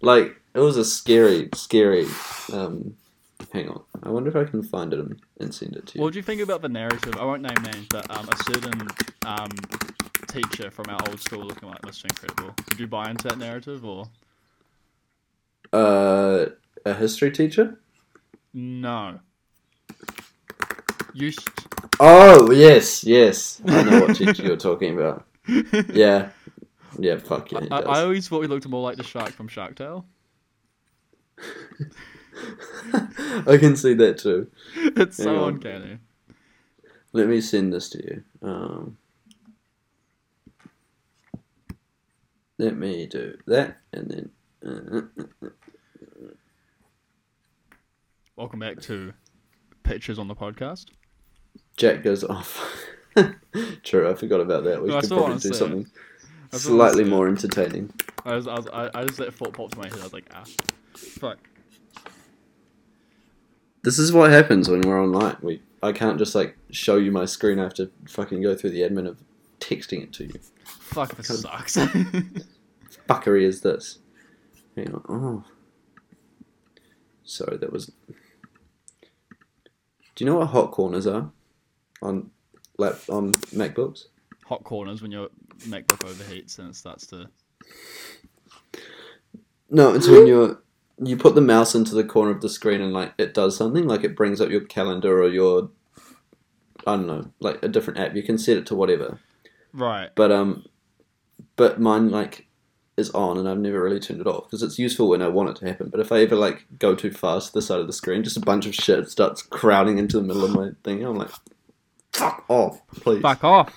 Like 0.00 0.37
it 0.58 0.62
was 0.62 0.76
a 0.76 0.84
scary, 0.84 1.48
scary. 1.54 2.06
Um, 2.52 2.96
hang 3.52 3.68
on, 3.68 3.82
I 4.02 4.08
wonder 4.10 4.28
if 4.30 4.36
I 4.36 4.44
can 4.50 4.62
find 4.62 4.92
it 4.92 4.98
and, 4.98 5.20
and 5.40 5.54
send 5.54 5.76
it 5.76 5.86
to 5.88 5.98
you. 5.98 6.02
What 6.04 6.12
do 6.12 6.18
you 6.18 6.22
think 6.22 6.40
about 6.40 6.62
the 6.62 6.68
narrative? 6.68 7.14
I 7.16 7.24
won't 7.24 7.42
name 7.42 7.62
names, 7.62 7.86
but 7.88 8.10
um, 8.16 8.28
a 8.28 8.36
certain 8.52 8.88
um, 9.24 9.50
teacher 10.28 10.70
from 10.70 10.86
our 10.88 11.00
old 11.08 11.20
school 11.20 11.44
looking 11.44 11.68
like 11.68 11.80
Mr. 11.82 12.04
Incredible. 12.04 12.54
Did 12.68 12.80
you 12.80 12.86
buy 12.86 13.10
into 13.10 13.28
that 13.28 13.38
narrative 13.38 13.84
or 13.84 14.08
Uh, 15.72 16.46
a 16.84 16.94
history 16.94 17.30
teacher. 17.30 17.78
no? 18.52 19.20
You. 21.14 21.30
Sh- 21.30 21.38
Oh 22.00 22.50
yes, 22.52 23.02
yes. 23.04 23.60
I 23.66 23.82
know 23.82 24.00
what 24.02 24.16
teacher 24.16 24.42
you're 24.44 24.56
talking 24.56 24.96
about. 24.98 25.24
Yeah, 25.92 26.28
yeah. 26.98 27.16
Fuck 27.16 27.50
yeah. 27.52 27.60
I, 27.70 27.80
I 27.80 28.02
always 28.02 28.28
thought 28.28 28.42
he 28.42 28.48
looked 28.48 28.68
more 28.68 28.82
like 28.82 28.98
the 28.98 29.02
shark 29.02 29.30
from 29.30 29.48
Shark 29.48 29.74
Tale. 29.76 30.04
I 33.46 33.56
can 33.58 33.76
see 33.76 33.94
that 33.94 34.18
too. 34.18 34.50
it's 34.74 35.16
so 35.16 35.44
on. 35.44 35.54
uncanny. 35.54 35.98
Let 37.12 37.28
me 37.28 37.40
send 37.40 37.72
this 37.72 37.88
to 37.90 37.98
you. 38.04 38.24
Um, 38.42 38.96
let 42.58 42.76
me 42.76 43.06
do 43.06 43.36
that, 43.46 43.78
and 43.92 44.10
then. 44.10 44.30
Uh, 44.64 45.02
Welcome 48.36 48.60
back 48.60 48.80
to 48.82 49.12
Pictures 49.82 50.18
on 50.18 50.28
the 50.28 50.34
podcast. 50.36 50.86
Jack 51.76 52.02
goes 52.04 52.22
off. 52.22 52.84
True, 53.82 54.08
I 54.10 54.14
forgot 54.14 54.40
about 54.40 54.64
that. 54.64 54.80
We 54.82 54.88
No, 54.90 55.00
could 55.00 55.08
probably 55.08 55.38
do 55.38 55.52
something 55.52 55.86
I 56.52 56.56
still 56.58 56.76
wanna 56.76 56.90
slightly 56.90 57.04
more 57.10 57.26
entertaining. 57.28 57.92
I 58.24 58.36
was, 58.36 58.46
I 58.46 58.54
was, 58.54 58.66
I, 58.68 58.90
I 58.94 59.04
just 59.04 59.18
let 59.18 59.34
thought 59.34 59.54
pop 59.54 59.70
to 59.72 59.78
my 59.78 59.88
head. 59.88 59.98
I 59.98 60.04
was 60.04 60.12
like, 60.12 60.30
ah, 60.34 60.44
fuck. 60.98 61.38
This 63.82 63.98
is 63.98 64.12
what 64.12 64.30
happens 64.30 64.68
when 64.68 64.80
we're 64.82 65.02
online. 65.02 65.36
We 65.40 65.62
I 65.82 65.92
can't 65.92 66.18
just 66.18 66.34
like 66.34 66.56
show 66.70 66.96
you 66.96 67.12
my 67.12 67.24
screen. 67.24 67.58
I 67.58 67.64
have 67.64 67.74
to 67.74 67.90
fucking 68.08 68.42
go 68.42 68.54
through 68.54 68.70
the 68.70 68.80
admin 68.80 69.06
of 69.06 69.22
texting 69.60 70.02
it 70.02 70.12
to 70.14 70.24
you. 70.24 70.40
Fuck, 70.64 71.14
this 71.16 71.40
sucks. 71.40 71.76
Fuckery 73.08 73.42
is 73.42 73.60
this? 73.60 73.98
Hang 74.76 74.94
on. 74.94 75.04
Oh, 75.08 75.44
sorry. 77.24 77.56
That 77.56 77.72
was. 77.72 77.86
Do 80.14 80.24
you 80.24 80.26
know 80.26 80.38
what 80.38 80.48
hot 80.48 80.72
corners 80.72 81.06
are 81.06 81.30
on 82.02 82.30
lap 82.76 82.98
on 83.08 83.32
MacBooks? 83.32 84.06
Hot 84.46 84.64
corners 84.64 85.02
when 85.02 85.12
your 85.12 85.28
MacBook 85.60 86.00
overheats 86.00 86.58
and 86.58 86.70
it 86.70 86.76
starts 86.76 87.06
to. 87.08 87.28
No, 89.70 89.94
it's 89.94 90.08
when 90.08 90.26
you're 90.26 90.60
you 91.00 91.16
put 91.16 91.34
the 91.34 91.40
mouse 91.40 91.74
into 91.74 91.94
the 91.94 92.04
corner 92.04 92.30
of 92.30 92.40
the 92.40 92.48
screen 92.48 92.80
and 92.80 92.92
like 92.92 93.12
it 93.18 93.34
does 93.34 93.56
something 93.56 93.86
like 93.86 94.04
it 94.04 94.16
brings 94.16 94.40
up 94.40 94.50
your 94.50 94.62
calendar 94.62 95.22
or 95.22 95.28
your 95.28 95.70
I 96.86 96.96
don't 96.96 97.06
know, 97.06 97.30
like 97.40 97.62
a 97.62 97.68
different 97.68 97.98
app. 97.98 98.16
You 98.16 98.22
can 98.22 98.38
set 98.38 98.56
it 98.56 98.66
to 98.66 98.74
whatever. 98.74 99.18
Right. 99.72 100.10
But 100.14 100.32
um, 100.32 100.64
but 101.56 101.80
mine 101.80 102.10
like 102.10 102.46
is 102.96 103.10
on, 103.10 103.38
and 103.38 103.48
I've 103.48 103.58
never 103.58 103.82
really 103.82 104.00
turned 104.00 104.20
it 104.20 104.26
off 104.26 104.44
because 104.44 104.62
it's 104.62 104.78
useful 104.78 105.08
when 105.08 105.22
I 105.22 105.28
want 105.28 105.50
it 105.50 105.56
to 105.56 105.66
happen. 105.66 105.88
But 105.88 106.00
if 106.00 106.10
I 106.10 106.22
ever 106.22 106.36
like 106.36 106.64
go 106.78 106.94
too 106.94 107.10
fast 107.10 107.48
to 107.48 107.52
the 107.54 107.62
side 107.62 107.80
of 107.80 107.86
the 107.86 107.92
screen, 107.92 108.24
just 108.24 108.36
a 108.36 108.40
bunch 108.40 108.66
of 108.66 108.74
shit 108.74 109.08
starts 109.08 109.42
crowding 109.42 109.98
into 109.98 110.16
the 110.16 110.26
middle 110.26 110.44
of 110.44 110.52
my 110.52 110.70
thing. 110.82 111.04
I'm 111.04 111.16
like, 111.16 111.30
fuck 112.12 112.44
off, 112.48 112.80
please. 112.92 113.22
Fuck 113.22 113.44
off. 113.44 113.72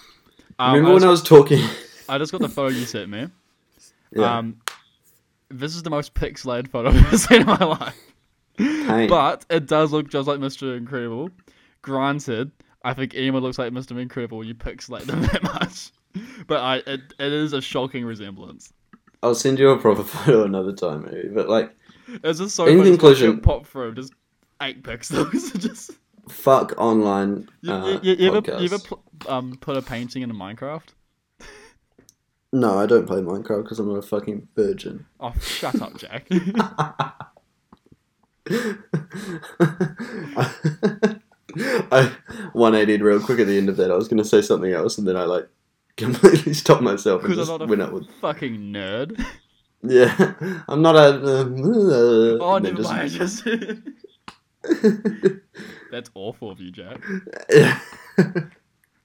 Um, 0.58 0.74
Remember 0.74 0.92
I, 0.92 0.94
when 0.96 1.04
I 1.04 1.10
was 1.10 1.24
talking? 1.24 1.64
I 2.08 2.18
just 2.18 2.32
got 2.32 2.42
the 2.42 2.50
photo 2.50 2.74
you 2.76 2.86
sent 2.86 3.10
me. 3.10 3.28
yeah, 4.12 4.38
Um, 4.38 4.62
this 5.52 5.76
is 5.76 5.84
the 5.84 5.90
most 5.90 6.14
pixelated 6.14 6.70
photo 6.70 6.90
I've 6.92 6.96
ever 7.06 7.18
seen 7.18 7.42
in 7.42 7.48
my 7.48 7.58
life. 7.64 7.96
pain. 8.58 9.10
But 9.10 9.46
it 9.50 9.68
does 9.68 9.92
look 9.92 10.10
just 10.10 10.28
like 10.28 10.40
Mr. 10.40 10.76
Incredible. 10.78 11.30
Granted, 11.82 12.52
I 12.84 12.94
think 12.94 13.14
anyone 13.16 13.42
looks 13.44 13.58
like 13.60 13.72
Mr. 13.74 14.00
Incredible 14.00 14.44
you 14.44 14.56
pixelate 14.56 15.06
them 15.06 15.22
that 15.34 15.44
much. 15.44 15.92
But 16.48 16.60
I, 16.62 16.76
it, 16.78 17.02
it 17.20 17.32
is 17.34 17.54
a 17.54 17.62
shocking 17.62 18.06
resemblance. 18.06 18.72
I'll 19.24 19.36
send 19.36 19.60
you 19.60 19.70
a 19.70 19.78
proper 19.78 20.04
photo 20.16 20.44
another 20.44 20.74
time, 20.74 21.04
maybe. 21.12 21.30
But 21.30 21.48
like, 21.48 21.74
It's 22.24 22.40
just 22.40 22.56
so 22.56 22.66
In 22.66 22.84
conclusion- 22.84 23.40
pop 23.42 23.66
through, 23.66 23.96
just 23.96 24.14
eight 24.62 24.84
pixels. 24.84 25.58
just 25.60 25.92
fuck 26.30 26.72
online 26.78 27.50
you, 27.62 27.74
uh, 27.74 28.00
you, 28.04 28.14
you 28.14 28.34
ever, 28.36 28.42
you 28.60 28.66
ever 28.66 28.80
pl- 28.80 29.04
um, 29.28 29.56
put 29.60 29.76
a 29.76 29.82
painting 29.82 30.22
into 30.22 30.36
Minecraft? 30.36 30.84
No, 32.54 32.78
I 32.78 32.86
don't 32.86 33.08
play 33.08 33.22
Minecraft 33.22 33.64
because 33.64 33.80
I'm 33.80 33.88
not 33.88 34.00
a 34.00 34.02
fucking 34.02 34.48
virgin. 34.56 35.06
Oh, 35.20 35.34
shut 35.40 35.82
up, 35.82 35.98
Jack. 35.98 36.28
I 41.92 42.12
180'd 42.54 43.02
real 43.02 43.20
quick 43.20 43.40
at 43.40 43.48
the 43.48 43.58
end 43.58 43.70
of 43.70 43.78
that. 43.78 43.90
I 43.92 43.96
was 43.96 44.08
going 44.08 44.18
to 44.20 44.26
say 44.26 44.42
something 44.42 44.72
else, 44.72 44.98
and 44.98 45.08
then 45.08 45.18
I 45.18 45.24
like 45.26 45.48
completely 45.98 46.54
stopped 46.54 46.82
myself 46.82 47.22
and 47.24 47.32
Because 47.32 47.48
just 47.48 47.52
I'm 47.52 47.60
not 47.60 47.70
went 47.70 47.82
a 47.82 47.86
out 47.86 47.94
with. 47.94 48.10
fucking 48.22 48.58
nerd. 48.74 49.24
Yeah, 49.84 50.34
I'm 50.68 50.82
not 50.82 50.96
a. 50.96 51.00
Uh, 51.00 51.46
Oh, 52.40 52.56
and 52.56 52.66
then 52.66 52.74
never 52.76 52.84
mind. 52.84 53.10
Just... 53.12 53.44
That's 55.92 56.10
awful 56.14 56.52
of 56.52 56.62
you, 56.62 56.72
Jack. 56.72 57.02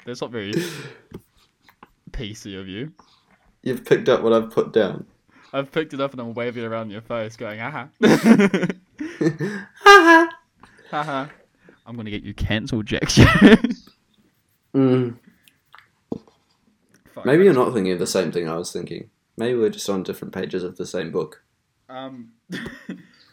That's 0.04 0.20
not 0.20 0.30
very 0.30 0.52
PC 2.12 2.60
of 2.60 2.68
you. 2.68 2.92
You've 3.66 3.84
picked 3.84 4.08
up 4.08 4.22
what 4.22 4.32
I've 4.32 4.48
put 4.48 4.72
down. 4.72 5.06
I've 5.52 5.72
picked 5.72 5.92
it 5.92 6.00
up 6.00 6.12
and 6.12 6.20
I'm 6.20 6.34
waving 6.34 6.62
it 6.62 6.66
around 6.68 6.90
your 6.90 7.00
face, 7.00 7.36
going, 7.36 7.60
"Aha, 7.60 7.88
haha. 9.82 10.28
haha. 10.88 11.26
I'm 11.84 11.96
gonna 11.96 12.10
get 12.10 12.22
you 12.22 12.32
cancelled, 12.32 12.86
Jack. 12.86 13.02
mm, 14.72 15.16
Fuck, 17.12 17.26
maybe 17.26 17.42
you're 17.42 17.54
not 17.54 17.74
thinking 17.74 17.92
of 17.92 17.98
the 17.98 18.06
same 18.06 18.30
thing 18.30 18.48
I 18.48 18.54
was 18.56 18.70
thinking. 18.72 19.10
Maybe 19.36 19.58
we're 19.58 19.70
just 19.70 19.90
on 19.90 20.04
different 20.04 20.32
pages 20.32 20.62
of 20.62 20.76
the 20.76 20.86
same 20.86 21.10
book. 21.10 21.42
Um, 21.88 22.34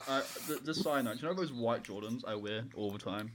uh, 0.08 0.22
th- 0.48 0.66
just 0.66 0.82
side 0.82 1.06
note, 1.06 1.20
do 1.20 1.28
you 1.28 1.28
know 1.28 1.36
those 1.36 1.54
white 1.54 1.84
Jordans 1.84 2.28
I 2.28 2.34
wear 2.34 2.64
all 2.76 2.90
the 2.90 2.98
time? 2.98 3.34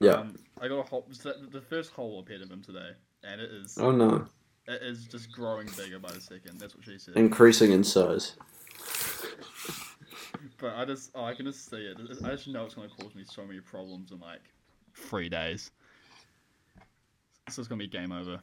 Yeah. 0.00 0.14
Um, 0.14 0.34
I 0.60 0.66
got 0.66 0.80
a 0.80 0.82
hole. 0.82 1.06
The 1.22 1.46
the 1.52 1.60
first 1.60 1.92
hole 1.92 2.18
appeared 2.18 2.42
in 2.42 2.48
them 2.48 2.60
today, 2.60 2.90
and 3.22 3.40
it 3.40 3.52
is 3.52 3.78
Oh 3.78 3.92
no, 3.92 4.26
it 4.66 4.82
is 4.82 5.04
just 5.06 5.30
growing 5.32 5.68
bigger 5.76 5.98
by 5.98 6.12
the 6.12 6.20
second. 6.20 6.58
That's 6.58 6.74
what 6.74 6.84
she 6.84 6.98
said. 6.98 7.16
increasing 7.16 7.72
in 7.72 7.84
size. 7.84 8.36
But 10.58 10.74
I 10.76 10.84
just, 10.84 11.10
oh, 11.14 11.24
I 11.24 11.34
can 11.34 11.46
just 11.46 11.68
see 11.68 11.76
it. 11.76 11.98
I 12.00 12.30
just 12.30 12.48
know 12.48 12.64
it's 12.64 12.74
going 12.74 12.88
to 12.88 12.94
cause 12.96 13.14
me 13.14 13.24
so 13.26 13.44
many 13.44 13.60
problems 13.60 14.12
in 14.12 14.20
like 14.20 14.40
three 14.94 15.28
days. 15.28 15.70
So 17.50 17.60
it's 17.60 17.68
going 17.68 17.78
to 17.78 17.84
be 17.84 17.88
game 17.90 18.12
over. 18.12 18.40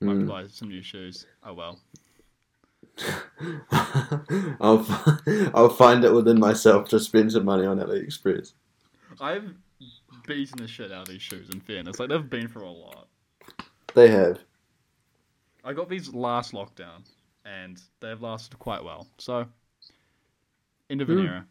I 0.00 0.04
to 0.06 0.10
Mm. 0.12 0.26
buy 0.28 0.46
some 0.48 0.68
new 0.68 0.82
shoes. 0.82 1.26
Oh 1.44 1.54
well. 1.54 1.78
I'll 4.60 4.84
I'll 5.54 5.68
find 5.68 6.04
it 6.04 6.12
within 6.12 6.40
myself 6.40 6.88
to 6.88 6.98
spend 6.98 7.30
some 7.32 7.44
money 7.44 7.64
on 7.66 7.78
AliExpress. 7.78 8.52
I've 9.20 9.54
beaten 10.26 10.58
the 10.58 10.66
shit 10.66 10.90
out 10.90 11.02
of 11.02 11.08
these 11.08 11.22
shoes. 11.22 11.50
In 11.50 11.60
fairness, 11.60 12.00
like 12.00 12.08
they've 12.08 12.28
been 12.28 12.48
through 12.48 12.66
a 12.66 12.70
lot. 12.70 13.06
They 13.94 14.08
have. 14.08 14.40
I 15.64 15.72
got 15.72 15.88
these 15.88 16.12
last 16.12 16.52
lockdown, 16.52 17.04
and 17.44 17.80
they've 18.00 18.20
lasted 18.20 18.58
quite 18.58 18.82
well. 18.84 19.06
So, 19.18 19.46
end 20.90 21.00
of 21.00 21.08
an 21.10 21.18
Hmm. 21.18 21.26
era. 21.26 21.46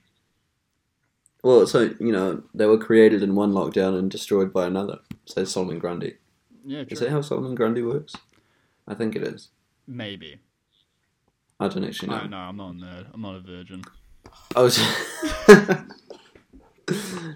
Well, 1.44 1.66
so 1.66 1.94
you 2.00 2.12
know 2.12 2.44
they 2.54 2.66
were 2.68 2.78
created 2.78 3.24
in 3.24 3.34
one 3.36 3.52
lockdown 3.52 3.98
and 3.98 4.12
destroyed 4.12 4.54
by 4.54 4.68
another. 4.68 5.00
Say 5.26 5.46
Solomon 5.46 5.80
Grundy. 5.80 6.18
Yeah, 6.64 6.82
Is 6.82 6.88
true. 6.90 6.98
that 7.00 7.10
how 7.10 7.22
Solomon 7.22 7.56
Grundy 7.56 7.82
works? 7.82 8.14
I 8.88 8.94
think 8.94 9.16
it 9.16 9.24
is. 9.24 9.50
Maybe. 9.88 10.40
I 11.60 11.68
don't 11.68 11.84
actually 11.84 12.10
know. 12.10 12.16
I 12.18 12.28
no, 12.28 12.38
I'm 12.38 12.58
not 12.58 12.70
a 12.72 12.74
nerd. 12.74 13.06
I'm 13.14 13.22
not 13.22 13.36
a 13.36 13.40
virgin. 13.40 13.82
I 14.56 14.62
was. 14.62 14.78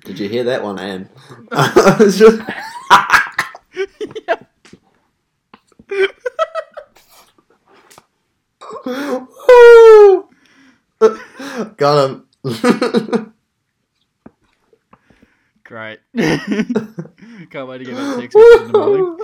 Did 0.03 0.19
you 0.19 0.27
hear 0.29 0.43
that 0.45 0.63
one, 0.63 0.77
Anne? 0.79 1.09
I 1.51 1.95
was 1.99 2.17
just. 2.19 2.41
Got 11.77 12.09
him. 12.09 12.27
Great. 15.63 15.99
Can't 16.15 17.67
wait 17.67 17.79
to 17.79 17.83
get 17.85 17.95
text 18.19 18.35
message 18.37 18.61
in 18.61 18.71
the 18.71 18.77
morning. 18.77 19.17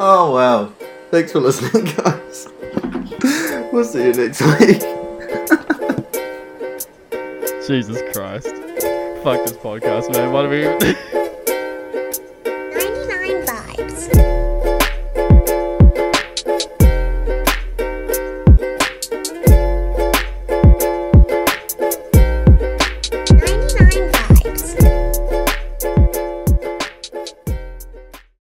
oh 0.00 0.32
wow! 0.34 0.72
Thanks 1.10 1.32
for 1.32 1.40
listening, 1.40 1.84
guys. 1.96 2.48
We'll 3.70 3.84
see 3.84 4.06
you 4.06 4.14
next 4.14 4.40
week. 4.40 4.80
Jesus 7.66 8.00
Christ. 8.14 8.54
Fuck 9.22 9.44
this 9.44 9.58
podcast, 9.58 10.10
man. 10.14 10.32
What 10.32 10.46
are 10.46 10.48
we? 10.48 10.96